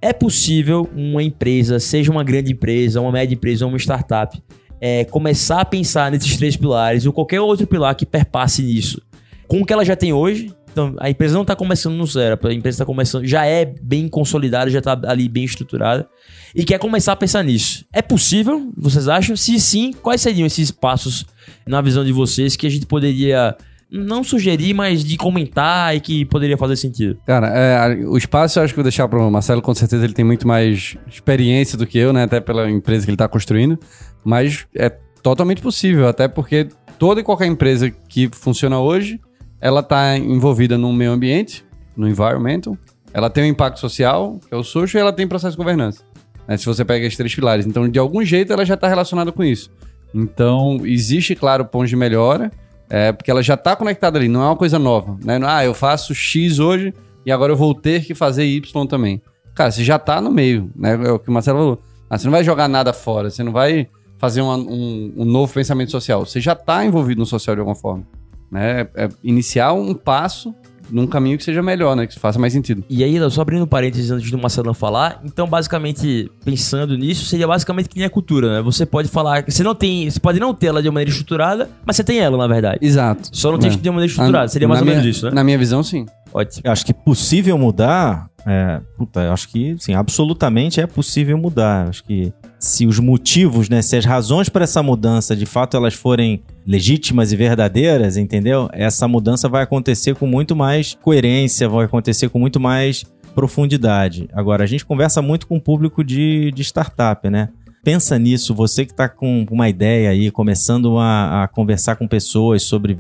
É 0.02 0.14
possível 0.14 0.90
uma 0.96 1.22
empresa, 1.22 1.80
seja 1.80 2.12
uma 2.12 2.24
grande 2.24 2.54
empresa, 2.54 3.02
uma 3.02 3.12
média 3.12 3.34
empresa 3.34 3.66
ou 3.66 3.72
uma 3.72 3.78
startup, 3.78 4.42
é, 4.80 5.04
começar 5.06 5.60
a 5.60 5.66
pensar 5.66 6.10
nesses 6.12 6.38
três 6.38 6.56
pilares 6.56 7.06
ou 7.06 7.12
qualquer 7.12 7.42
outro 7.42 7.68
pilar 7.68 7.96
que 7.96 8.06
perpasse 8.06 8.62
nisso 8.62 9.02
com 9.50 9.62
o 9.62 9.66
que 9.66 9.74
ela 9.74 9.84
já 9.84 9.96
tem 9.96 10.14
hoje? 10.14 10.54
Então, 10.72 10.96
a 11.00 11.10
empresa 11.10 11.34
não 11.34 11.42
está 11.42 11.56
começando 11.56 11.96
no 11.96 12.06
zero, 12.06 12.40
a 12.42 12.54
empresa 12.54 12.76
está 12.76 12.86
começando, 12.86 13.26
já 13.26 13.46
é 13.46 13.66
bem 13.66 14.08
consolidada, 14.08 14.70
já 14.70 14.78
está 14.78 14.98
ali 15.06 15.28
bem 15.28 15.44
estruturada 15.44 16.08
e 16.54 16.64
quer 16.64 16.78
começar 16.78 17.14
a 17.14 17.16
pensar 17.16 17.44
nisso. 17.44 17.84
É 17.92 18.04
possível? 18.04 18.72
Vocês 18.78 19.08
acham? 19.08 19.36
Se 19.36 19.60
sim, 19.60 19.92
quais 19.92 20.22
seriam 20.22 20.46
esses 20.46 20.70
passos 20.70 21.26
na 21.68 21.82
visão 21.82 22.06
de 22.06 22.12
vocês 22.12 22.56
que 22.56 22.68
a 22.68 22.70
gente 22.70 22.86
poderia 22.86 23.58
não 23.92 24.24
sugerir, 24.24 24.74
mas 24.74 25.04
de 25.04 25.18
comentar 25.18 25.96
e 25.96 26.00
que 26.00 26.26
poderia 26.26 26.58
fazer 26.58 26.76
sentido? 26.76 27.18
Cara, 27.26 27.48
é, 27.48 28.06
o 28.06 28.18
espaço 28.18 28.60
eu 28.60 28.64
acho 28.64 28.74
que 28.74 28.78
vou 28.78 28.84
deixar 28.84 29.08
para 29.08 29.20
o 29.20 29.32
Marcelo, 29.32 29.62
com 29.62 29.74
certeza 29.74 30.04
ele 30.06 30.14
tem 30.14 30.26
muito 30.26 30.48
mais 30.48 30.96
experiência 31.08 31.78
do 31.78 31.88
que 31.88 31.98
eu, 31.98 32.14
né? 32.14 32.24
Até 32.24 32.40
pela 32.40 32.70
empresa 32.70 33.06
que 33.06 33.10
ele 33.10 33.16
está 33.16 33.28
construindo. 33.28 33.80
Mas 34.24 34.68
é 34.76 34.90
totalmente 35.24 35.62
possível, 35.62 36.08
até 36.08 36.28
porque 36.28 36.68
toda 36.98 37.22
e 37.22 37.24
qualquer 37.24 37.48
empresa 37.48 37.90
que 37.90 38.30
funciona 38.32 38.80
hoje, 38.80 39.20
ela 39.60 39.80
está 39.80 40.18
envolvida 40.18 40.78
no 40.78 40.94
meio 40.94 41.12
ambiente, 41.12 41.66
no 41.96 42.08
environmental, 42.08 42.78
ela 43.14 43.30
tem 43.30 43.44
um 43.44 43.48
impacto 43.48 43.80
social, 43.80 44.40
que 44.48 44.54
é 44.54 44.58
o 44.58 44.64
social, 44.64 45.00
e 45.00 45.02
ela 45.02 45.14
tem 45.14 45.28
processo 45.28 45.52
de 45.52 45.58
governança. 45.58 46.04
né? 46.48 46.58
Se 46.58 46.66
você 46.66 46.86
pega 46.86 47.06
esses 47.06 47.18
três 47.18 47.34
pilares. 47.34 47.66
Então, 47.66 47.90
de 47.90 47.98
algum 47.98 48.24
jeito, 48.24 48.54
ela 48.54 48.64
já 48.66 48.76
está 48.76 48.88
relacionada 48.88 49.32
com 49.32 49.44
isso. 49.44 49.72
Então, 50.14 50.80
existe, 50.84 51.36
claro, 51.36 51.66
pontos 51.66 51.90
de 51.90 51.96
melhora, 51.96 52.52
É, 52.90 53.12
porque 53.12 53.30
ela 53.30 53.44
já 53.44 53.54
está 53.54 53.76
conectada 53.76 54.18
ali, 54.18 54.28
não 54.28 54.42
é 54.42 54.46
uma 54.46 54.56
coisa 54.56 54.80
nova. 54.80 55.18
Né? 55.24 55.40
Ah, 55.44 55.64
eu 55.64 55.74
faço 55.74 56.16
X 56.16 56.60
hoje 56.60 56.94
e 57.26 57.32
agora 57.32 57.54
eu 57.54 57.58
vou 57.58 57.76
ter 57.76 58.04
que 58.04 58.16
fazer 58.16 58.46
Y 58.46 58.88
também. 58.88 59.22
Cara, 59.54 59.72
você 59.72 59.84
já 59.84 59.98
está 59.98 60.20
no 60.20 60.32
meio, 60.32 60.72
né? 60.76 61.00
É 61.06 61.12
o 61.12 61.20
que 61.20 61.30
o 61.30 61.32
Marcelo 61.32 61.60
falou. 61.60 61.82
Ah, 62.10 62.18
você 62.18 62.26
não 62.26 62.32
vai 62.32 62.44
jogar 62.44 62.68
nada 62.68 62.92
fora, 62.92 63.30
você 63.30 63.44
não 63.44 63.52
vai 63.52 63.88
fazer 64.18 64.42
uma, 64.42 64.56
um, 64.56 65.14
um, 65.18 65.26
novo 65.26 65.54
pensamento 65.54 65.92
social. 65.92 66.26
Você 66.26 66.42
já 66.42 66.54
está 66.54 66.84
envolvido 66.84 67.20
no 67.20 67.26
social 67.26 67.56
de 67.56 67.60
alguma 67.60 67.76
forma. 67.76 68.06
Né? 68.52 68.88
É 68.96 69.08
iniciar 69.24 69.74
um 69.74 69.94
passo 69.94 70.56
num 70.92 71.08
caminho 71.08 71.38
que 71.38 71.44
seja 71.44 71.62
melhor, 71.62 71.96
né? 71.96 72.08
Que 72.08 72.20
faça 72.20 72.40
mais 72.40 72.54
sentido. 72.54 72.84
E 72.90 73.04
aí, 73.04 73.18
só 73.30 73.42
abrindo 73.42 73.66
parênteses 73.68 74.12
antes 74.12 74.30
do 74.32 74.38
Marcelão 74.38 74.74
falar, 74.74 75.22
então, 75.24 75.48
basicamente, 75.48 76.32
pensando 76.44 76.98
nisso, 76.98 77.26
seria 77.26 77.48
basicamente 77.48 77.90
que 77.90 77.98
nem 77.98 78.06
a 78.06 78.10
cultura, 78.10 78.56
né? 78.56 78.62
Você 78.62 78.86
pode 78.86 79.08
falar 79.08 79.44
que 79.44 79.52
você 79.52 79.64
não 79.64 79.76
tem. 79.76 80.10
Você 80.10 80.20
pode 80.20 80.40
não 80.40 80.54
ter 80.54 80.68
ela 80.68 80.82
de 80.82 80.90
maneira 80.90 81.10
estruturada, 81.10 81.70
mas 81.86 81.96
você 81.96 82.04
tem 82.04 82.20
ela, 82.20 82.38
na 82.38 82.48
verdade. 82.48 82.80
Exato. 82.82 83.30
Só 83.32 83.52
não 83.52 83.60
tem 83.60 83.72
é. 83.72 83.76
de 83.76 83.90
maneira 83.90 84.08
estruturada. 84.08 84.48
Seria 84.48 84.68
mais 84.68 84.80
na 84.80 84.82
ou 84.82 84.86
minha, 84.86 85.02
menos 85.02 85.18
isso, 85.18 85.26
né? 85.26 85.32
Na 85.34 85.44
minha 85.44 85.58
visão, 85.58 85.84
sim. 85.84 86.06
Ótimo. 86.34 86.62
Eu 86.64 86.72
acho 86.72 86.86
que 86.86 86.94
possível 86.94 87.58
mudar, 87.58 88.30
é, 88.46 88.82
puta, 88.98 89.22
eu 89.22 89.34
acho 89.34 89.50
que 89.50 89.76
sim, 89.80 89.94
absolutamente 89.94 90.80
é 90.80 90.88
possível 90.88 91.38
mudar. 91.38 91.86
Eu 91.86 91.90
acho 91.90 92.04
que 92.04 92.34
se 92.60 92.86
os 92.86 93.00
motivos, 93.00 93.70
né, 93.70 93.82
se 93.82 93.96
as 93.96 94.04
razões 94.04 94.50
para 94.50 94.66
essa 94.66 94.84
mudança 94.84 95.34
de 95.34 95.46
fato 95.46 95.78
elas 95.78 95.94
forem 95.94 96.44
legítimas 96.68 97.32
e 97.32 97.36
verdadeiras, 97.38 98.18
entendeu? 98.18 98.70
Essa 98.74 99.08
mudança 99.08 99.48
vai 99.48 99.64
acontecer 99.64 100.14
com 100.16 100.28
muito 100.28 100.56
mais 100.56 100.98
coerência, 101.02 101.70
vai 101.70 101.86
acontecer 101.86 102.28
com 102.28 102.38
muito 102.38 102.60
mais 102.60 103.06
profundidade. 103.34 104.28
Agora, 104.34 104.66
a 104.66 104.68
gente 104.68 104.86
conversa 104.86 105.22
muito 105.22 105.48
com 105.48 105.56
o 105.56 105.62
público 105.62 106.04
de, 106.04 106.52
de 106.52 106.62
startup, 106.62 107.30
né? 107.30 107.50
Pensa 107.82 108.20
nisso, 108.20 108.54
você 108.54 108.86
que 108.86 108.92
está 108.92 109.08
com 109.08 109.46
uma 109.50 109.70
ideia 109.70 110.10
aí, 110.10 110.30
começando 110.30 110.98
a, 110.98 111.44
a 111.44 111.48
conversar 111.48 111.96
com 111.96 112.08
pessoas 112.08 112.64
sobre 112.64 113.00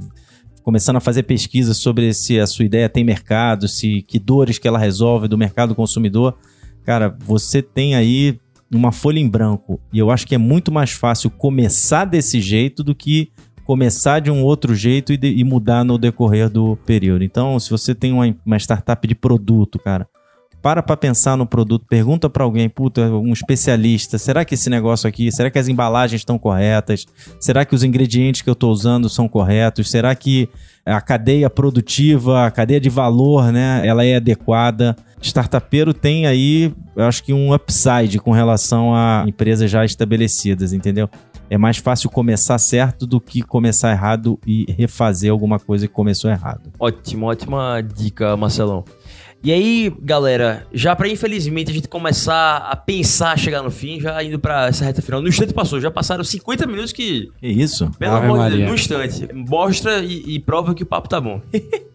começando 0.63 0.97
a 0.97 1.01
fazer 1.01 1.23
pesquisa 1.23 1.73
sobre 1.73 2.13
se 2.13 2.39
a 2.39 2.45
sua 2.45 2.63
ideia 2.63 2.87
tem 2.87 3.03
mercado, 3.03 3.67
se 3.67 4.03
que 4.03 4.19
dores 4.19 4.57
que 4.57 4.67
ela 4.67 4.77
resolve 4.77 5.27
do 5.27 5.37
mercado 5.37 5.73
consumidor, 5.73 6.37
cara, 6.85 7.15
você 7.25 7.61
tem 7.61 7.95
aí 7.95 8.39
uma 8.73 8.91
folha 8.91 9.19
em 9.19 9.27
branco. 9.27 9.79
E 9.91 9.99
eu 9.99 10.11
acho 10.11 10.27
que 10.27 10.35
é 10.35 10.37
muito 10.37 10.71
mais 10.71 10.91
fácil 10.91 11.29
começar 11.29 12.05
desse 12.05 12.39
jeito 12.39 12.83
do 12.83 12.93
que 12.93 13.31
começar 13.65 14.19
de 14.19 14.31
um 14.31 14.43
outro 14.43 14.73
jeito 14.73 15.13
e, 15.13 15.17
de, 15.17 15.31
e 15.31 15.43
mudar 15.43 15.83
no 15.83 15.97
decorrer 15.97 16.49
do 16.49 16.75
período. 16.87 17.23
Então, 17.23 17.59
se 17.59 17.69
você 17.69 17.93
tem 17.93 18.11
uma, 18.11 18.35
uma 18.43 18.57
startup 18.57 19.07
de 19.07 19.13
produto, 19.13 19.77
cara, 19.77 20.07
para 20.61 20.83
para 20.83 20.97
pensar 20.97 21.37
no 21.37 21.45
produto, 21.45 21.85
pergunta 21.87 22.29
para 22.29 22.43
alguém, 22.43 22.67
puta, 22.67 23.09
um 23.11 23.31
especialista, 23.31 24.17
será 24.17 24.43
que 24.43 24.55
esse 24.55 24.69
negócio 24.69 25.07
aqui, 25.07 25.31
será 25.31 25.49
que 25.49 25.59
as 25.59 25.67
embalagens 25.67 26.21
estão 26.21 26.37
corretas? 26.37 27.05
Será 27.39 27.63
que 27.63 27.73
os 27.75 27.83
ingredientes 27.83 28.41
que 28.41 28.49
eu 28.49 28.53
estou 28.53 28.71
usando 28.71 29.07
são 29.07 29.27
corretos? 29.27 29.89
Será 29.89 30.13
que 30.15 30.49
a 30.85 30.99
cadeia 30.99 31.49
produtiva, 31.49 32.45
a 32.45 32.51
cadeia 32.51 32.79
de 32.79 32.89
valor, 32.89 33.51
né, 33.51 33.81
ela 33.85 34.03
é 34.03 34.15
adequada? 34.15 34.95
Startupeiro 35.21 35.93
tem 35.93 36.25
aí, 36.25 36.73
eu 36.95 37.05
acho 37.05 37.23
que 37.23 37.33
um 37.33 37.53
upside 37.53 38.19
com 38.19 38.31
relação 38.31 38.93
a 38.93 39.25
empresas 39.27 39.69
já 39.69 39.83
estabelecidas, 39.83 40.73
entendeu? 40.73 41.09
É 41.49 41.57
mais 41.57 41.77
fácil 41.77 42.09
começar 42.09 42.57
certo 42.59 43.07
do 43.07 43.19
que 43.19 43.41
começar 43.41 43.91
errado 43.91 44.39
e 44.45 44.71
refazer 44.71 45.31
alguma 45.31 45.59
coisa 45.59 45.87
que 45.87 45.93
começou 45.93 46.29
errado. 46.29 46.71
Ótimo, 46.79 47.25
ótima 47.25 47.81
dica, 47.81 48.37
Marcelão. 48.37 48.85
E 49.41 49.53
aí, 49.53 49.91
galera, 50.01 50.67
já 50.73 50.93
para 50.93 51.07
infelizmente 51.07 51.71
a 51.71 51.73
gente 51.73 51.87
começar 51.87 52.57
a 52.57 52.75
pensar 52.75 53.39
chegar 53.39 53.63
no 53.63 53.71
fim, 53.71 53.97
já 53.97 54.21
indo 54.21 54.37
para 54.37 54.67
essa 54.67 54.83
reta 54.83 55.01
final. 55.01 55.21
No 55.21 55.29
instante 55.29 55.53
passou, 55.53 55.79
já 55.79 55.89
passaram 55.89 56.25
50 56.25 56.67
minutos 56.67 56.91
que. 56.91 57.29
Que 57.39 57.47
isso? 57.47 57.89
Pelo 57.97 58.15
Ave 58.15 58.25
amor 58.25 58.49
de. 58.49 58.57
Deus, 58.57 58.69
no 58.69 58.75
instante. 58.75 59.33
Mostra 59.33 59.99
e, 59.99 60.35
e 60.35 60.39
prova 60.39 60.75
que 60.75 60.83
o 60.83 60.85
papo 60.85 61.07
tá 61.07 61.21
bom. 61.21 61.41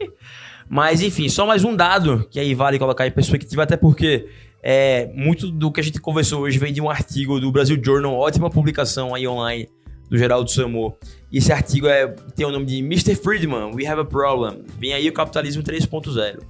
Mas 0.74 1.00
enfim, 1.00 1.28
só 1.28 1.46
mais 1.46 1.62
um 1.62 1.76
dado 1.76 2.26
que 2.28 2.40
aí 2.40 2.52
vale 2.52 2.80
colocar 2.80 3.06
em 3.06 3.10
perspectiva, 3.12 3.62
até 3.62 3.76
porque 3.76 4.28
é, 4.60 5.08
muito 5.14 5.48
do 5.48 5.70
que 5.70 5.78
a 5.78 5.84
gente 5.84 6.00
conversou 6.00 6.42
hoje 6.42 6.58
vem 6.58 6.72
de 6.72 6.80
um 6.80 6.90
artigo 6.90 7.38
do 7.38 7.52
Brasil 7.52 7.80
Journal, 7.80 8.12
ótima 8.12 8.50
publicação 8.50 9.14
aí 9.14 9.24
online 9.28 9.68
do 10.10 10.18
Geraldo 10.18 10.50
Samor. 10.50 10.96
E 11.30 11.38
esse 11.38 11.52
artigo 11.52 11.86
é, 11.86 12.08
tem 12.34 12.44
o 12.44 12.50
nome 12.50 12.66
de 12.66 12.78
Mr. 12.78 13.14
Friedman, 13.14 13.72
We 13.72 13.86
Have 13.86 14.00
a 14.00 14.04
Problem. 14.04 14.64
Vem 14.76 14.92
aí 14.92 15.08
o 15.08 15.12
capitalismo 15.12 15.62
3.0. 15.62 16.40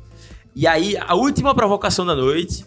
E 0.57 0.66
aí, 0.66 0.97
a 0.97 1.14
última 1.14 1.55
provocação 1.55 2.07
da 2.07 2.16
noite 2.16 2.64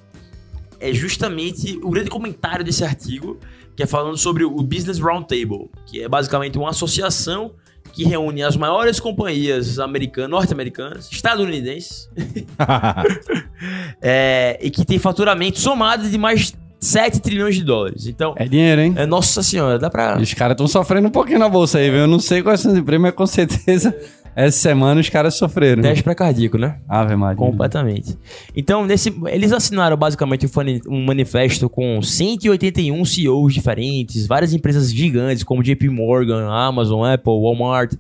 é 0.79 0.93
justamente 0.93 1.79
o 1.81 1.89
grande 1.89 2.11
comentário 2.11 2.63
desse 2.63 2.83
artigo, 2.83 3.39
que 3.75 3.81
é 3.81 3.87
falando 3.87 4.15
sobre 4.15 4.43
o 4.43 4.61
Business 4.61 4.99
Roundtable, 4.99 5.71
que 5.87 6.03
é 6.03 6.07
basicamente 6.07 6.55
uma 6.55 6.69
associação 6.69 7.55
que 7.97 8.03
reúne 8.03 8.43
as 8.43 8.55
maiores 8.55 8.99
companhias 8.99 9.79
americanas, 9.79 10.29
norte-americanas, 10.29 11.09
estadunidenses, 11.11 12.07
é, 13.99 14.59
e 14.61 14.69
que 14.69 14.85
tem 14.85 14.99
faturamento 14.99 15.59
somado 15.59 16.07
de 16.07 16.15
mais 16.15 16.53
7 16.79 17.19
trilhões 17.19 17.55
de 17.55 17.63
dólares. 17.63 18.05
Então, 18.05 18.35
É 18.37 18.47
dinheiro, 18.47 18.81
hein? 18.81 18.93
é, 18.95 19.07
nossa 19.07 19.41
senhora, 19.41 19.79
dá 19.79 19.89
pra... 19.89 20.17
E 20.19 20.21
os 20.21 20.33
caras 20.35 20.53
estão 20.53 20.67
sofrendo 20.67 21.07
um 21.07 21.11
pouquinho 21.11 21.39
na 21.39 21.49
bolsa 21.49 21.79
aí, 21.79 21.89
viu? 21.89 22.01
Eu 22.01 22.07
não 22.07 22.19
sei 22.19 22.43
quais 22.43 22.59
são 22.59 22.71
as 22.71 22.77
empresas, 22.77 23.01
mas 23.01 23.15
com 23.15 23.25
certeza 23.25 23.95
essa 24.37 24.59
semana 24.59 25.01
os 25.01 25.09
caras 25.09 25.33
sofreram. 25.33 25.81
Teste 25.81 26.03
pré-cardíaco, 26.03 26.59
né? 26.59 26.77
Ave 26.87 27.15
Maria. 27.15 27.35
Completamente. 27.35 28.15
Então, 28.55 28.85
nesse, 28.85 29.11
eles 29.25 29.51
assinaram 29.51 29.97
basicamente 29.97 30.45
um 30.45 30.95
um 30.95 31.03
manifesto 31.03 31.67
com 31.67 31.99
181 31.99 33.03
CEOs 33.03 33.51
diferentes, 33.51 34.27
várias 34.27 34.53
empresas 34.53 34.93
gigantes 34.93 35.43
como 35.43 35.63
JP 35.63 35.89
Morgan, 35.89 36.47
Amazon, 36.51 37.03
Apple, 37.03 37.33
Walmart, 37.33 37.93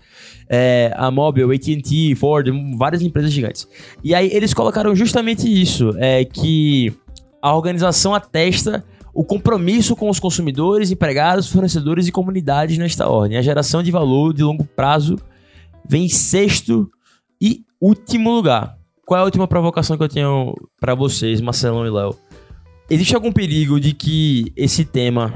é, 0.47 0.93
a 0.95 1.09
Mobile, 1.09 1.55
AT&T, 1.55 2.13
Ford, 2.13 2.47
várias 2.77 3.01
empresas 3.01 3.31
gigantes. 3.31 3.67
E 4.03 4.13
aí 4.13 4.29
eles 4.31 4.53
colocaram 4.53 4.95
justamente 4.95 5.49
isso, 5.49 5.95
é 5.97 6.23
que 6.23 6.93
a 7.41 7.55
organização 7.55 8.13
atesta 8.13 8.85
o 9.11 9.23
compromisso 9.23 9.95
com 9.95 10.07
os 10.07 10.19
consumidores, 10.19 10.91
empregados, 10.91 11.49
fornecedores 11.49 12.07
e 12.07 12.11
comunidades 12.11 12.77
nesta 12.77 13.09
ordem. 13.09 13.39
A 13.39 13.41
geração 13.41 13.81
de 13.81 13.89
valor 13.89 14.35
de 14.35 14.43
longo 14.43 14.63
prazo 14.63 15.17
vem 15.87 16.05
em 16.05 16.09
sexto 16.09 16.89
e 17.41 17.63
último 17.81 18.31
lugar. 18.31 18.77
Qual 19.05 19.17
é 19.17 19.21
a 19.21 19.25
última 19.25 19.47
provocação 19.47 19.97
que 19.97 20.03
eu 20.03 20.09
tenho 20.09 20.53
pra 20.79 20.93
vocês, 20.93 21.39
Marcelão 21.39 21.85
e 21.85 21.89
Léo? 21.89 22.15
Existe 22.89 23.15
algum 23.15 23.31
perigo 23.31 23.79
de 23.79 23.93
que 23.93 24.51
esse 24.55 24.83
tema 24.83 25.33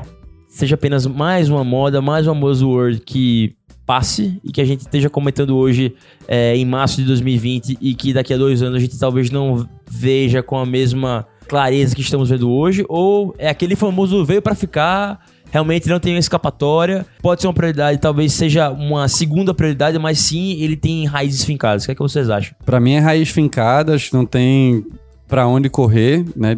seja 0.50 0.76
apenas 0.76 1.06
mais 1.06 1.50
uma 1.50 1.64
moda, 1.64 2.02
mais 2.02 2.28
uma 2.28 2.36
buzzword 2.36 3.00
que 3.02 3.56
passe 3.86 4.40
e 4.44 4.52
que 4.52 4.62
a 4.62 4.66
gente 4.66 4.82
esteja 4.82 5.10
comentando 5.10 5.56
hoje 5.58 5.96
é, 6.28 6.56
em 6.56 6.66
março 6.66 6.98
de 6.98 7.06
2020 7.06 7.78
e 7.82 7.94
que 7.96 8.14
daqui 8.14 8.34
a 8.34 8.38
dois 8.38 8.62
anos 8.62 8.78
a 8.78 8.80
gente 8.80 8.98
talvez 8.98 9.30
não 9.30 9.68
veja 9.90 10.44
com 10.44 10.58
a 10.58 10.66
mesma 10.66 11.26
clareza 11.48 11.96
que 11.96 12.02
estamos 12.02 12.30
vendo 12.30 12.50
hoje? 12.50 12.86
Ou 12.88 13.36
é 13.38 13.50
aquele 13.50 13.76
famoso 13.76 14.24
veio 14.24 14.42
pra 14.42 14.56
ficar, 14.56 15.26
realmente 15.52 15.88
não 15.88 16.00
tem 16.00 16.18
escapatória, 16.18 17.06
pode 17.22 17.42
ser 17.42 17.48
uma 17.48 17.54
prioridade, 17.54 18.00
talvez 18.00 18.34
seja 18.34 18.70
uma 18.72 19.08
segunda 19.08 19.54
prioridade, 19.54 20.00
mas 20.00 20.18
sim 20.20 20.54
ele 20.62 20.76
tem 20.76 21.06
raízes 21.06 21.44
fincadas. 21.44 21.84
O 21.84 21.86
que 21.86 21.92
é 21.92 21.96
que 21.96 22.02
vocês 22.02 22.30
acham? 22.30 22.56
Pra 22.66 22.80
mim 22.80 22.94
é 22.94 23.00
raiz 23.00 23.30
fincada, 23.30 23.94
acho 23.94 24.10
que 24.10 24.16
não 24.16 24.26
tem 24.26 24.86
pra 25.28 25.46
onde 25.48 25.70
correr, 25.70 26.26
né? 26.36 26.58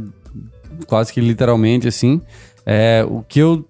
Quase 0.88 1.12
que 1.12 1.20
literalmente, 1.20 1.88
assim. 1.88 2.22
É, 2.66 3.06
o 3.08 3.22
que 3.22 3.40
eu 3.40 3.66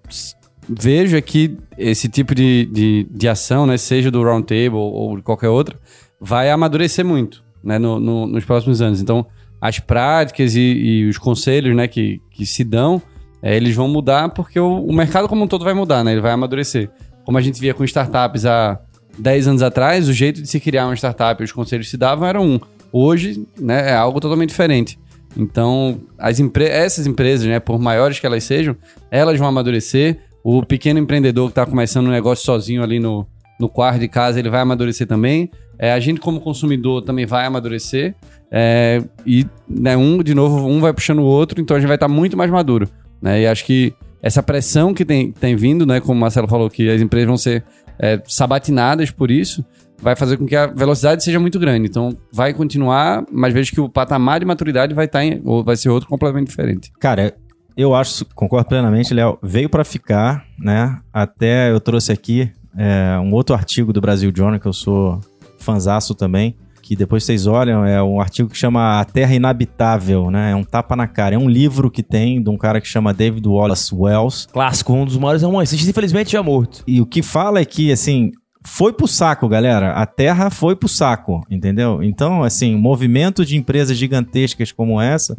vejo 0.68 1.16
é 1.16 1.20
que 1.20 1.56
esse 1.76 2.08
tipo 2.08 2.34
de, 2.34 2.66
de, 2.72 3.06
de 3.10 3.28
ação, 3.28 3.66
né? 3.66 3.76
Seja 3.76 4.10
do 4.10 4.22
Roundtable 4.22 4.76
ou 4.76 5.16
de 5.16 5.22
qualquer 5.22 5.48
outra, 5.48 5.78
vai 6.20 6.50
amadurecer 6.50 7.04
muito, 7.04 7.42
né? 7.62 7.78
No, 7.78 7.98
no- 8.00 8.26
nos 8.26 8.44
próximos 8.44 8.80
anos. 8.80 9.00
Então, 9.00 9.26
as 9.60 9.78
práticas 9.78 10.54
e, 10.54 10.60
e 10.60 11.08
os 11.08 11.18
conselhos, 11.18 11.74
né? 11.76 11.86
Que, 11.88 12.20
que 12.30 12.46
se 12.46 12.64
dão, 12.64 13.00
é, 13.44 13.54
eles 13.54 13.76
vão 13.76 13.86
mudar 13.86 14.30
porque 14.30 14.58
o, 14.58 14.86
o 14.86 14.92
mercado 14.94 15.28
como 15.28 15.44
um 15.44 15.46
todo 15.46 15.66
vai 15.66 15.74
mudar, 15.74 16.02
né? 16.02 16.12
Ele 16.12 16.22
vai 16.22 16.32
amadurecer. 16.32 16.90
Como 17.26 17.36
a 17.36 17.42
gente 17.42 17.60
via 17.60 17.74
com 17.74 17.84
startups 17.84 18.46
há 18.46 18.80
10 19.18 19.48
anos 19.48 19.62
atrás, 19.62 20.08
o 20.08 20.14
jeito 20.14 20.40
de 20.40 20.48
se 20.48 20.58
criar 20.58 20.86
uma 20.86 20.96
startup 20.96 21.42
e 21.42 21.44
os 21.44 21.52
conselhos 21.52 21.86
que 21.86 21.90
se 21.90 21.98
davam 21.98 22.26
era 22.26 22.40
um. 22.40 22.58
Hoje, 22.90 23.46
né, 23.60 23.90
é 23.90 23.94
algo 23.94 24.18
totalmente 24.18 24.48
diferente. 24.48 24.98
Então, 25.36 26.00
as 26.18 26.40
empre 26.40 26.64
essas 26.64 27.06
empresas, 27.06 27.46
né, 27.46 27.60
por 27.60 27.78
maiores 27.78 28.18
que 28.18 28.24
elas 28.24 28.44
sejam, 28.44 28.74
elas 29.10 29.38
vão 29.38 29.46
amadurecer. 29.46 30.20
O 30.42 30.64
pequeno 30.64 30.98
empreendedor 30.98 31.48
que 31.48 31.52
está 31.52 31.66
começando 31.66 32.06
um 32.06 32.10
negócio 32.10 32.46
sozinho 32.46 32.82
ali 32.82 32.98
no, 32.98 33.26
no 33.60 33.68
quarto 33.68 34.00
de 34.00 34.08
casa, 34.08 34.38
ele 34.38 34.48
vai 34.48 34.62
amadurecer 34.62 35.06
também. 35.06 35.50
É, 35.78 35.92
a 35.92 36.00
gente, 36.00 36.18
como 36.18 36.40
consumidor, 36.40 37.02
também 37.02 37.26
vai 37.26 37.44
amadurecer. 37.44 38.14
É, 38.50 39.02
e 39.26 39.46
né, 39.68 39.96
um, 39.98 40.22
de 40.22 40.34
novo, 40.34 40.66
um 40.66 40.80
vai 40.80 40.94
puxando 40.94 41.18
o 41.18 41.24
outro, 41.24 41.60
então 41.60 41.76
a 41.76 41.80
gente 41.80 41.88
vai 41.88 41.96
estar 41.96 42.08
muito 42.08 42.38
mais 42.38 42.50
maduro. 42.50 42.88
Né? 43.24 43.40
E 43.40 43.46
acho 43.46 43.64
que 43.64 43.94
essa 44.20 44.42
pressão 44.42 44.92
que 44.92 45.02
tem, 45.02 45.32
tem 45.32 45.56
vindo, 45.56 45.86
né, 45.86 45.98
como 45.98 46.12
o 46.12 46.20
Marcelo 46.20 46.46
falou, 46.46 46.68
que 46.68 46.90
as 46.90 47.00
empresas 47.00 47.26
vão 47.26 47.38
ser 47.38 47.64
é, 47.98 48.20
sabatinadas 48.26 49.10
por 49.10 49.30
isso, 49.30 49.64
vai 49.98 50.14
fazer 50.14 50.36
com 50.36 50.44
que 50.44 50.54
a 50.54 50.66
velocidade 50.66 51.24
seja 51.24 51.40
muito 51.40 51.58
grande. 51.58 51.88
Então, 51.88 52.14
vai 52.30 52.52
continuar, 52.52 53.24
mas 53.32 53.54
vejo 53.54 53.72
que 53.72 53.80
o 53.80 53.88
patamar 53.88 54.40
de 54.40 54.44
maturidade 54.44 54.92
vai 54.92 55.06
estar 55.06 55.24
em, 55.24 55.40
ou 55.42 55.64
vai 55.64 55.74
ser 55.74 55.88
outro 55.88 56.06
completamente 56.06 56.48
diferente. 56.48 56.92
Cara, 57.00 57.34
eu 57.74 57.94
acho, 57.94 58.26
concordo 58.34 58.68
plenamente, 58.68 59.14
Léo. 59.14 59.38
Veio 59.42 59.70
pra 59.70 59.84
ficar, 59.84 60.44
né? 60.58 61.00
Até 61.10 61.70
eu 61.70 61.80
trouxe 61.80 62.12
aqui 62.12 62.52
é, 62.76 63.18
um 63.18 63.32
outro 63.32 63.54
artigo 63.54 63.90
do 63.90 64.02
Brasil 64.02 64.30
Journal, 64.36 64.60
que 64.60 64.66
eu 64.66 64.72
sou 64.74 65.18
fanzaço 65.58 66.14
também, 66.14 66.56
que 66.84 66.94
depois 66.94 67.24
vocês 67.24 67.46
olham, 67.46 67.82
é 67.82 68.02
um 68.02 68.20
artigo 68.20 68.50
que 68.50 68.58
chama 68.58 69.00
A 69.00 69.04
Terra 69.06 69.34
Inabitável, 69.34 70.30
né? 70.30 70.50
É 70.50 70.54
um 70.54 70.62
tapa 70.62 70.94
na 70.94 71.06
cara. 71.06 71.34
É 71.34 71.38
um 71.38 71.48
livro 71.48 71.90
que 71.90 72.02
tem 72.02 72.42
de 72.42 72.50
um 72.50 72.58
cara 72.58 72.78
que 72.78 72.86
chama 72.86 73.14
David 73.14 73.48
Wallace 73.48 73.94
Wells. 73.94 74.46
Clássico, 74.52 74.92
um 74.92 75.06
dos 75.06 75.16
maiores 75.16 75.42
romancistas, 75.42 75.88
infelizmente 75.88 76.32
já 76.32 76.42
morto. 76.42 76.84
E 76.86 77.00
o 77.00 77.06
que 77.06 77.22
fala 77.22 77.58
é 77.58 77.64
que, 77.64 77.90
assim, 77.90 78.32
foi 78.66 78.92
pro 78.92 79.08
saco, 79.08 79.48
galera. 79.48 79.92
A 79.92 80.04
Terra 80.04 80.50
foi 80.50 80.76
pro 80.76 80.86
saco, 80.86 81.40
entendeu? 81.50 82.02
Então, 82.02 82.44
assim, 82.44 82.76
movimento 82.76 83.46
de 83.46 83.56
empresas 83.56 83.96
gigantescas 83.96 84.70
como 84.70 85.00
essa, 85.00 85.38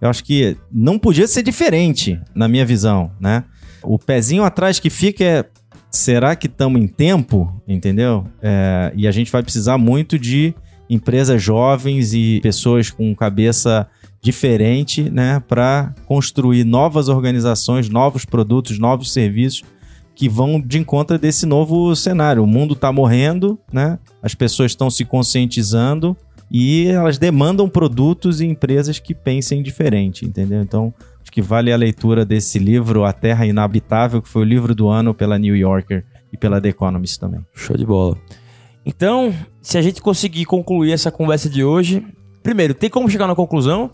eu 0.00 0.08
acho 0.08 0.22
que 0.22 0.56
não 0.70 0.96
podia 0.96 1.26
ser 1.26 1.42
diferente, 1.42 2.20
na 2.32 2.46
minha 2.46 2.64
visão, 2.64 3.10
né? 3.20 3.42
O 3.82 3.98
pezinho 3.98 4.44
atrás 4.44 4.78
que 4.78 4.90
fica 4.90 5.24
é. 5.24 5.44
Será 5.90 6.34
que 6.34 6.46
estamos 6.46 6.80
em 6.80 6.88
tempo? 6.88 7.62
Entendeu? 7.68 8.26
É, 8.40 8.92
e 8.96 9.08
a 9.08 9.12
gente 9.12 9.30
vai 9.30 9.42
precisar 9.42 9.78
muito 9.78 10.18
de 10.18 10.54
empresas 10.94 11.42
jovens 11.42 12.14
e 12.14 12.40
pessoas 12.42 12.90
com 12.90 13.14
cabeça 13.14 13.86
diferente, 14.22 15.10
né, 15.10 15.42
para 15.46 15.94
construir 16.06 16.64
novas 16.64 17.08
organizações, 17.08 17.90
novos 17.90 18.24
produtos, 18.24 18.78
novos 18.78 19.12
serviços 19.12 19.62
que 20.14 20.28
vão 20.28 20.60
de 20.60 20.78
encontro 20.78 21.18
desse 21.18 21.44
novo 21.44 21.94
cenário. 21.94 22.42
O 22.42 22.46
mundo 22.46 22.74
está 22.74 22.92
morrendo, 22.92 23.58
né? 23.72 23.98
As 24.22 24.34
pessoas 24.34 24.70
estão 24.70 24.88
se 24.88 25.04
conscientizando 25.04 26.16
e 26.50 26.86
elas 26.86 27.18
demandam 27.18 27.68
produtos 27.68 28.40
e 28.40 28.46
empresas 28.46 28.98
que 28.98 29.12
pensem 29.12 29.62
diferente, 29.62 30.24
entendeu? 30.24 30.62
Então, 30.62 30.94
acho 31.20 31.32
que 31.32 31.42
vale 31.42 31.72
a 31.72 31.76
leitura 31.76 32.24
desse 32.24 32.58
livro, 32.58 33.04
A 33.04 33.12
Terra 33.12 33.44
Inabitável, 33.44 34.22
que 34.22 34.28
foi 34.28 34.42
o 34.42 34.44
livro 34.44 34.74
do 34.74 34.88
ano 34.88 35.12
pela 35.12 35.36
New 35.36 35.56
Yorker 35.56 36.04
e 36.32 36.36
pela 36.36 36.60
The 36.60 36.68
Economist 36.68 37.18
também. 37.18 37.40
Show 37.52 37.76
de 37.76 37.84
bola. 37.84 38.16
Então, 38.86 39.34
se 39.62 39.78
a 39.78 39.82
gente 39.82 40.02
conseguir 40.02 40.44
concluir 40.44 40.92
essa 40.92 41.10
conversa 41.10 41.48
de 41.48 41.64
hoje, 41.64 42.06
primeiro, 42.42 42.74
tem 42.74 42.90
como 42.90 43.08
chegar 43.08 43.26
na 43.26 43.34
conclusão? 43.34 43.90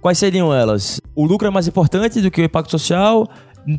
Quais 0.00 0.18
seriam 0.18 0.54
elas? 0.54 1.00
O 1.14 1.26
lucro 1.26 1.46
é 1.46 1.50
mais 1.50 1.66
importante 1.66 2.20
do 2.20 2.30
que 2.30 2.40
o 2.40 2.44
impacto 2.44 2.70
social? 2.70 3.28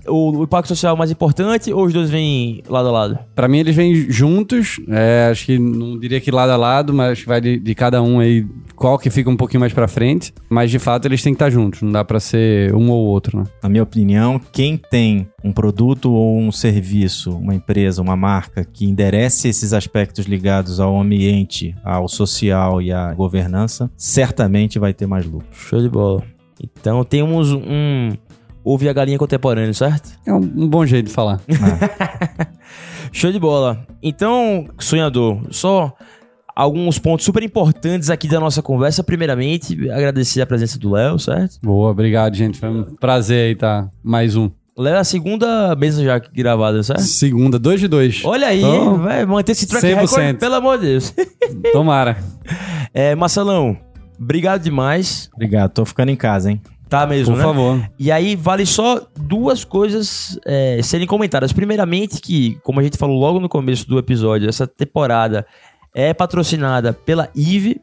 O 0.07 0.43
impacto 0.43 0.67
social 0.69 0.95
é 0.95 0.97
mais 0.97 1.11
importante 1.11 1.71
ou 1.73 1.85
os 1.85 1.93
dois 1.93 2.09
vêm 2.09 2.63
lado 2.67 2.87
a 2.87 2.91
lado? 2.91 3.19
Para 3.35 3.47
mim, 3.47 3.59
eles 3.59 3.75
vêm 3.75 4.09
juntos. 4.09 4.79
É, 4.87 5.29
acho 5.31 5.45
que 5.45 5.59
não 5.59 5.99
diria 5.99 6.21
que 6.21 6.31
lado 6.31 6.51
a 6.51 6.57
lado, 6.57 6.93
mas 6.93 7.11
acho 7.11 7.21
que 7.21 7.27
vai 7.27 7.41
de, 7.41 7.59
de 7.59 7.75
cada 7.75 8.01
um 8.01 8.19
aí, 8.19 8.45
qual 8.75 8.97
que 8.97 9.09
fica 9.09 9.29
um 9.29 9.35
pouquinho 9.35 9.59
mais 9.59 9.73
para 9.73 9.87
frente. 9.87 10.33
Mas 10.49 10.71
de 10.71 10.79
fato, 10.79 11.05
eles 11.05 11.21
têm 11.21 11.33
que 11.33 11.35
estar 11.35 11.49
juntos. 11.49 11.81
Não 11.81 11.91
dá 11.91 12.03
para 12.03 12.19
ser 12.19 12.73
um 12.73 12.89
ou 12.89 13.05
outro, 13.05 13.37
né? 13.37 13.43
Na 13.61 13.69
minha 13.69 13.83
opinião, 13.83 14.39
quem 14.51 14.77
tem 14.77 15.27
um 15.43 15.51
produto 15.51 16.11
ou 16.11 16.39
um 16.39 16.51
serviço, 16.51 17.31
uma 17.31 17.53
empresa, 17.53 18.01
uma 18.01 18.15
marca 18.15 18.63
que 18.63 18.85
enderece 18.85 19.49
esses 19.49 19.73
aspectos 19.73 20.25
ligados 20.25 20.79
ao 20.79 20.99
ambiente, 20.99 21.75
ao 21.83 22.07
social 22.07 22.81
e 22.81 22.91
à 22.91 23.13
governança, 23.13 23.91
certamente 23.97 24.79
vai 24.79 24.93
ter 24.93 25.05
mais 25.05 25.25
lucro. 25.25 25.47
Show 25.51 25.81
de 25.81 25.89
bola. 25.89 26.23
Então 26.61 27.03
temos 27.03 27.51
um 27.51 28.11
Ouve 28.63 28.87
a 28.87 28.93
galinha 28.93 29.17
contemporânea, 29.17 29.73
certo? 29.73 30.17
É 30.25 30.33
um, 30.33 30.37
um 30.37 30.67
bom 30.67 30.85
jeito 30.85 31.07
de 31.07 31.11
falar. 31.13 31.41
Show 33.11 33.31
de 33.31 33.39
bola. 33.39 33.85
Então, 34.01 34.67
sonhador, 34.79 35.41
só 35.51 35.93
alguns 36.55 36.97
pontos 36.97 37.25
super 37.25 37.43
importantes 37.43 38.09
aqui 38.09 38.27
da 38.27 38.39
nossa 38.39 38.61
conversa. 38.61 39.03
Primeiramente, 39.03 39.89
agradecer 39.89 40.41
a 40.41 40.45
presença 40.45 40.79
do 40.79 40.91
Léo, 40.91 41.19
certo? 41.19 41.59
Boa, 41.61 41.91
obrigado, 41.91 42.35
gente. 42.35 42.57
Foi 42.57 42.69
um 42.69 42.95
prazer 42.95 43.47
aí 43.47 43.51
estar 43.53 43.83
tá? 43.83 43.89
mais 44.01 44.35
um. 44.35 44.49
Léo 44.77 44.95
é 44.95 44.99
a 44.99 45.03
segunda 45.03 45.75
mesa 45.75 46.03
já 46.03 46.17
gravada, 46.17 46.81
certo? 46.81 47.01
Segunda, 47.01 47.59
dois 47.59 47.79
de 47.79 47.87
dois. 47.87 48.21
Olha 48.25 48.47
aí, 48.47 48.59
então, 48.63 48.97
vai 48.97 49.23
manter 49.25 49.51
esse 49.51 49.67
track 49.67 49.85
100%. 49.85 49.95
record, 49.99 50.39
pelo 50.39 50.55
amor 50.55 50.79
de 50.79 50.85
Deus. 50.85 51.13
Tomara. 51.71 52.17
É, 52.95 53.15
Marcelão, 53.15 53.75
obrigado 54.19 54.61
demais. 54.61 55.27
Obrigado, 55.33 55.71
tô 55.71 55.83
ficando 55.83 56.09
em 56.09 56.15
casa, 56.15 56.51
hein? 56.51 56.61
Tá 56.93 57.07
mesmo, 57.07 57.33
Por 57.33 57.39
né? 57.39 57.43
favor. 57.43 57.89
E 57.97 58.11
aí 58.11 58.35
vale 58.35 58.67
só 58.67 59.01
duas 59.19 59.63
coisas 59.63 60.39
é, 60.45 60.79
serem 60.83 61.07
comentadas. 61.07 61.51
Primeiramente 61.51 62.21
que, 62.21 62.59
como 62.61 62.79
a 62.79 62.83
gente 62.83 62.99
falou 62.99 63.19
logo 63.19 63.39
no 63.39 63.49
começo 63.49 63.87
do 63.89 63.97
episódio, 63.97 64.47
essa 64.47 64.67
temporada 64.67 65.43
é 65.91 66.13
patrocinada 66.13 66.93
pela 66.93 67.31
Eve, 67.35 67.81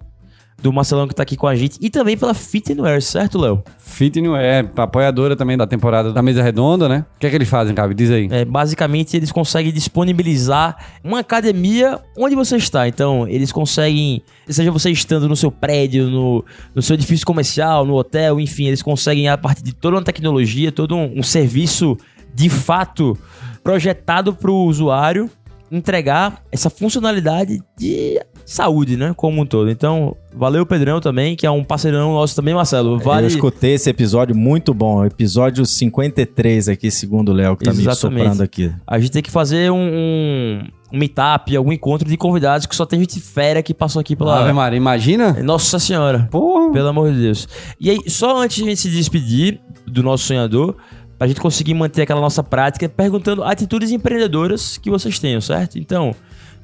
do 0.62 0.72
Marcelão 0.72 1.08
que 1.08 1.14
tá 1.14 1.22
aqui 1.22 1.36
com 1.36 1.46
a 1.46 1.54
gente, 1.54 1.78
e 1.80 1.90
também 1.90 2.16
pela 2.16 2.34
Fitness, 2.34 3.06
certo, 3.06 3.38
Léo? 3.38 3.62
Fitness 3.78 4.32
é 4.38 4.64
apoiadora 4.76 5.34
também 5.34 5.56
da 5.56 5.66
temporada 5.66 6.12
da 6.12 6.22
Mesa 6.22 6.42
Redonda, 6.42 6.88
né? 6.88 7.04
O 7.16 7.18
que 7.18 7.26
é 7.26 7.30
que 7.30 7.36
eles 7.36 7.48
fazem, 7.48 7.74
Cabe? 7.74 7.94
Diz 7.94 8.10
aí. 8.10 8.28
É, 8.30 8.44
basicamente, 8.44 9.16
eles 9.16 9.32
conseguem 9.32 9.72
disponibilizar 9.72 10.76
uma 11.02 11.20
academia 11.20 11.98
onde 12.16 12.34
você 12.34 12.56
está. 12.56 12.86
Então, 12.86 13.26
eles 13.28 13.50
conseguem, 13.52 14.22
seja 14.48 14.70
você 14.70 14.90
estando 14.90 15.28
no 15.28 15.36
seu 15.36 15.50
prédio, 15.50 16.08
no, 16.08 16.44
no 16.74 16.82
seu 16.82 16.94
edifício 16.94 17.26
comercial, 17.26 17.84
no 17.84 17.94
hotel, 17.94 18.38
enfim, 18.38 18.66
eles 18.66 18.82
conseguem, 18.82 19.28
a 19.28 19.38
partir 19.38 19.62
de 19.62 19.72
toda 19.72 19.96
uma 19.96 20.02
tecnologia, 20.02 20.70
todo 20.70 20.94
um, 20.94 21.18
um 21.18 21.22
serviço 21.22 21.96
de 22.34 22.48
fato 22.48 23.18
projetado 23.62 24.34
para 24.34 24.50
o 24.50 24.64
usuário 24.64 25.30
entregar 25.70 26.42
essa 26.50 26.68
funcionalidade 26.68 27.62
de 27.76 28.20
saúde, 28.44 28.96
né? 28.96 29.12
Como 29.16 29.42
um 29.42 29.46
todo. 29.46 29.70
Então, 29.70 30.16
valeu 30.34 30.64
Pedrão 30.66 31.00
também, 31.00 31.36
que 31.36 31.46
é 31.46 31.50
um 31.50 31.62
parceirão 31.62 32.12
nosso 32.14 32.34
também, 32.34 32.54
Marcelo. 32.54 32.98
Vale... 32.98 33.24
Eu 33.24 33.28
escutei 33.28 33.74
esse 33.74 33.88
episódio 33.88 34.34
muito 34.34 34.74
bom. 34.74 35.04
Episódio 35.04 35.64
53 35.64 36.68
aqui, 36.68 36.90
segundo 36.90 37.30
o 37.30 37.32
Léo, 37.32 37.56
que 37.56 37.64
tá 37.64 37.70
Exatamente. 37.70 38.14
me 38.14 38.20
soprando 38.20 38.42
aqui. 38.42 38.72
A 38.86 38.98
gente 38.98 39.12
tem 39.12 39.22
que 39.22 39.30
fazer 39.30 39.70
um, 39.70 39.76
um, 39.76 40.64
um 40.92 40.98
meetup, 40.98 41.56
algum 41.56 41.72
encontro 41.72 42.08
de 42.08 42.16
convidados 42.16 42.66
que 42.66 42.74
só 42.74 42.84
tem 42.84 43.00
gente 43.00 43.20
fera 43.20 43.62
que 43.62 43.72
passou 43.72 44.00
aqui 44.00 44.16
pela... 44.16 44.40
Ave 44.40 44.52
Maria, 44.52 44.76
imagina? 44.76 45.32
Nossa 45.42 45.78
Senhora. 45.78 46.28
Porra. 46.30 46.72
Pelo 46.72 46.88
amor 46.88 47.12
de 47.12 47.20
Deus. 47.20 47.48
E 47.80 47.90
aí, 47.90 47.98
só 48.08 48.42
antes 48.42 48.56
de 48.56 48.62
a 48.64 48.66
gente 48.66 48.80
se 48.80 48.90
despedir 48.90 49.60
do 49.86 50.02
nosso 50.02 50.24
sonhador 50.24 50.76
pra 51.20 51.28
gente 51.28 51.40
conseguir 51.40 51.74
manter 51.74 52.00
aquela 52.00 52.20
nossa 52.20 52.42
prática, 52.42 52.88
perguntando 52.88 53.44
atitudes 53.44 53.90
empreendedoras 53.90 54.78
que 54.78 54.88
vocês 54.88 55.18
tenham, 55.18 55.38
certo? 55.38 55.78
Então, 55.78 56.14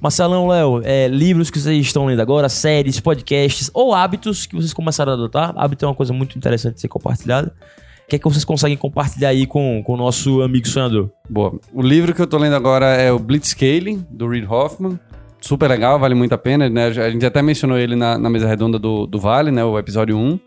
Marcelão, 0.01 0.49
Léo, 0.49 0.83
é, 0.85 1.09
livros 1.09 1.51
que 1.51 1.59
vocês 1.59 1.87
estão 1.87 2.07
lendo 2.07 2.21
agora, 2.21 2.49
séries, 2.49 3.01
podcasts 3.01 3.71
ou 3.73 3.95
hábitos 3.95 4.47
que 4.47 4.55
vocês 4.55 4.73
começaram 4.73 5.13
a 5.13 5.15
adotar. 5.15 5.53
Hábito 5.57 5.85
é 5.85 5.89
uma 5.89 5.95
coisa 5.95 6.13
muito 6.13 6.37
interessante 6.37 6.75
de 6.75 6.81
ser 6.81 6.89
compartilhada. 6.89 7.55
O 8.05 8.09
que 8.09 8.17
é 8.17 8.19
que 8.19 8.25
vocês 8.25 8.45
conseguem 8.45 8.77
compartilhar 8.77 9.31
aí 9.31 9.47
com, 9.47 9.83
com 9.83 9.95
o 9.95 9.97
nosso 9.97 10.43
amigo 10.43 10.69
sonhador? 10.69 11.11
Boa. 11.29 11.59
O 11.73 11.83
livro 11.83 12.15
que 12.15 12.23
eu 12.23 12.27
tô 12.27 12.39
lendo 12.39 12.55
agora 12.55 12.87
é 12.87 13.11
o 13.11 13.19
Blitzscaling, 13.19 14.07
do 14.11 14.29
Reid 14.29 14.47
Hoffman. 14.47 14.99
Super 15.41 15.69
legal, 15.69 15.99
vale 15.99 16.15
muito 16.15 16.33
a 16.33 16.39
pena, 16.39 16.69
né? 16.69 16.87
A 16.87 17.11
gente 17.11 17.27
até 17.27 17.43
mencionou 17.43 17.79
ele 17.79 17.97
na, 17.97 18.17
na 18.17 18.31
mesa 18.31 18.47
redonda 18.47 18.79
do, 18.79 19.07
do 19.07 19.19
Vale, 19.19 19.51
né? 19.51 19.65
O 19.65 19.79
episódio 19.79 20.17
1. 20.17 20.39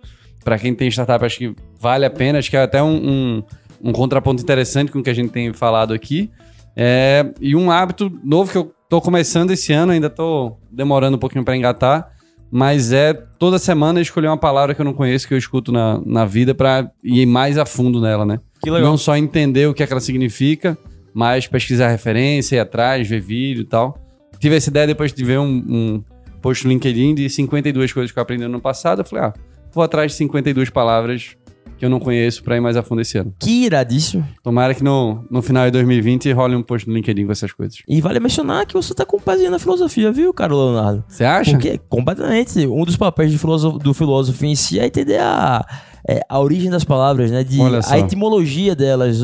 Para 0.43 0.58
quem 0.58 0.74
tem 0.74 0.88
startup, 0.89 1.24
acho 1.26 1.38
que 1.38 1.56
vale 1.80 2.06
a 2.06 2.10
pena. 2.10 2.39
Acho 2.39 2.50
que 2.50 2.58
é 2.58 2.64
até 2.64 2.82
um, 2.82 2.95
um 2.95 3.43
um 3.82 3.91
contraponto 3.91 4.41
interessante 4.41 4.91
com 4.91 5.00
o 5.00 5.04
que 5.04 5.10
a 5.10 5.14
gente 5.14 5.32
tem 5.32 5.54
falado 5.54 5.93
aqui. 5.93 6.30
É, 6.76 7.32
e 7.41 7.56
um 7.56 7.72
hábito 7.72 8.12
novo 8.24 8.52
que 8.52 8.58
eu 8.58 8.74
tô 8.90 9.00
começando 9.00 9.52
esse 9.52 9.72
ano, 9.72 9.92
ainda 9.92 10.10
tô 10.10 10.58
demorando 10.72 11.16
um 11.16 11.20
pouquinho 11.20 11.46
para 11.46 11.56
engatar, 11.56 12.12
mas 12.52 12.92
é 12.92 13.14
toda 13.14 13.60
semana 13.60 14.02
escolher 14.02 14.28
uma 14.28 14.38
palavra 14.38 14.74
que 14.74 14.82
eu 14.82 14.86
não 14.86 14.94
conheço, 14.94 15.28
que 15.28 15.34
eu 15.36 15.38
escuto 15.38 15.72
na, 15.72 16.02
na 16.04 16.26
vida, 16.26 16.56
para 16.56 16.92
ir 17.04 17.28
mais 17.28 17.60
a 17.60 17.66
fundo 17.66 18.02
nela, 18.02 18.26
né? 18.26 18.40
Que 18.64 18.72
legal. 18.72 18.90
Não 18.90 18.98
só 18.98 19.16
entender 19.16 19.68
o 19.68 19.74
que, 19.76 19.84
é 19.84 19.88
que 19.88 19.94
ela 19.94 20.02
significa, 20.02 20.76
mas 21.14 21.48
pesquisar 21.48 21.90
referência, 21.90 22.56
ir 22.56 22.60
atrás, 22.60 23.08
ver 23.08 23.22
vídeo 23.22 23.62
e 23.62 23.66
tal. 23.66 23.96
Tive 24.40 24.56
essa 24.56 24.72
ideia 24.72 24.88
depois 24.88 25.14
de 25.14 25.24
ver 25.24 25.38
um, 25.38 25.64
um 25.70 26.04
post 26.42 26.66
no 26.66 26.74
LinkedIn 26.74 27.14
de 27.14 27.30
52 27.30 27.94
coisas 27.94 28.12
que 28.12 28.18
eu 28.18 28.24
aprendi 28.24 28.44
no 28.44 28.50
ano 28.50 28.62
passado. 28.62 29.02
Eu 29.02 29.06
falei, 29.06 29.26
ah, 29.26 29.34
vou 29.72 29.84
atrás 29.84 30.14
de 30.14 30.18
52 30.18 30.72
palavras 30.72 31.36
que 31.80 31.86
eu 31.86 31.89
não 31.89 31.99
conheço 31.99 32.43
pra 32.43 32.57
ir 32.57 32.59
mais 32.59 32.75
a 32.75 32.84
fundo 32.84 33.01
esse 33.01 33.17
ano. 33.17 33.34
Que 33.39 33.65
iradíssimo. 33.65 34.27
Tomara 34.43 34.75
que 34.75 34.84
no, 34.84 35.23
no 35.32 35.41
final 35.41 35.65
de 35.65 35.71
2020 35.71 36.32
role 36.34 36.55
um 36.55 36.61
post 36.61 36.88
no 36.88 36.93
LinkedIn 36.93 37.25
com 37.25 37.32
essas 37.32 37.53
coisas. 37.53 37.82
E 37.88 38.01
vale 38.01 38.19
mencionar 38.19 38.65
que 38.65 38.73
você 38.73 38.93
tá 38.93 39.05
com 39.05 39.17
pezinho 39.19 39.49
na 39.49 39.57
filosofia, 39.57 40.11
viu, 40.11 40.34
cara 40.34 40.53
Leonardo? 40.53 41.03
Você 41.07 41.23
acha? 41.23 41.51
Porque, 41.51 41.80
completamente, 41.89 42.67
um 42.67 42.84
dos 42.84 42.97
papéis 42.97 43.32
filósofo, 43.39 43.80
do 43.80 43.93
filósofo 43.93 44.45
em 44.45 44.55
si 44.55 44.77
é 44.80 44.86
entender 44.86 45.19
a, 45.19 45.65
é, 46.07 46.21
a 46.27 46.39
origem 46.39 46.69
das 46.69 46.84
palavras, 46.84 47.32
né? 47.32 47.43
De, 47.43 47.59
a 47.89 47.97
etimologia 47.97 48.75
delas, 48.75 49.21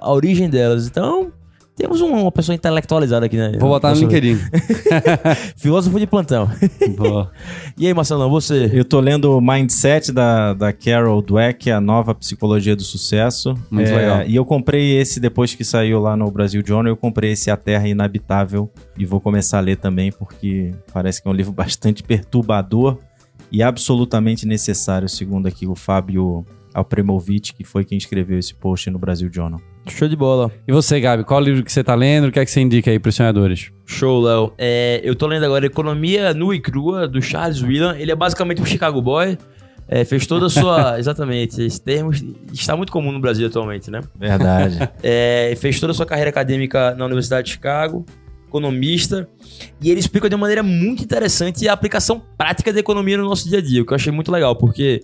a 0.00 0.12
origem 0.12 0.48
delas. 0.48 0.86
Então, 0.86 1.32
temos 1.76 2.00
uma 2.00 2.32
pessoa 2.32 2.56
intelectualizada 2.56 3.26
aqui, 3.26 3.36
né? 3.36 3.52
Vou 3.60 3.68
botar 3.68 3.94
no 3.94 4.00
LinkedIn. 4.00 4.38
Filósofo 5.56 6.00
de 6.00 6.06
plantão. 6.06 6.48
Boa. 6.96 7.30
E 7.78 7.86
aí, 7.86 7.92
Marcelão, 7.92 8.30
você? 8.30 8.70
Eu 8.72 8.86
tô 8.86 8.98
lendo 9.00 9.36
o 9.36 9.38
Mindset 9.38 10.10
da, 10.10 10.54
da 10.54 10.72
Carol 10.72 11.20
Dweck, 11.20 11.70
a 11.70 11.78
nova 11.78 12.14
psicologia 12.14 12.74
do 12.74 12.80
sucesso. 12.80 13.54
Muito 13.70 13.90
é, 13.90 13.96
legal. 13.96 14.22
E 14.26 14.34
eu 14.34 14.46
comprei 14.46 14.96
esse 14.98 15.20
depois 15.20 15.54
que 15.54 15.62
saiu 15.62 16.00
lá 16.00 16.16
no 16.16 16.30
Brasil 16.30 16.62
Journal. 16.66 16.90
Eu 16.90 16.96
comprei 16.96 17.32
esse 17.32 17.50
A 17.50 17.56
Terra 17.56 17.86
Inabitável 17.86 18.70
e 18.96 19.04
vou 19.04 19.20
começar 19.20 19.58
a 19.58 19.60
ler 19.60 19.76
também, 19.76 20.10
porque 20.10 20.72
parece 20.90 21.20
que 21.20 21.28
é 21.28 21.30
um 21.30 21.34
livro 21.36 21.52
bastante 21.52 22.02
perturbador 22.02 22.96
e 23.52 23.62
absolutamente 23.62 24.46
necessário, 24.46 25.08
segundo 25.08 25.46
aqui 25.46 25.66
o 25.66 25.74
Fábio 25.74 26.46
Abramovich, 26.80 27.54
que 27.54 27.64
foi 27.64 27.84
quem 27.84 27.96
escreveu 27.96 28.38
esse 28.38 28.54
post 28.54 28.90
no 28.90 28.98
Brasil 28.98 29.30
Journal. 29.32 29.60
Show 29.88 30.08
de 30.08 30.16
bola. 30.16 30.50
E 30.66 30.72
você, 30.72 31.00
Gabi, 31.00 31.24
qual 31.24 31.40
livro 31.40 31.62
que 31.62 31.72
você 31.72 31.82
tá 31.82 31.94
lendo? 31.94 32.28
O 32.28 32.32
que 32.32 32.38
é 32.38 32.44
que 32.44 32.50
você 32.50 32.60
indica 32.60 32.90
aí 32.90 32.98
pros 32.98 33.14
sonhadores? 33.14 33.70
Show, 33.86 34.20
Léo. 34.22 34.52
É, 34.58 35.00
eu 35.02 35.14
tô 35.14 35.26
lendo 35.26 35.44
agora 35.44 35.64
Economia 35.64 36.34
Nua 36.34 36.54
e 36.54 36.60
Crua, 36.60 37.08
do 37.08 37.22
Charles 37.22 37.62
Whelan. 37.62 37.96
Ele 37.96 38.10
é 38.10 38.14
basicamente 38.14 38.60
um 38.60 38.66
Chicago 38.66 39.00
Boy. 39.00 39.38
É, 39.88 40.04
fez 40.04 40.26
toda 40.26 40.46
a 40.46 40.50
sua. 40.50 40.98
exatamente, 41.00 41.62
esse 41.62 41.80
termo 41.80 42.10
está 42.52 42.76
muito 42.76 42.90
comum 42.90 43.12
no 43.12 43.20
Brasil 43.20 43.46
atualmente, 43.46 43.90
né? 43.90 44.00
Verdade. 44.18 44.78
É, 45.02 45.54
fez 45.58 45.78
toda 45.78 45.92
a 45.92 45.94
sua 45.94 46.06
carreira 46.06 46.30
acadêmica 46.30 46.94
na 46.96 47.04
Universidade 47.04 47.46
de 47.46 47.52
Chicago, 47.52 48.04
economista, 48.48 49.28
e 49.80 49.90
ele 49.90 50.00
explica 50.00 50.28
de 50.28 50.34
uma 50.34 50.40
maneira 50.40 50.62
muito 50.62 51.04
interessante 51.04 51.68
a 51.68 51.72
aplicação 51.72 52.20
prática 52.36 52.72
da 52.72 52.80
economia 52.80 53.16
no 53.16 53.24
nosso 53.24 53.48
dia 53.48 53.58
a 53.58 53.62
dia, 53.62 53.82
o 53.82 53.86
que 53.86 53.92
eu 53.92 53.94
achei 53.94 54.12
muito 54.12 54.32
legal, 54.32 54.56
porque 54.56 55.02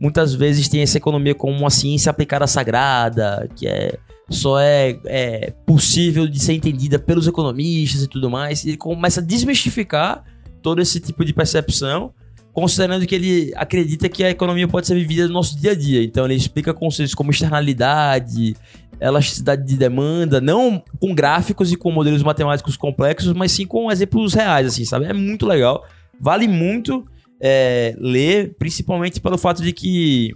muitas 0.00 0.34
vezes 0.34 0.68
tem 0.68 0.80
essa 0.80 0.96
economia 0.96 1.34
como 1.34 1.56
uma 1.56 1.70
ciência 1.70 2.10
aplicada 2.10 2.46
sagrada, 2.46 3.48
que 3.54 3.68
é 3.68 3.98
só 4.28 4.58
é, 4.58 4.98
é 5.04 5.52
possível 5.66 6.26
de 6.26 6.40
ser 6.40 6.54
entendida 6.54 6.98
pelos 6.98 7.26
economistas 7.26 8.04
e 8.04 8.08
tudo 8.08 8.30
mais, 8.30 8.64
ele 8.64 8.76
começa 8.76 9.20
a 9.20 9.24
desmistificar 9.24 10.24
todo 10.62 10.80
esse 10.80 11.00
tipo 11.00 11.24
de 11.24 11.34
percepção 11.34 12.12
considerando 12.52 13.06
que 13.06 13.14
ele 13.14 13.52
acredita 13.56 14.08
que 14.08 14.24
a 14.24 14.30
economia 14.30 14.66
pode 14.66 14.86
ser 14.86 14.94
vivida 14.94 15.26
no 15.26 15.34
nosso 15.34 15.58
dia 15.58 15.72
a 15.72 15.74
dia. 15.74 16.02
Então 16.02 16.24
ele 16.24 16.34
explica 16.34 16.74
conceitos 16.74 17.14
como 17.14 17.30
externalidade, 17.30 18.56
elasticidade 19.00 19.66
de 19.66 19.76
demanda, 19.76 20.40
não 20.40 20.82
com 20.98 21.14
gráficos 21.14 21.72
e 21.72 21.76
com 21.76 21.90
modelos 21.90 22.22
matemáticos 22.22 22.76
complexos, 22.76 23.32
mas 23.32 23.52
sim 23.52 23.66
com 23.66 23.90
exemplos 23.90 24.34
reais, 24.34 24.66
assim, 24.66 24.84
sabe? 24.84 25.06
É 25.06 25.12
muito 25.12 25.46
legal. 25.46 25.84
Vale 26.20 26.46
muito 26.48 27.06
é, 27.40 27.94
ler, 27.98 28.54
principalmente 28.58 29.20
pelo 29.20 29.38
fato 29.38 29.62
de 29.62 29.72
que 29.72 30.32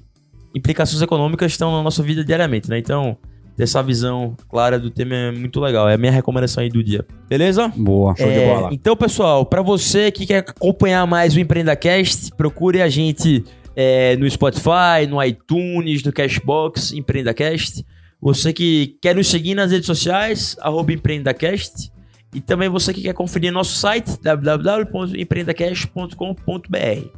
implicações 0.55 1.03
econômicas 1.03 1.53
estão 1.53 1.73
na 1.73 1.83
nossa 1.83 2.03
vida 2.03 2.25
diariamente, 2.25 2.71
né? 2.71 2.79
Então, 2.79 3.17
ter 3.57 3.65
essa 3.65 3.83
visão 3.83 4.37
clara 4.49 4.79
do 4.79 4.91
tema 4.91 5.15
é 5.15 5.31
muito 5.31 5.61
legal. 5.61 5.89
É 5.89 5.95
a 5.95 5.99
minha 5.99 6.13
recomendação 6.13 6.63
aí 6.63 6.69
do 6.69 6.83
dia. 6.83 7.05
Beleza? 7.29 7.69
Boa. 7.77 8.15
Show 8.17 8.31
de 8.31 8.41
bola. 8.41 8.69
Então, 8.73 8.97
pessoal, 8.97 9.45
para 9.45 9.63
você 9.63 10.11
que 10.11 10.27
quer 10.27 10.39
acompanhar 10.39 11.07
mais 11.07 11.37
o 11.37 11.41
EmpreendaCast, 11.41 12.33
procure 12.37 12.81
a 12.81 12.89
gente 12.89 13.45
é, 13.77 14.17
no 14.17 14.29
Spotify, 14.29 15.07
no 15.09 15.23
iTunes, 15.23 16.03
no 16.03 16.13
Cashbox, 16.13 16.93
EmpreendaCast. 16.93 17.85
Você 18.21 18.53
que 18.53 18.97
quer 19.03 19.15
nos 19.15 19.29
seguir 19.29 19.55
nas 19.55 19.71
redes 19.71 19.87
sociais, 19.87 20.57
arroba 20.61 20.93
EmpreendaCast. 20.93 21.93
E 22.35 22.41
também 22.41 22.69
você 22.69 22.93
que 22.93 23.03
quer 23.03 23.15
conferir 23.15 23.53
nosso 23.53 23.77
site, 23.77 24.19
www.empreendacast.com.br. 24.21 27.09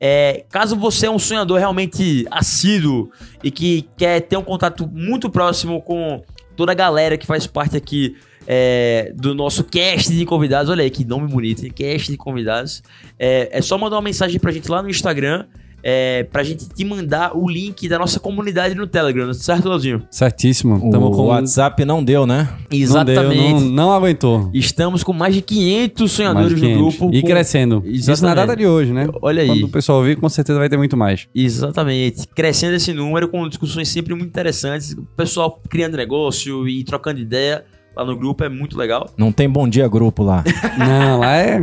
É, 0.00 0.44
caso 0.50 0.76
você 0.76 1.06
é 1.06 1.10
um 1.10 1.18
sonhador 1.18 1.58
realmente 1.58 2.26
assíduo 2.30 3.10
e 3.42 3.50
que 3.50 3.88
quer 3.96 4.20
ter 4.20 4.36
um 4.36 4.42
contato 4.42 4.86
muito 4.86 5.28
próximo 5.28 5.82
com 5.82 6.22
toda 6.56 6.70
a 6.72 6.74
galera 6.74 7.18
que 7.18 7.26
faz 7.26 7.46
parte 7.46 7.76
aqui 7.76 8.16
é, 8.46 9.12
do 9.16 9.34
nosso 9.34 9.64
cast 9.64 10.12
de 10.12 10.26
convidados, 10.26 10.70
olha 10.70 10.82
aí 10.82 10.90
que 10.90 11.04
nome 11.04 11.28
bonito, 11.28 11.64
hein? 11.64 11.72
cast 11.74 12.10
de 12.10 12.16
convidados, 12.16 12.82
é, 13.18 13.48
é 13.50 13.62
só 13.62 13.78
mandar 13.78 13.96
uma 13.96 14.02
mensagem 14.02 14.38
pra 14.38 14.52
gente 14.52 14.70
lá 14.70 14.82
no 14.82 14.90
Instagram 14.90 15.46
é, 15.86 16.24
pra 16.24 16.42
gente 16.42 16.66
te 16.66 16.82
mandar 16.82 17.36
o 17.36 17.46
link 17.46 17.86
da 17.86 17.98
nossa 17.98 18.18
comunidade 18.18 18.74
no 18.74 18.86
Telegram, 18.86 19.32
certo, 19.34 19.68
Leozinho? 19.68 20.02
Certíssimo. 20.10 20.76
O 20.76 20.90
Tamo 20.90 21.10
com... 21.10 21.26
WhatsApp 21.26 21.84
não 21.84 22.02
deu, 22.02 22.26
né? 22.26 22.48
Exatamente. 22.70 23.22
Não, 23.36 23.58
deu, 23.58 23.60
não, 23.60 23.68
não 23.70 23.92
aguentou. 23.92 24.50
Estamos 24.54 25.04
com 25.04 25.12
mais 25.12 25.34
de 25.34 25.42
500 25.42 26.10
sonhadores 26.10 26.52
Mais 26.52 26.60
de 26.60 26.66
500. 26.68 26.80
no 26.80 26.88
grupo. 27.00 27.14
E 27.14 27.20
com- 27.20 27.26
crescendo. 27.28 27.82
Isso 27.84 28.06
na 28.08 28.12
Exatamente. 28.14 28.36
data 28.46 28.56
de 28.56 28.66
hoje, 28.66 28.92
né? 28.94 29.06
Olha 29.20 29.42
aí. 29.42 29.48
Quando 29.48 29.64
o 29.64 29.68
pessoal 29.68 29.98
ouvir, 29.98 30.16
com 30.16 30.28
certeza 30.30 30.58
vai 30.58 30.70
ter 30.70 30.78
muito 30.78 30.96
mais. 30.96 31.28
Exatamente. 31.34 32.26
Crescendo 32.34 32.74
esse 32.76 32.94
número 32.94 33.28
com 33.28 33.46
discussões 33.46 33.88
sempre 33.88 34.14
muito 34.14 34.28
interessantes. 34.30 34.92
O 34.92 35.02
pessoal 35.14 35.60
criando 35.68 35.98
negócio 35.98 36.66
e 36.66 36.82
trocando 36.82 37.20
ideia 37.20 37.62
lá 37.94 38.06
no 38.06 38.16
grupo 38.16 38.42
é 38.42 38.48
muito 38.48 38.78
legal. 38.78 39.10
Não 39.18 39.30
tem 39.30 39.50
bom 39.50 39.68
dia 39.68 39.86
grupo 39.86 40.22
lá. 40.22 40.42
Não, 40.78 41.20
lá 41.20 41.36
é 41.36 41.62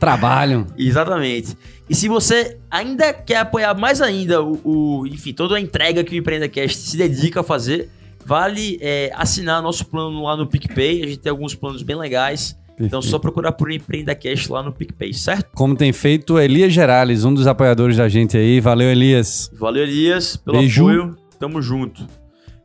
trabalho. 0.00 0.66
Exatamente. 0.76 1.56
E 1.88 1.94
se 1.94 2.08
você 2.08 2.58
ainda 2.70 3.12
quer 3.12 3.36
apoiar 3.36 3.74
mais 3.74 4.00
ainda 4.00 4.42
o, 4.42 4.60
o- 5.02 5.06
enfim, 5.06 5.32
toda 5.32 5.54
a 5.56 5.60
entrega 5.60 6.02
que 6.02 6.14
o 6.14 6.18
EmpreendaCast 6.18 6.76
se 6.78 6.96
dedica 6.96 7.40
a 7.40 7.42
fazer, 7.44 7.88
vale 8.24 8.78
é, 8.80 9.12
assinar 9.14 9.62
nosso 9.62 9.84
plano 9.86 10.22
lá 10.24 10.36
no 10.36 10.46
PicPay. 10.46 11.02
A 11.02 11.06
gente 11.06 11.18
tem 11.18 11.30
alguns 11.30 11.54
planos 11.54 11.82
bem 11.82 11.96
legais. 11.96 12.58
Então, 12.82 13.02
só 13.02 13.18
procurar 13.18 13.52
por 13.52 13.70
EmpreendaCast 13.70 14.50
lá 14.50 14.62
no 14.62 14.72
PicPay, 14.72 15.12
certo? 15.12 15.50
Como 15.54 15.76
tem 15.76 15.92
feito 15.92 16.38
Elias 16.38 16.72
Gerales, 16.72 17.24
um 17.26 17.34
dos 17.34 17.46
apoiadores 17.46 17.98
da 17.98 18.08
gente 18.08 18.38
aí. 18.38 18.58
Valeu, 18.58 18.88
Elias. 18.90 19.50
Valeu, 19.60 19.82
Elias, 19.82 20.34
pelo 20.36 20.56
Beijo. 20.58 20.84
apoio. 20.88 21.16
Tamo 21.38 21.60
junto. 21.60 22.06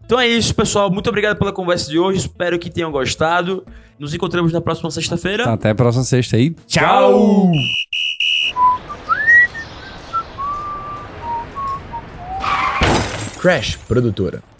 Então 0.06 0.20
é 0.20 0.28
isso, 0.28 0.53
pessoal. 0.53 0.91
Muito 0.91 1.10
obrigado 1.10 1.38
pela 1.38 1.51
conversa 1.51 1.89
de 1.89 1.97
hoje. 1.97 2.20
Espero 2.20 2.60
que 2.60 2.70
tenham 2.70 2.91
gostado. 2.91 3.66
Nos 3.97 4.14
encontramos 4.14 4.53
na 4.53 4.62
próxima 4.62 4.91
sexta-feira. 4.91 5.51
Até 5.51 5.72
a 5.72 5.76
próxima 5.76 6.03
sexta 6.03 6.38
aí. 6.38 6.51
Tchau! 6.68 7.51
Crash 13.39 13.78
Produtora. 13.88 14.55